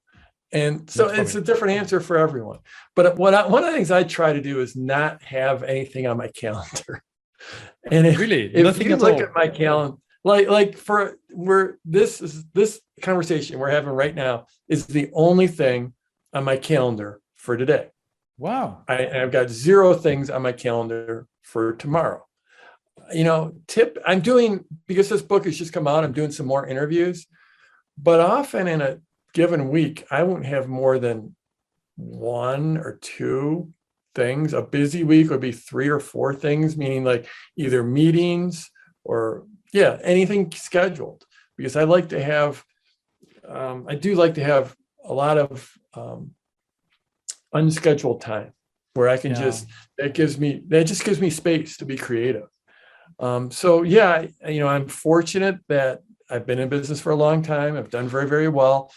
And 0.52 0.90
so 0.90 1.08
it's 1.08 1.36
a 1.36 1.40
different 1.40 1.78
answer 1.78 2.00
for 2.00 2.18
everyone. 2.18 2.58
But 2.96 3.16
what 3.16 3.34
I, 3.34 3.46
one 3.46 3.62
of 3.62 3.70
the 3.70 3.76
things 3.76 3.92
I 3.92 4.02
try 4.02 4.32
to 4.32 4.40
do 4.40 4.60
is 4.60 4.74
not 4.74 5.22
have 5.22 5.62
anything 5.62 6.06
on 6.06 6.16
my 6.16 6.28
calendar. 6.34 7.02
And 7.90 8.06
if, 8.06 8.18
really, 8.18 8.54
if 8.54 8.64
Nothing 8.64 8.88
you 8.88 8.96
look 8.96 9.14
all. 9.14 9.22
at 9.22 9.34
my 9.34 9.48
calendar, 9.48 9.96
like 10.24 10.48
like 10.48 10.76
for 10.76 11.16
we're 11.32 11.76
this 11.84 12.20
is 12.20 12.44
this 12.52 12.80
conversation 13.00 13.58
we're 13.58 13.70
having 13.70 13.90
right 13.90 14.14
now 14.14 14.46
is 14.68 14.86
the 14.86 15.08
only 15.14 15.46
thing 15.46 15.94
on 16.34 16.44
my 16.44 16.56
calendar 16.56 17.20
for 17.36 17.56
today. 17.56 17.88
Wow. 18.36 18.82
I, 18.88 19.08
I've 19.08 19.32
got 19.32 19.48
zero 19.48 19.94
things 19.94 20.28
on 20.28 20.42
my 20.42 20.52
calendar 20.52 21.26
for 21.42 21.74
tomorrow 21.74 22.26
you 23.12 23.24
know, 23.24 23.54
tip 23.66 23.98
I'm 24.06 24.20
doing 24.20 24.64
because 24.86 25.08
this 25.08 25.22
book 25.22 25.44
has 25.44 25.58
just 25.58 25.72
come 25.72 25.86
out, 25.86 26.04
I'm 26.04 26.12
doing 26.12 26.32
some 26.32 26.46
more 26.46 26.66
interviews, 26.66 27.26
but 27.98 28.20
often 28.20 28.66
in 28.66 28.80
a 28.80 28.98
given 29.32 29.68
week, 29.68 30.06
I 30.10 30.22
won't 30.22 30.46
have 30.46 30.68
more 30.68 30.98
than 30.98 31.34
one 31.96 32.78
or 32.78 32.98
two 33.00 33.72
things. 34.14 34.52
A 34.52 34.62
busy 34.62 35.04
week 35.04 35.30
would 35.30 35.40
be 35.40 35.52
three 35.52 35.88
or 35.88 36.00
four 36.00 36.34
things, 36.34 36.76
meaning 36.76 37.04
like 37.04 37.28
either 37.56 37.82
meetings 37.82 38.70
or 39.04 39.44
yeah, 39.72 39.98
anything 40.02 40.50
scheduled. 40.52 41.24
Because 41.56 41.76
I 41.76 41.84
like 41.84 42.08
to 42.08 42.22
have, 42.22 42.64
um, 43.46 43.86
I 43.88 43.94
do 43.94 44.14
like 44.14 44.34
to 44.34 44.44
have 44.44 44.74
a 45.04 45.12
lot 45.12 45.38
of 45.38 45.70
um, 45.94 46.32
unscheduled 47.52 48.20
time 48.20 48.52
where 48.94 49.08
I 49.08 49.16
can 49.16 49.32
yeah. 49.32 49.42
just 49.42 49.66
that 49.98 50.14
gives 50.14 50.38
me 50.38 50.62
that 50.68 50.84
just 50.84 51.04
gives 51.04 51.20
me 51.20 51.30
space 51.30 51.76
to 51.78 51.84
be 51.84 51.96
creative. 51.96 52.48
Um, 53.18 53.50
so 53.50 53.82
yeah, 53.82 54.26
you 54.48 54.60
know, 54.60 54.68
I'm 54.68 54.88
fortunate 54.88 55.58
that 55.68 56.02
I've 56.30 56.46
been 56.46 56.58
in 56.58 56.68
business 56.68 57.00
for 57.00 57.10
a 57.10 57.16
long 57.16 57.42
time. 57.42 57.76
I've 57.76 57.90
done 57.90 58.08
very, 58.08 58.28
very 58.28 58.48
well. 58.48 58.92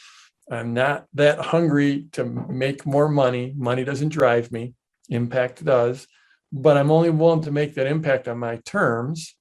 I'm 0.50 0.74
not 0.74 1.08
that 1.14 1.40
hungry 1.40 2.08
to 2.14 2.26
make 2.26 2.86
more 2.86 3.10
money. 3.10 3.54
Money 3.56 3.84
doesn't 3.84 4.10
drive 4.10 4.52
me. 4.52 4.74
Impact 5.10 5.64
does, 5.64 6.08
but 6.52 6.78
I'm 6.78 6.92
only 6.92 7.10
willing 7.10 7.44
to 7.44 7.52
make 7.52 7.76
that 7.76 7.88
impact 7.88 8.28
on 8.28 8.38
my 8.38 8.58
terms. 8.66 9.36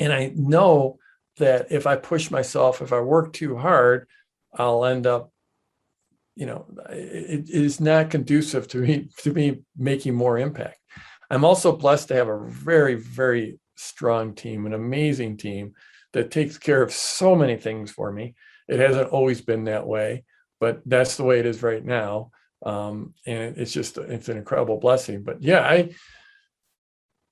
And 0.00 0.12
I 0.12 0.32
know 0.34 0.98
that 1.38 1.70
if 1.70 1.86
I 1.86 1.96
push 1.96 2.30
myself, 2.30 2.82
if 2.82 2.92
I 2.92 3.00
work 3.00 3.32
too 3.32 3.56
hard, 3.56 4.06
I'll 4.52 4.84
end 4.84 5.06
up, 5.06 5.32
you 6.34 6.46
know, 6.46 6.66
it, 6.90 7.48
is 7.48 7.80
not 7.80 8.10
conducive 8.10 8.68
to 8.68 8.78
me 8.78 9.08
to 9.18 9.32
me 9.32 9.62
making 9.76 10.14
more 10.14 10.38
impact. 10.38 10.77
I'm 11.30 11.44
also 11.44 11.76
blessed 11.76 12.08
to 12.08 12.14
have 12.14 12.28
a 12.28 12.48
very, 12.48 12.94
very 12.94 13.58
strong 13.76 14.34
team, 14.34 14.66
an 14.66 14.74
amazing 14.74 15.36
team 15.36 15.74
that 16.12 16.30
takes 16.30 16.58
care 16.58 16.82
of 16.82 16.92
so 16.92 17.34
many 17.34 17.56
things 17.56 17.90
for 17.90 18.10
me. 18.10 18.34
It 18.66 18.80
hasn't 18.80 19.10
always 19.10 19.40
been 19.40 19.64
that 19.64 19.86
way, 19.86 20.24
but 20.60 20.82
that's 20.86 21.16
the 21.16 21.24
way 21.24 21.38
it 21.38 21.46
is 21.46 21.62
right 21.62 21.84
now. 21.84 22.30
Um, 22.64 23.14
and 23.26 23.56
it's 23.56 23.72
just 23.72 23.98
it's 23.98 24.28
an 24.28 24.36
incredible 24.36 24.78
blessing. 24.78 25.22
But 25.22 25.42
yeah, 25.42 25.60
I, 25.60 25.90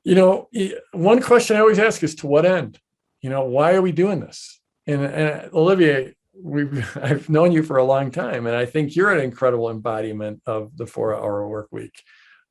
you 0.05 0.15
know, 0.15 0.49
one 0.93 1.21
question 1.21 1.57
I 1.57 1.61
always 1.61 1.79
ask 1.79 2.03
is 2.03 2.15
to 2.17 2.27
what 2.27 2.47
end? 2.47 2.79
You 3.23 3.31
know, 3.31 3.45
why 3.45 3.75
are 3.75 3.83
we 3.83 3.93
doing 3.93 4.21
this? 4.21 4.61
And, 4.87 5.03
and 5.05 5.53
Olivier, 5.53 6.15
we've 6.41 6.97
I've 7.03 7.29
known 7.29 7.53
you 7.53 7.63
for 7.63 7.79
a 7.79 7.85
long 7.85 8.11
time, 8.11 8.47
and 8.47 8.55
I 8.55 8.67
think 8.67 8.95
you're 8.95 9.13
an 9.13 9.25
incredible 9.25 9.71
embodiment 9.71 10.43
of 10.47 10.77
the 10.77 10.87
four-hour 10.87 11.49
work 11.49 11.69
week. 11.73 12.03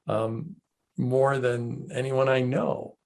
Um, 0.08 0.58
more 0.98 1.38
than 1.40 1.88
anyone 1.94 2.30
I 2.30 2.42
know. 2.42 2.98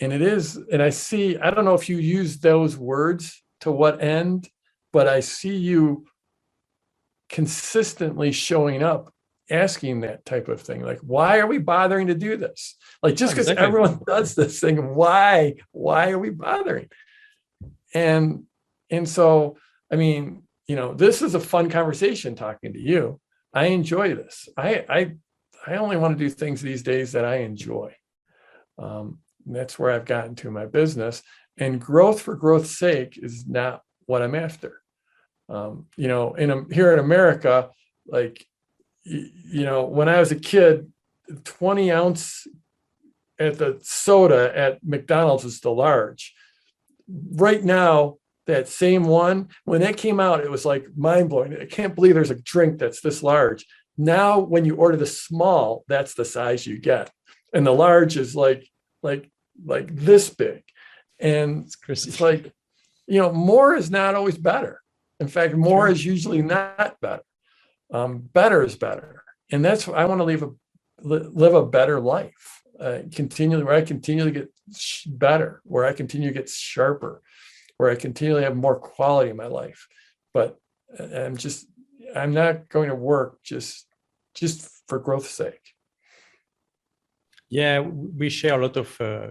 and 0.00 0.12
it 0.12 0.22
is 0.22 0.56
and 0.72 0.82
i 0.82 0.90
see 0.90 1.36
i 1.38 1.50
don't 1.50 1.64
know 1.64 1.74
if 1.74 1.88
you 1.88 1.98
use 1.98 2.38
those 2.38 2.76
words 2.76 3.42
to 3.60 3.70
what 3.70 4.02
end 4.02 4.48
but 4.92 5.06
i 5.06 5.20
see 5.20 5.56
you 5.56 6.04
consistently 7.28 8.32
showing 8.32 8.82
up 8.82 9.12
asking 9.50 10.00
that 10.00 10.24
type 10.24 10.48
of 10.48 10.60
thing 10.60 10.80
like 10.82 10.98
why 11.00 11.38
are 11.38 11.46
we 11.46 11.58
bothering 11.58 12.06
to 12.06 12.14
do 12.14 12.36
this 12.36 12.76
like 13.02 13.14
just 13.16 13.32
because 13.34 13.48
Exactly. 13.48 13.66
everyone 13.66 14.00
does 14.06 14.34
this 14.34 14.60
thing 14.60 14.94
why 14.94 15.54
why 15.72 16.10
are 16.10 16.18
we 16.18 16.30
bothering 16.30 16.88
and 17.94 18.44
and 18.90 19.08
so 19.08 19.56
i 19.92 19.96
mean 19.96 20.42
you 20.66 20.76
know 20.76 20.94
this 20.94 21.20
is 21.22 21.34
a 21.34 21.40
fun 21.40 21.68
conversation 21.68 22.34
talking 22.34 22.72
to 22.72 22.80
you 22.80 23.20
i 23.52 23.66
enjoy 23.66 24.14
this 24.14 24.48
i 24.56 24.84
i 24.88 25.12
i 25.66 25.76
only 25.76 25.96
want 25.96 26.16
to 26.16 26.24
do 26.24 26.30
things 26.30 26.60
these 26.60 26.82
days 26.82 27.12
that 27.12 27.24
i 27.24 27.36
enjoy. 27.36 27.94
Um, 28.78 29.18
that's 29.46 29.78
where 29.78 29.90
i've 29.90 30.04
gotten 30.04 30.34
to 30.36 30.50
my 30.50 30.66
business 30.66 31.22
and 31.56 31.80
growth 31.80 32.20
for 32.22 32.34
growth's 32.34 32.78
sake 32.78 33.18
is 33.20 33.46
not 33.46 33.82
what 34.06 34.22
i'm 34.22 34.34
after. 34.34 34.82
Um, 35.48 35.86
you 35.96 36.08
know 36.08 36.34
in 36.34 36.70
here 36.70 36.92
in 36.92 36.98
america 36.98 37.70
like 38.06 38.46
you 39.04 39.64
know 39.64 39.84
when 39.84 40.08
i 40.08 40.20
was 40.20 40.30
a 40.30 40.36
kid 40.36 40.92
20 41.44 41.90
ounce 41.90 42.46
at 43.38 43.58
the 43.58 43.78
soda 43.82 44.56
at 44.56 44.84
mcdonald's 44.84 45.44
was 45.44 45.60
the 45.60 45.70
large. 45.70 46.34
Right 47.08 47.64
now 47.64 48.16
that 48.46 48.68
same 48.68 49.04
one 49.04 49.48
when 49.64 49.80
that 49.80 49.96
came 49.96 50.20
out 50.20 50.40
it 50.40 50.50
was 50.50 50.64
like 50.64 50.86
mind-blowing. 50.96 51.56
I 51.60 51.66
can't 51.66 51.94
believe 51.94 52.14
there's 52.14 52.30
a 52.30 52.42
drink 52.42 52.78
that's 52.78 53.00
this 53.00 53.22
large 53.22 53.66
now 54.00 54.38
when 54.38 54.64
you 54.64 54.76
order 54.76 54.96
the 54.96 55.06
small 55.06 55.84
that's 55.86 56.14
the 56.14 56.24
size 56.24 56.66
you 56.66 56.78
get. 56.78 57.10
And 57.52 57.66
the 57.66 57.72
large 57.72 58.16
is 58.16 58.34
like 58.34 58.66
like 59.02 59.30
like 59.64 59.94
this 59.94 60.30
big. 60.30 60.62
And 61.18 61.66
It's 61.88 62.06
it's 62.06 62.20
like 62.20 62.52
you 63.06 63.20
know 63.20 63.32
more 63.32 63.74
is 63.74 63.90
not 63.90 64.14
always 64.14 64.38
better. 64.38 64.80
In 65.18 65.28
fact 65.28 65.54
more 65.54 65.88
is 65.88 66.04
usually 66.04 66.40
not 66.40 66.98
better. 67.00 67.22
Um, 67.92 68.18
better 68.18 68.62
is 68.62 68.76
better. 68.76 69.22
And 69.52 69.64
that's 69.64 69.86
i 69.88 70.04
want 70.06 70.20
to 70.20 70.24
live 70.24 70.42
a 70.42 70.50
live 71.02 71.54
a 71.54 71.66
better 71.66 72.00
life. 72.00 72.62
Uh, 72.78 73.02
continually 73.14 73.62
where 73.62 73.74
i 73.74 73.82
continually 73.82 74.32
get 74.32 74.48
sh- 74.74 75.04
better 75.04 75.60
where 75.64 75.84
i 75.84 75.92
continue 75.92 76.28
to 76.28 76.38
get 76.40 76.48
sharper 76.48 77.20
where 77.76 77.90
i 77.90 77.94
continually 77.94 78.42
have 78.42 78.56
more 78.56 78.78
quality 78.78 79.28
in 79.28 79.36
my 79.36 79.46
life. 79.46 79.86
But 80.32 80.56
uh, 80.98 81.04
i'm 81.24 81.36
just 81.36 81.66
i'm 82.16 82.32
not 82.32 82.70
going 82.70 82.88
to 82.88 82.94
work 82.94 83.42
just 83.42 83.86
just 84.34 84.82
for 84.88 84.98
growth's 84.98 85.30
sake 85.30 85.74
Yeah, 87.50 87.80
we 87.80 88.30
share 88.30 88.58
a 88.58 88.62
lot 88.62 88.76
of 88.76 89.00
uh, 89.00 89.30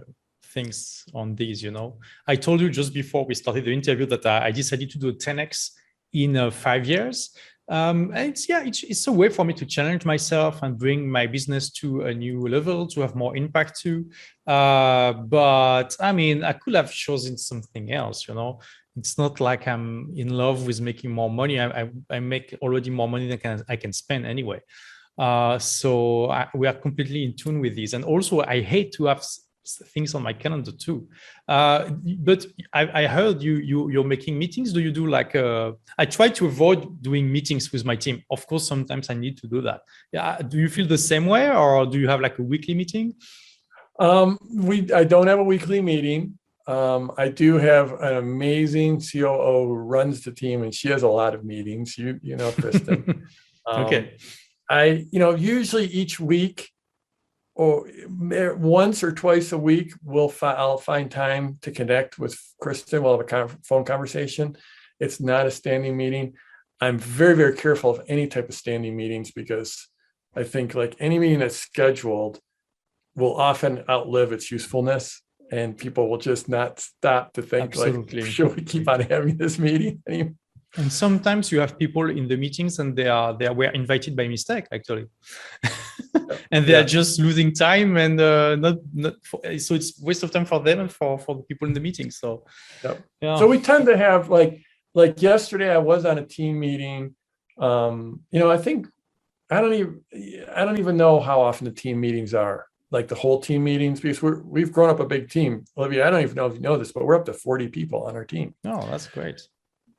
things 0.52 1.04
on 1.14 1.34
these. 1.34 1.62
You 1.62 1.70
know, 1.70 1.98
I 2.26 2.36
told 2.36 2.60
you 2.60 2.68
just 2.68 2.92
before 2.92 3.24
we 3.24 3.34
started 3.34 3.64
the 3.64 3.72
interview 3.72 4.06
that 4.06 4.26
I, 4.26 4.46
I 4.46 4.50
decided 4.50 4.90
to 4.90 4.98
do 4.98 5.08
a 5.08 5.12
10x 5.12 5.70
in 6.12 6.36
uh, 6.36 6.50
five 6.50 6.86
years. 6.86 7.34
Um, 7.68 8.10
and 8.14 8.30
it's 8.30 8.48
yeah, 8.48 8.64
it's, 8.64 8.82
it's 8.82 9.06
a 9.06 9.12
way 9.12 9.28
for 9.28 9.44
me 9.44 9.54
to 9.54 9.64
challenge 9.64 10.04
myself 10.04 10.62
and 10.64 10.76
bring 10.76 11.08
my 11.08 11.26
business 11.26 11.70
to 11.74 12.02
a 12.02 12.12
new 12.12 12.48
level 12.48 12.84
to 12.88 13.00
have 13.00 13.14
more 13.14 13.36
impact 13.36 13.80
too. 13.80 14.10
Uh, 14.44 15.12
but 15.12 15.96
I 16.00 16.10
mean, 16.10 16.42
I 16.42 16.52
could 16.52 16.74
have 16.74 16.92
chosen 16.92 17.38
something 17.38 17.92
else. 17.92 18.26
You 18.26 18.34
know, 18.34 18.60
it's 18.96 19.18
not 19.18 19.40
like 19.40 19.68
I'm 19.68 20.12
in 20.16 20.30
love 20.30 20.66
with 20.66 20.80
making 20.80 21.10
more 21.10 21.30
money. 21.30 21.58
I 21.60 21.82
I, 21.82 21.90
I 22.10 22.20
make 22.20 22.56
already 22.62 22.90
more 22.90 23.08
money 23.08 23.28
than 23.28 23.38
I 23.38 23.40
can, 23.40 23.64
I 23.68 23.76
can 23.76 23.92
spend 23.92 24.26
anyway. 24.26 24.60
Uh, 25.18 25.58
so 25.58 26.30
I, 26.30 26.48
we 26.54 26.66
are 26.66 26.72
completely 26.72 27.24
in 27.24 27.36
tune 27.36 27.60
with 27.60 27.74
these. 27.74 27.94
And 27.94 28.04
also, 28.04 28.40
I 28.40 28.60
hate 28.62 28.92
to 28.92 29.04
have 29.06 29.24
things 29.92 30.14
on 30.14 30.22
my 30.22 30.32
calendar 30.32 30.72
too. 30.72 31.06
Uh, 31.46 31.90
but 32.18 32.46
I, 32.72 33.02
I 33.02 33.06
heard 33.06 33.42
you 33.42 33.56
you 33.56 33.90
you're 33.90 34.04
making 34.04 34.38
meetings. 34.38 34.72
Do 34.72 34.80
you 34.80 34.90
do 34.90 35.06
like? 35.06 35.36
Uh, 35.36 35.72
I 35.98 36.06
try 36.06 36.28
to 36.28 36.46
avoid 36.46 37.02
doing 37.02 37.30
meetings 37.30 37.70
with 37.72 37.84
my 37.84 37.96
team. 37.96 38.22
Of 38.30 38.46
course, 38.46 38.66
sometimes 38.66 39.10
I 39.10 39.14
need 39.14 39.36
to 39.38 39.46
do 39.46 39.60
that. 39.62 39.82
Yeah. 40.12 40.38
Do 40.38 40.58
you 40.58 40.68
feel 40.68 40.86
the 40.86 40.98
same 40.98 41.26
way, 41.26 41.50
or 41.50 41.86
do 41.86 41.98
you 41.98 42.08
have 42.08 42.20
like 42.20 42.38
a 42.38 42.42
weekly 42.42 42.74
meeting? 42.74 43.14
Um, 43.98 44.38
we, 44.54 44.90
I 44.92 45.04
don't 45.04 45.26
have 45.26 45.38
a 45.38 45.44
weekly 45.44 45.82
meeting. 45.82 46.38
Um, 46.70 47.10
I 47.18 47.28
do 47.28 47.56
have 47.56 48.00
an 48.00 48.16
amazing 48.16 49.00
COO 49.00 49.66
who 49.66 49.74
runs 49.74 50.22
the 50.22 50.30
team 50.30 50.62
and 50.62 50.72
she 50.72 50.88
has 50.88 51.02
a 51.02 51.08
lot 51.08 51.34
of 51.34 51.44
meetings. 51.44 51.98
You, 51.98 52.20
you 52.22 52.36
know, 52.36 52.52
Kristen. 52.52 53.26
Um, 53.66 53.84
Okay. 53.84 54.16
I, 54.70 55.06
you 55.12 55.18
know, 55.18 55.34
usually 55.34 55.84
each 55.84 56.18
week 56.18 56.70
or 57.54 57.86
once 58.56 59.04
or 59.04 59.12
twice 59.12 59.52
a 59.52 59.58
week, 59.58 59.92
we'll 60.02 60.30
fi- 60.30 60.54
I'll 60.54 60.78
find 60.78 61.10
time 61.10 61.58
to 61.60 61.70
connect 61.70 62.18
with 62.18 62.40
Kristen. 62.58 63.02
We'll 63.02 63.12
have 63.12 63.20
a 63.20 63.24
con- 63.24 63.58
phone 63.62 63.84
conversation. 63.84 64.56
It's 64.98 65.20
not 65.20 65.46
a 65.46 65.50
standing 65.50 65.94
meeting. 65.94 66.32
I'm 66.80 66.98
very, 66.98 67.36
very 67.36 67.54
careful 67.54 67.90
of 67.90 68.02
any 68.08 68.26
type 68.26 68.48
of 68.48 68.54
standing 68.54 68.96
meetings 68.96 69.30
because 69.30 69.88
I 70.34 70.42
think 70.42 70.74
like 70.74 70.96
any 70.98 71.18
meeting 71.18 71.40
that's 71.40 71.58
scheduled 71.58 72.40
will 73.14 73.36
often 73.36 73.84
outlive 73.90 74.32
its 74.32 74.50
usefulness 74.50 75.20
and 75.50 75.76
people 75.76 76.08
will 76.08 76.18
just 76.18 76.48
not 76.48 76.78
stop 76.80 77.32
to 77.34 77.42
think 77.42 77.74
Absolutely. 77.74 78.22
like 78.22 78.30
should 78.34 78.54
we 78.56 78.62
keep 78.62 78.88
on 78.88 79.00
having 79.00 79.36
this 79.36 79.58
meeting 79.58 80.02
any- 80.08 80.34
And 80.78 80.90
sometimes 80.92 81.50
you 81.52 81.58
have 81.64 81.72
people 81.84 82.04
in 82.18 82.28
the 82.28 82.36
meetings 82.44 82.78
and 82.80 82.88
they 82.98 83.08
are 83.18 83.30
they 83.38 83.48
were 83.60 83.72
invited 83.80 84.12
by 84.20 84.28
mistake 84.28 84.66
actually, 84.76 85.06
and 86.52 86.60
they 86.66 86.74
Yeah. 86.74 86.82
are 86.82 86.90
just 86.98 87.12
losing 87.26 87.50
time 87.52 87.90
and 88.04 88.16
uh, 88.20 88.54
not 88.64 88.76
not 89.04 89.14
for, 89.28 89.38
so 89.58 89.70
it's 89.78 89.90
waste 90.08 90.22
of 90.24 90.30
time 90.30 90.46
for 90.52 90.60
them 90.66 90.78
and 90.82 90.90
for 90.98 91.18
for 91.24 91.34
the 91.38 91.42
people 91.50 91.66
in 91.68 91.74
the 91.74 91.80
meeting. 91.88 92.10
So 92.20 92.28
Yep. 92.84 92.96
yeah, 93.24 93.36
so 93.40 93.44
we 93.52 93.58
tend 93.70 93.84
to 93.86 93.96
have 94.06 94.22
like 94.38 94.52
like 95.00 95.14
yesterday 95.30 95.70
i 95.78 95.82
was 95.92 96.04
on 96.10 96.16
a 96.18 96.26
team 96.36 96.54
meeting 96.66 97.00
um 97.68 97.96
you 98.32 98.40
know 98.40 98.50
i 98.56 98.58
think 98.64 98.78
i 99.54 99.60
don't 99.60 99.74
even 99.82 99.94
i 100.58 100.60
don't 100.64 100.78
even 100.84 100.96
know 101.02 101.14
how 101.28 101.38
often 101.48 101.64
the 101.70 101.76
team 101.82 101.96
meetings 102.00 102.32
are 102.44 102.66
like 102.90 103.08
the 103.08 103.14
whole 103.14 103.40
team 103.40 103.62
meetings 103.64 104.00
because 104.00 104.20
we're 104.22 104.40
we've 104.42 104.72
grown 104.72 104.90
up 104.90 105.00
a 105.00 105.06
big 105.06 105.30
team 105.30 105.64
olivier 105.78 106.02
i 106.02 106.10
don't 106.10 106.22
even 106.22 106.34
know 106.34 106.46
if 106.46 106.54
you 106.54 106.60
know 106.60 106.76
this 106.76 106.92
but 106.92 107.04
we're 107.04 107.14
up 107.14 107.24
to 107.26 107.32
40 107.32 107.68
people 107.68 108.02
on 108.04 108.16
our 108.16 108.24
team 108.24 108.54
Oh, 108.64 108.86
that's 108.90 109.06
great. 109.06 109.40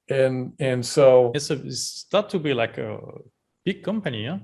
and 0.09 0.53
and 0.59 0.85
so 0.85 1.31
It's 1.33 1.49
a 1.51 1.53
it's 1.65 1.81
start 1.81 2.29
to 2.31 2.39
be 2.39 2.53
like 2.53 2.77
a 2.77 2.99
big 3.65 3.83
company, 3.83 4.23
yeah. 4.23 4.39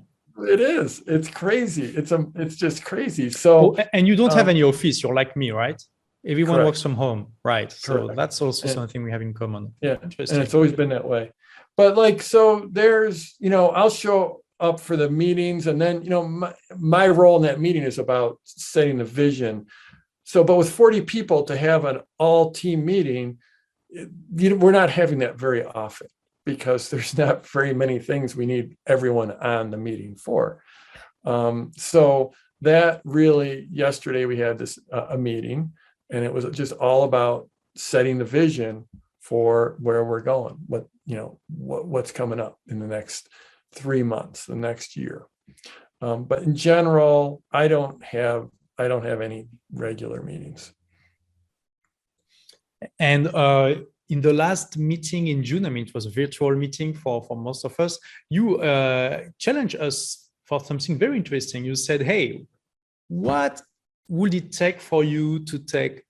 it 0.54 0.60
is 0.60 1.02
it's 1.06 1.28
crazy 1.28 1.84
it's 2.00 2.12
a 2.12 2.20
it's 2.36 2.56
just 2.56 2.84
crazy 2.84 3.28
so 3.30 3.50
Oh, 3.78 3.84
and 3.92 4.06
you 4.08 4.16
don't 4.16 4.32
have 4.32 4.46
um, 4.48 4.54
any 4.54 4.62
office. 4.62 5.02
You're 5.02 5.14
like 5.22 5.36
me, 5.36 5.50
right? 5.50 5.80
Everyone 6.26 6.54
Correct. 6.56 6.66
works 6.66 6.82
from 6.82 6.94
home, 6.94 7.32
right? 7.44 7.70
So 7.70 7.92
Correct. 7.94 8.16
that's 8.16 8.40
also 8.42 8.64
And- 8.66 8.74
something 8.74 9.02
we 9.02 9.10
have 9.10 9.22
in 9.22 9.32
common. 9.34 9.74
Yeah, 9.80 9.96
and 10.02 10.14
it's 10.44 10.54
always 10.54 10.72
been 10.72 10.90
that 10.90 11.06
way. 11.06 11.30
But 11.76 11.96
like, 11.96 12.22
so 12.22 12.68
there's, 12.72 13.36
you 13.38 13.50
know, 13.50 13.68
I'll 13.78 13.90
show 14.04 14.42
up 14.60 14.80
for 14.80 14.96
the 14.96 15.10
meetings, 15.10 15.66
and 15.66 15.80
then, 15.80 16.02
you 16.02 16.10
know, 16.10 16.26
my, 16.26 16.54
my 16.76 17.08
role 17.08 17.36
in 17.36 17.42
that 17.42 17.60
meeting 17.60 17.82
is 17.82 17.98
about 17.98 18.38
setting 18.44 18.98
the 18.98 19.04
vision. 19.04 19.66
So, 20.24 20.44
but 20.44 20.56
with 20.56 20.70
40 20.70 21.02
people 21.02 21.44
to 21.44 21.56
have 21.56 21.84
an 21.84 22.00
all 22.18 22.50
team 22.50 22.84
meeting, 22.84 23.38
you 23.90 24.50
know, 24.50 24.56
we're 24.56 24.72
not 24.72 24.90
having 24.90 25.20
that 25.20 25.38
very 25.38 25.64
often 25.64 26.08
because 26.44 26.88
there's 26.90 27.16
not 27.16 27.46
very 27.46 27.74
many 27.74 27.98
things 27.98 28.34
we 28.34 28.46
need 28.46 28.76
everyone 28.86 29.32
on 29.32 29.70
the 29.70 29.76
meeting 29.76 30.16
for. 30.16 30.62
Um, 31.24 31.72
so 31.76 32.32
that 32.62 33.00
really, 33.04 33.68
yesterday 33.70 34.24
we 34.24 34.38
had 34.38 34.58
this 34.58 34.78
uh, 34.92 35.06
a 35.10 35.18
meeting, 35.18 35.72
and 36.10 36.24
it 36.24 36.32
was 36.32 36.44
just 36.46 36.72
all 36.72 37.04
about 37.04 37.48
setting 37.76 38.18
the 38.18 38.24
vision 38.24 38.88
for 39.20 39.76
where 39.80 40.04
we're 40.04 40.22
going, 40.22 40.56
what 40.66 40.86
you 41.06 41.16
know, 41.16 41.38
what, 41.48 41.86
what's 41.86 42.12
coming 42.12 42.40
up 42.40 42.58
in 42.66 42.78
the 42.78 42.86
next 42.86 43.28
three 43.72 44.02
months, 44.02 44.46
the 44.46 44.56
next 44.56 44.96
year. 44.96 45.26
Um, 46.00 46.24
but 46.24 46.42
in 46.42 46.54
general, 46.54 47.42
I 47.52 47.68
don't 47.68 48.02
have 48.04 48.48
I 48.78 48.86
don't 48.86 49.04
have 49.04 49.20
any 49.20 49.48
regular 49.72 50.22
meetings. 50.22 50.72
And 53.00 53.26
uh, 53.34 53.74
in 54.08 54.20
the 54.20 54.32
last 54.32 54.78
meeting 54.78 55.26
in 55.26 55.42
June, 55.42 55.66
I 55.66 55.70
mean, 55.70 55.86
it 55.86 55.94
was 55.94 56.06
a 56.06 56.10
virtual 56.10 56.54
meeting 56.54 56.94
for, 56.94 57.22
for 57.22 57.36
most 57.36 57.64
of 57.64 57.78
us, 57.80 57.98
you 58.30 58.60
uh, 58.60 59.24
challenged 59.38 59.76
us 59.76 60.28
for 60.44 60.60
something 60.60 60.96
very 60.96 61.16
interesting. 61.16 61.64
You 61.64 61.74
said, 61.74 62.02
hey, 62.02 62.46
what 63.08 63.60
would 64.08 64.34
it 64.34 64.52
take 64.52 64.80
for 64.80 65.02
you 65.02 65.44
to 65.46 65.58
take 65.58 66.04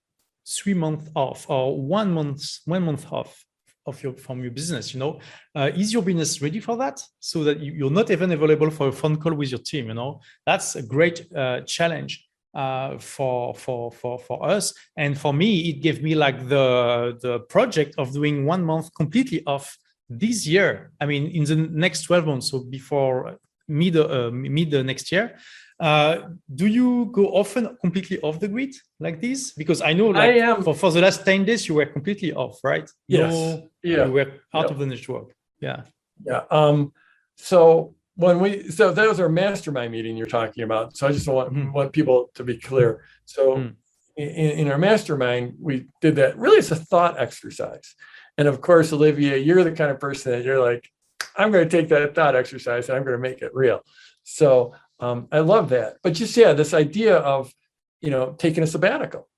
three 0.46 0.74
months 0.74 1.10
off 1.16 1.48
or 1.48 1.80
one 1.80 2.12
month, 2.12 2.42
one 2.66 2.84
month 2.84 3.10
off 3.10 3.44
of 3.88 4.02
your 4.02 4.14
from 4.26 4.42
your 4.44 4.52
business? 4.60 4.92
You 4.94 5.00
know, 5.00 5.12
uh, 5.54 5.70
is 5.74 5.92
your 5.92 6.02
business 6.02 6.40
ready 6.40 6.60
for 6.60 6.76
that? 6.76 6.96
So 7.20 7.44
that 7.44 7.58
you, 7.60 7.72
you're 7.78 7.96
not 8.00 8.10
even 8.10 8.30
available 8.32 8.70
for 8.70 8.88
a 8.88 8.92
phone 8.92 9.16
call 9.16 9.34
with 9.34 9.50
your 9.50 9.60
team. 9.70 9.88
You 9.88 9.94
know, 9.94 10.20
that's 10.46 10.76
a 10.76 10.82
great 10.82 11.16
uh, 11.34 11.62
challenge 11.62 12.28
uh, 12.54 12.98
for 12.98 13.54
for 13.54 13.92
for 13.92 14.18
for 14.18 14.44
us 14.48 14.74
and 14.96 15.18
for 15.18 15.32
me 15.32 15.70
it 15.70 15.82
gave 15.82 16.02
me 16.02 16.14
like 16.14 16.48
the 16.48 17.16
the 17.22 17.40
project 17.40 17.94
of 17.98 18.12
doing 18.12 18.44
one 18.44 18.64
month 18.64 18.92
completely 18.94 19.42
off 19.46 19.76
this 20.08 20.46
year 20.46 20.90
i 21.00 21.06
mean 21.06 21.26
in 21.26 21.44
the 21.44 21.56
next 21.56 22.02
12 22.02 22.26
months 22.26 22.50
so 22.50 22.60
before 22.60 23.36
mid 23.68 23.96
uh, 23.96 24.30
mid 24.32 24.74
uh, 24.74 24.82
next 24.82 25.12
year 25.12 25.36
Uh, 25.80 26.30
do 26.54 26.66
you 26.66 27.08
go 27.12 27.26
often 27.28 27.76
completely 27.80 28.18
off 28.20 28.40
the 28.40 28.48
grid 28.48 28.74
like 28.98 29.20
this? 29.20 29.52
Because 29.52 29.80
I 29.80 29.92
know 29.92 30.08
like 30.08 30.30
I 30.30 30.38
am. 30.38 30.62
for, 30.62 30.74
for 30.74 30.90
the 30.90 31.00
last 31.00 31.24
10 31.24 31.44
days 31.44 31.68
you 31.68 31.74
were 31.76 31.86
completely 31.86 32.32
off, 32.32 32.58
right? 32.64 32.90
Yes. 33.06 33.32
No, 33.32 33.68
Yeah. 33.82 34.06
you 34.06 34.12
were 34.12 34.32
out 34.54 34.70
of 34.70 34.78
the 34.78 34.86
network. 34.86 35.34
Yeah. 35.60 35.82
Yeah. 36.24 36.42
Um, 36.50 36.92
so 37.36 37.94
when 38.16 38.40
we 38.40 38.68
so 38.70 38.90
that 38.90 39.08
was 39.08 39.20
our 39.20 39.28
mastermind 39.28 39.92
meeting 39.92 40.16
you're 40.16 40.26
talking 40.26 40.64
about. 40.64 40.96
So 40.96 41.06
I 41.06 41.12
just 41.12 41.28
want 41.28 41.52
Mhm. 41.54 41.72
want 41.72 41.92
people 41.92 42.30
to 42.34 42.42
be 42.42 42.56
clear. 42.58 43.04
So 43.24 43.56
Mm. 43.56 43.74
in, 44.16 44.28
in 44.60 44.70
our 44.72 44.78
mastermind, 44.78 45.54
we 45.60 45.86
did 46.00 46.16
that. 46.16 46.36
Really, 46.36 46.58
it's 46.58 46.72
a 46.72 46.76
thought 46.76 47.20
exercise. 47.20 47.94
And 48.36 48.48
of 48.48 48.60
course, 48.60 48.92
Olivier, 48.92 49.38
you're 49.38 49.62
the 49.62 49.70
kind 49.80 49.92
of 49.92 50.00
person 50.00 50.32
that 50.32 50.44
you're 50.44 50.60
like, 50.70 50.88
I'm 51.36 51.52
going 51.52 51.68
to 51.68 51.76
take 51.76 51.88
that 51.90 52.16
thought 52.16 52.34
exercise 52.34 52.88
and 52.88 52.96
I'm 52.98 53.04
going 53.04 53.14
to 53.16 53.22
make 53.30 53.42
it 53.42 53.52
real. 53.54 53.80
So 54.24 54.74
um, 55.00 55.28
I 55.30 55.40
love 55.40 55.70
that. 55.70 55.98
But 56.02 56.14
just 56.14 56.36
yeah, 56.36 56.52
this 56.52 56.74
idea 56.74 57.16
of 57.16 57.52
you 58.00 58.10
know 58.10 58.34
taking 58.38 58.62
a 58.62 58.66
sabbatical, 58.66 59.28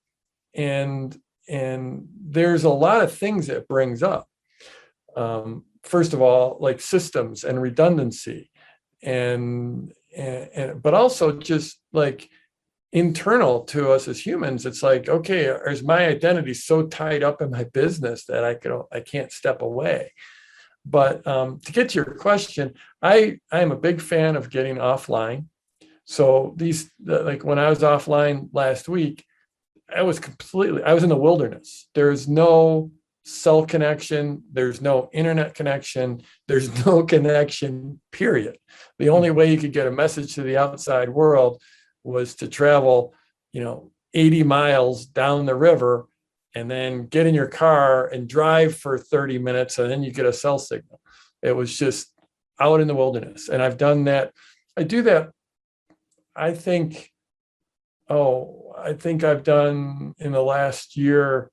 and 0.54 1.16
and 1.48 2.08
there's 2.20 2.64
a 2.64 2.70
lot 2.70 3.02
of 3.02 3.12
things 3.14 3.48
that 3.48 3.68
brings 3.68 4.02
up. 4.02 4.28
Um, 5.16 5.64
first 5.82 6.12
of 6.12 6.22
all, 6.22 6.58
like 6.60 6.80
systems 6.80 7.44
and 7.44 7.60
redundancy, 7.60 8.50
and, 9.02 9.92
and, 10.16 10.48
and 10.54 10.82
but 10.82 10.94
also 10.94 11.32
just 11.32 11.80
like 11.92 12.30
internal 12.92 13.64
to 13.64 13.92
us 13.92 14.08
as 14.08 14.24
humans. 14.24 14.64
It's 14.64 14.82
like 14.82 15.08
okay, 15.08 15.44
is 15.44 15.82
my 15.82 16.06
identity 16.06 16.54
so 16.54 16.86
tied 16.86 17.22
up 17.22 17.42
in 17.42 17.50
my 17.50 17.64
business 17.64 18.24
that 18.26 18.44
I 18.44 18.54
could 18.54 18.82
I 18.92 19.00
can't 19.00 19.32
step 19.32 19.62
away. 19.62 20.12
But 20.84 21.26
um, 21.26 21.60
to 21.60 21.72
get 21.72 21.90
to 21.90 21.96
your 21.96 22.14
question, 22.14 22.74
I 23.02 23.38
I 23.52 23.60
am 23.60 23.72
a 23.72 23.76
big 23.76 24.00
fan 24.00 24.36
of 24.36 24.50
getting 24.50 24.76
offline. 24.76 25.46
So 26.04 26.54
these 26.56 26.90
like 27.04 27.44
when 27.44 27.58
I 27.58 27.68
was 27.68 27.80
offline 27.80 28.48
last 28.52 28.88
week, 28.88 29.24
I 29.94 30.02
was 30.02 30.18
completely 30.18 30.82
I 30.82 30.94
was 30.94 31.02
in 31.02 31.08
the 31.08 31.16
wilderness. 31.16 31.88
There's 31.94 32.26
no 32.28 32.90
cell 33.24 33.64
connection, 33.64 34.42
there's 34.50 34.80
no 34.80 35.10
internet 35.12 35.54
connection, 35.54 36.22
there's 36.48 36.84
no 36.86 37.04
connection, 37.04 38.00
period. 38.12 38.58
The 38.98 39.10
only 39.10 39.30
way 39.30 39.52
you 39.52 39.58
could 39.58 39.72
get 39.72 39.86
a 39.86 39.92
message 39.92 40.34
to 40.34 40.42
the 40.42 40.56
outside 40.56 41.08
world 41.08 41.60
was 42.02 42.34
to 42.36 42.48
travel, 42.48 43.14
you 43.52 43.62
know, 43.62 43.92
80 44.14 44.42
miles 44.44 45.06
down 45.06 45.46
the 45.46 45.54
river 45.54 46.06
and 46.54 46.70
then 46.70 47.06
get 47.06 47.26
in 47.26 47.34
your 47.34 47.46
car 47.46 48.06
and 48.08 48.28
drive 48.28 48.76
for 48.76 48.98
30 48.98 49.38
minutes 49.38 49.78
and 49.78 49.90
then 49.90 50.02
you 50.02 50.12
get 50.12 50.26
a 50.26 50.32
cell 50.32 50.58
signal. 50.58 51.00
It 51.42 51.54
was 51.56 51.76
just 51.76 52.12
out 52.58 52.80
in 52.80 52.88
the 52.88 52.94
wilderness. 52.94 53.48
And 53.48 53.62
I've 53.62 53.78
done 53.78 54.04
that. 54.04 54.32
I 54.76 54.82
do 54.82 55.02
that, 55.02 55.30
I 56.36 56.52
think, 56.52 57.10
oh, 58.08 58.74
I 58.78 58.92
think 58.94 59.24
I've 59.24 59.42
done 59.44 60.14
in 60.18 60.32
the 60.32 60.42
last 60.42 60.96
year 60.96 61.50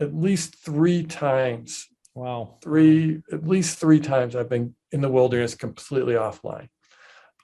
at 0.00 0.14
least 0.14 0.56
three 0.64 1.02
times, 1.04 1.86
Wow. 2.14 2.58
three, 2.62 3.22
at 3.32 3.46
least 3.46 3.78
three 3.78 4.00
times 4.00 4.34
I've 4.34 4.48
been 4.48 4.74
in 4.92 5.00
the 5.02 5.10
wilderness 5.10 5.54
completely 5.54 6.14
offline. 6.14 6.68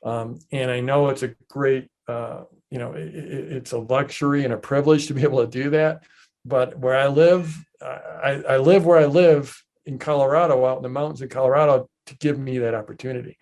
Um, 0.05 0.39
and 0.53 0.71
I 0.71 0.81
know 0.81 1.09
it's 1.09 1.23
a 1.23 1.35
great, 1.49 1.89
uh, 2.09 2.45
you 2.71 2.79
know, 2.79 2.93
it, 2.93 3.15
it- 3.15 3.53
it's 3.53 3.73
a 3.73 3.79
luxury 3.79 4.45
and 4.45 4.53
a 4.53 4.57
privilege 4.59 5.07
to 5.09 5.15
be 5.15 5.23
able 5.23 5.45
to 5.45 5.51
do 5.63 5.71
that. 5.71 6.05
But 6.47 6.79
where 6.79 6.97
I 6.97 7.09
live, 7.09 7.57
I, 7.83 8.43
I 8.49 8.57
live 8.59 8.87
where 8.87 8.99
I 8.99 9.07
live 9.07 9.61
in 9.85 9.99
Colorado, 9.99 10.65
out 10.65 10.77
in 10.77 10.83
the 10.85 10.89
mountains 10.89 11.21
in 11.21 11.29
Colorado, 11.29 11.89
to 12.07 12.17
give 12.19 12.39
me 12.39 12.59
that 12.59 12.75
opportunity. 12.75 13.37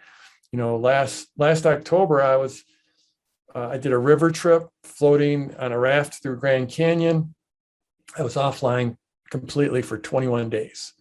You 0.50 0.58
know, 0.58 0.76
last 0.76 1.28
last 1.36 1.66
October, 1.66 2.22
I 2.22 2.36
was 2.36 2.64
uh, 3.54 3.68
I 3.72 3.78
did 3.78 3.92
a 3.92 3.98
river 3.98 4.30
trip 4.30 4.68
floating 4.84 5.54
on 5.56 5.72
a 5.72 5.78
raft 5.78 6.22
through 6.22 6.38
Grand 6.38 6.70
Canyon. 6.70 7.34
I 8.16 8.22
was 8.22 8.36
offline 8.36 8.96
completely 9.30 9.82
for 9.82 9.98
21 9.98 10.48
days. 10.48 10.92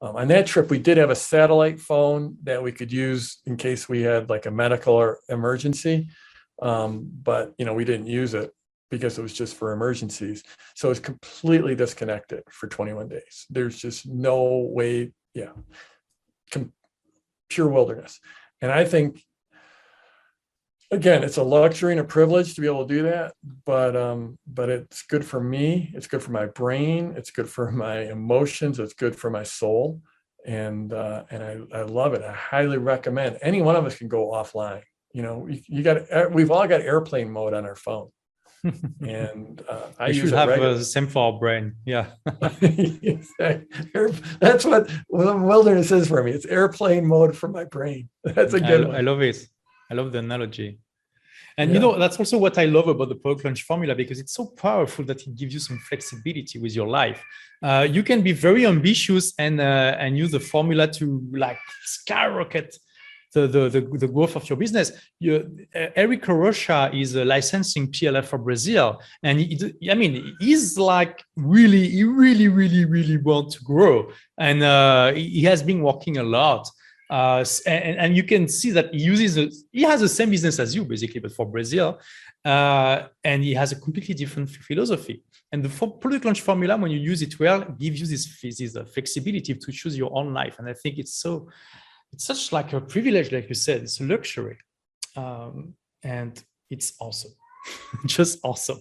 Um, 0.00 0.16
on 0.16 0.28
that 0.28 0.46
trip, 0.46 0.68
we 0.68 0.78
did 0.78 0.98
have 0.98 1.10
a 1.10 1.14
satellite 1.14 1.80
phone 1.80 2.36
that 2.42 2.62
we 2.62 2.72
could 2.72 2.92
use 2.92 3.38
in 3.46 3.56
case 3.56 3.88
we 3.88 4.02
had 4.02 4.28
like 4.28 4.46
a 4.46 4.50
medical 4.50 4.94
or 4.94 5.20
emergency, 5.28 6.08
um, 6.60 7.08
but 7.22 7.54
you 7.56 7.64
know 7.64 7.74
we 7.74 7.84
didn't 7.84 8.06
use 8.06 8.34
it 8.34 8.52
because 8.90 9.18
it 9.18 9.22
was 9.22 9.32
just 9.32 9.56
for 9.56 9.72
emergencies. 9.72 10.42
So 10.74 10.90
it's 10.90 11.00
completely 11.00 11.74
disconnected 11.74 12.42
for 12.50 12.68
21 12.68 13.08
days. 13.08 13.46
There's 13.50 13.78
just 13.78 14.06
no 14.06 14.68
way, 14.70 15.12
yeah, 15.34 15.52
com- 16.50 16.72
pure 17.48 17.68
wilderness. 17.68 18.20
And 18.60 18.70
I 18.70 18.84
think 18.84 19.22
again, 20.90 21.24
it's 21.24 21.36
a 21.36 21.42
luxury 21.42 21.92
and 21.92 22.00
a 22.00 22.04
privilege 22.04 22.54
to 22.54 22.60
be 22.60 22.66
able 22.66 22.86
to 22.86 22.94
do 22.94 23.02
that, 23.04 23.34
but 23.64 23.96
um, 23.96 24.38
but 24.46 24.68
it's 24.68 25.02
good 25.02 25.24
for 25.24 25.40
me. 25.40 25.90
It's 25.94 26.06
good 26.06 26.22
for 26.22 26.32
my 26.32 26.46
brain. 26.46 27.14
It's 27.16 27.30
good 27.30 27.48
for 27.48 27.70
my 27.72 28.02
emotions. 28.10 28.78
It's 28.78 28.94
good 28.94 29.16
for 29.16 29.30
my 29.30 29.42
soul, 29.42 30.00
and 30.46 30.92
uh, 30.92 31.24
and 31.30 31.42
I, 31.42 31.78
I 31.78 31.82
love 31.82 32.14
it. 32.14 32.22
I 32.22 32.32
highly 32.32 32.78
recommend. 32.78 33.38
Any 33.42 33.62
one 33.62 33.76
of 33.76 33.84
us 33.84 33.96
can 33.96 34.08
go 34.08 34.30
offline. 34.30 34.82
You 35.12 35.22
know, 35.22 35.46
you, 35.46 35.60
you 35.66 35.82
got 35.82 36.32
we've 36.32 36.50
all 36.50 36.66
got 36.66 36.82
airplane 36.82 37.30
mode 37.30 37.54
on 37.54 37.64
our 37.64 37.76
phone, 37.76 38.10
and 39.00 39.62
uh, 39.68 39.86
I 39.98 40.06
I 40.06 40.12
should 40.12 40.32
have 40.32 40.48
regularly. 40.48 40.78
the 40.78 40.84
same 40.84 41.06
for 41.06 41.32
our 41.32 41.38
brain. 41.38 41.74
Yeah. 41.84 42.06
That's 44.40 44.64
what 44.64 44.90
wilderness 45.08 45.90
is 45.92 46.08
for 46.08 46.22
me. 46.22 46.32
It's 46.32 46.46
airplane 46.46 47.06
mode 47.06 47.36
for 47.36 47.48
my 47.48 47.64
brain. 47.64 48.08
That's 48.24 48.54
a 48.54 48.60
good 48.60 48.84
I 48.86 48.88
one. 48.88 49.04
love 49.04 49.22
it. 49.22 49.38
I 49.90 49.94
love 49.94 50.12
the 50.12 50.18
analogy. 50.18 50.78
And 51.58 51.70
Yeah. 51.70 51.74
you 51.74 51.80
know, 51.80 51.98
that's 51.98 52.18
also 52.18 52.36
what 52.36 52.58
I 52.58 52.66
love 52.66 52.86
about 52.88 53.08
the 53.08 53.14
product 53.14 53.44
launch 53.46 53.62
formula 53.62 53.94
because 53.94 54.20
it's 54.20 54.34
so 54.34 54.44
powerful 54.44 55.04
that 55.06 55.22
it 55.26 55.34
gives 55.34 55.54
you 55.54 55.60
some 55.60 55.78
flexibility 55.78 56.58
with 56.58 56.74
your 56.76 56.86
life. 56.86 57.22
Uh, 57.62 57.86
you 57.90 58.02
can 58.02 58.20
be 58.20 58.32
very 58.32 58.66
ambitious 58.66 59.32
and 59.38 59.58
uh, 59.60 59.96
and 59.98 60.18
use 60.18 60.32
the 60.32 60.40
formula 60.40 60.86
to 60.98 61.04
like 61.32 61.58
skyrocket 61.84 62.76
the, 63.36 63.46
the, 63.46 63.68
the, 63.68 63.80
the 63.98 64.08
growth 64.08 64.34
of 64.36 64.48
your 64.48 64.56
business. 64.56 64.92
You, 65.20 65.34
uh, 65.74 65.88
Eric 65.94 66.26
Rocha 66.26 66.90
is 66.92 67.14
licensing 67.14 67.92
PLF 67.92 68.24
for 68.24 68.38
Brazil. 68.38 69.00
And 69.22 69.38
he, 69.40 69.74
I 69.90 69.94
mean, 69.94 70.34
he's 70.40 70.78
like 70.78 71.22
really, 71.36 71.88
he 71.88 72.04
really, 72.04 72.48
really, 72.48 72.84
really 72.84 73.18
want 73.18 73.52
to 73.52 73.62
grow. 73.62 74.10
And 74.38 74.62
uh, 74.62 75.12
he 75.12 75.42
has 75.44 75.62
been 75.62 75.82
working 75.82 76.16
a 76.16 76.22
lot. 76.22 76.68
Uh, 77.08 77.44
and, 77.66 77.98
and 78.02 78.16
you 78.16 78.24
can 78.24 78.48
see 78.48 78.70
that 78.72 78.92
he 78.92 79.02
uses, 79.02 79.38
a, 79.38 79.50
he 79.70 79.82
has 79.82 80.00
the 80.00 80.08
same 80.08 80.30
business 80.30 80.58
as 80.58 80.74
you 80.74 80.84
basically, 80.84 81.20
but 81.20 81.32
for 81.32 81.46
Brazil. 81.46 82.00
Uh, 82.44 83.08
and 83.22 83.42
he 83.42 83.52
has 83.54 83.72
a 83.72 83.76
completely 83.76 84.14
different 84.14 84.48
philosophy. 84.48 85.22
And 85.52 85.62
the 85.64 85.68
product 85.68 86.24
launch 86.24 86.40
formula, 86.40 86.76
when 86.76 86.90
you 86.90 86.98
use 86.98 87.22
it 87.22 87.38
well, 87.38 87.60
gives 87.78 88.00
you 88.00 88.06
this, 88.06 88.40
this 88.40 88.76
uh, 88.76 88.84
flexibility 88.84 89.54
to 89.54 89.72
choose 89.72 89.96
your 89.96 90.10
own 90.18 90.32
life. 90.32 90.58
And 90.58 90.68
I 90.68 90.72
think 90.72 90.98
it's 90.98 91.14
so, 91.14 91.48
it's 92.16 92.24
such 92.24 92.50
like 92.50 92.72
a 92.72 92.80
privilege, 92.80 93.30
like 93.30 93.46
you 93.50 93.54
said, 93.54 93.82
it's 93.82 94.00
a 94.00 94.04
luxury. 94.04 94.56
Um, 95.16 95.74
and 96.02 96.42
it's 96.70 96.94
awesome, 96.98 97.32
just 98.06 98.38
awesome. 98.42 98.80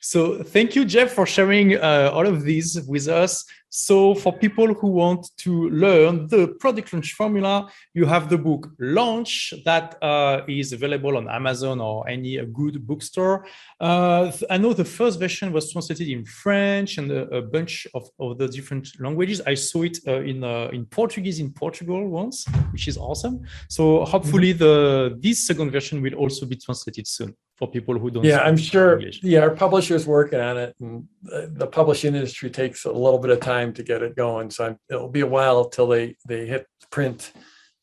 So 0.00 0.42
thank 0.42 0.74
you, 0.74 0.84
Jeff, 0.84 1.12
for 1.12 1.26
sharing 1.26 1.76
uh, 1.76 2.10
all 2.12 2.26
of 2.26 2.44
these 2.44 2.80
with 2.86 3.08
us. 3.08 3.44
So 3.70 4.14
for 4.14 4.32
people 4.32 4.72
who 4.72 4.88
want 4.88 5.28
to 5.38 5.68
learn 5.68 6.26
the 6.28 6.48
product 6.58 6.92
launch 6.92 7.12
formula, 7.12 7.70
you 7.92 8.06
have 8.06 8.30
the 8.30 8.38
book 8.38 8.70
Launch 8.78 9.52
that 9.64 10.02
uh, 10.02 10.42
is 10.48 10.72
available 10.72 11.16
on 11.16 11.28
Amazon 11.28 11.80
or 11.80 12.08
any 12.08 12.38
uh, 12.38 12.44
good 12.44 12.86
bookstore. 12.86 13.44
Uh, 13.78 14.32
I 14.48 14.56
know 14.56 14.72
the 14.72 14.86
first 14.86 15.18
version 15.18 15.52
was 15.52 15.70
translated 15.70 16.08
in 16.08 16.24
French 16.24 16.96
and 16.96 17.10
a, 17.10 17.28
a 17.28 17.42
bunch 17.42 17.86
of, 17.94 18.08
the 18.38 18.48
different 18.48 18.88
languages. 19.00 19.42
I 19.46 19.54
saw 19.54 19.82
it 19.82 19.98
uh, 20.06 20.20
in 20.20 20.42
uh, 20.44 20.68
in 20.72 20.86
Portuguese 20.86 21.38
in 21.40 21.52
Portugal 21.52 22.08
once, 22.08 22.46
which 22.72 22.88
is 22.88 22.96
awesome. 22.96 23.42
So 23.68 24.04
hopefully 24.04 24.52
the 24.52 25.16
this 25.20 25.46
second 25.46 25.72
version 25.72 26.00
will 26.00 26.14
also 26.14 26.46
be 26.46 26.56
translated 26.56 27.06
soon 27.06 27.34
for 27.58 27.68
people 27.68 27.98
who 27.98 28.10
don't. 28.10 28.24
Yeah, 28.24 28.40
I'm 28.40 28.56
sure. 28.56 28.98
English. 28.98 29.22
Yeah, 29.22 29.40
our 29.40 29.50
publisher's 29.88 30.06
working 30.06 30.40
on 30.40 30.56
it, 30.56 30.74
and 30.80 31.08
the, 31.22 31.50
the 31.54 31.66
publishing 31.66 32.14
industry 32.14 32.50
takes 32.50 32.84
a 32.84 32.92
little 32.92 33.18
bit 33.18 33.30
of 33.30 33.40
time 33.40 33.72
to 33.72 33.82
get 33.82 34.02
it 34.02 34.16
going. 34.16 34.50
So 34.50 34.66
I'm, 34.66 34.78
it'll 34.90 35.08
be 35.08 35.20
a 35.20 35.26
while 35.26 35.68
till 35.68 35.88
they 35.88 36.16
they 36.26 36.46
hit 36.46 36.66
print 36.90 37.32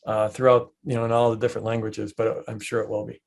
uh, 0.05 0.29
throughout, 0.29 0.71
you 0.83 0.95
know, 0.95 1.05
in 1.05 1.11
all 1.11 1.31
the 1.31 1.37
different 1.37 1.65
languages. 1.65 2.13
But 2.13 2.43
I'm 2.47 2.59
sure 2.59 2.81
it 2.81 2.89
will 2.89 3.05
be. 3.05 3.21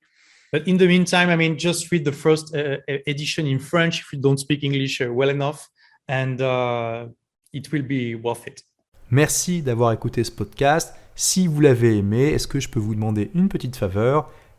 But 0.53 0.67
in 0.67 0.79
the 0.79 0.87
meantime, 0.87 1.29
I 1.29 1.37
mean, 1.37 1.59
just 1.59 1.91
read 1.93 2.05
the 2.05 2.13
first 2.13 2.55
uh, 2.55 2.79
edition 3.07 3.47
in 3.47 3.59
French 3.59 4.01
if 4.01 4.13
you 4.13 4.21
don't 4.21 4.39
speak 4.39 4.63
English 4.63 5.01
uh, 5.01 5.13
well 5.13 5.31
enough, 5.31 5.69
and 6.07 6.41
uh, 6.41 7.07
it 7.53 7.71
will 7.73 7.87
be 7.87 8.15
worth 8.15 8.47
it. 8.47 8.63
Merci 9.11 9.63
d'avoir 9.63 9.93
écouté 9.93 10.23
ce 10.25 10.31
podcast. 10.31 10.95
Si 11.15 11.49
vous 11.49 11.61
l'avez 11.61 11.97
aimé, 11.97 12.33
est-ce 12.35 12.47
que 12.47 12.61
je 12.61 12.69
peux 12.69 12.79
vous 12.81 12.95
demander 12.95 13.31
une 13.35 13.49
petite 13.49 13.77
faveur 13.77 14.31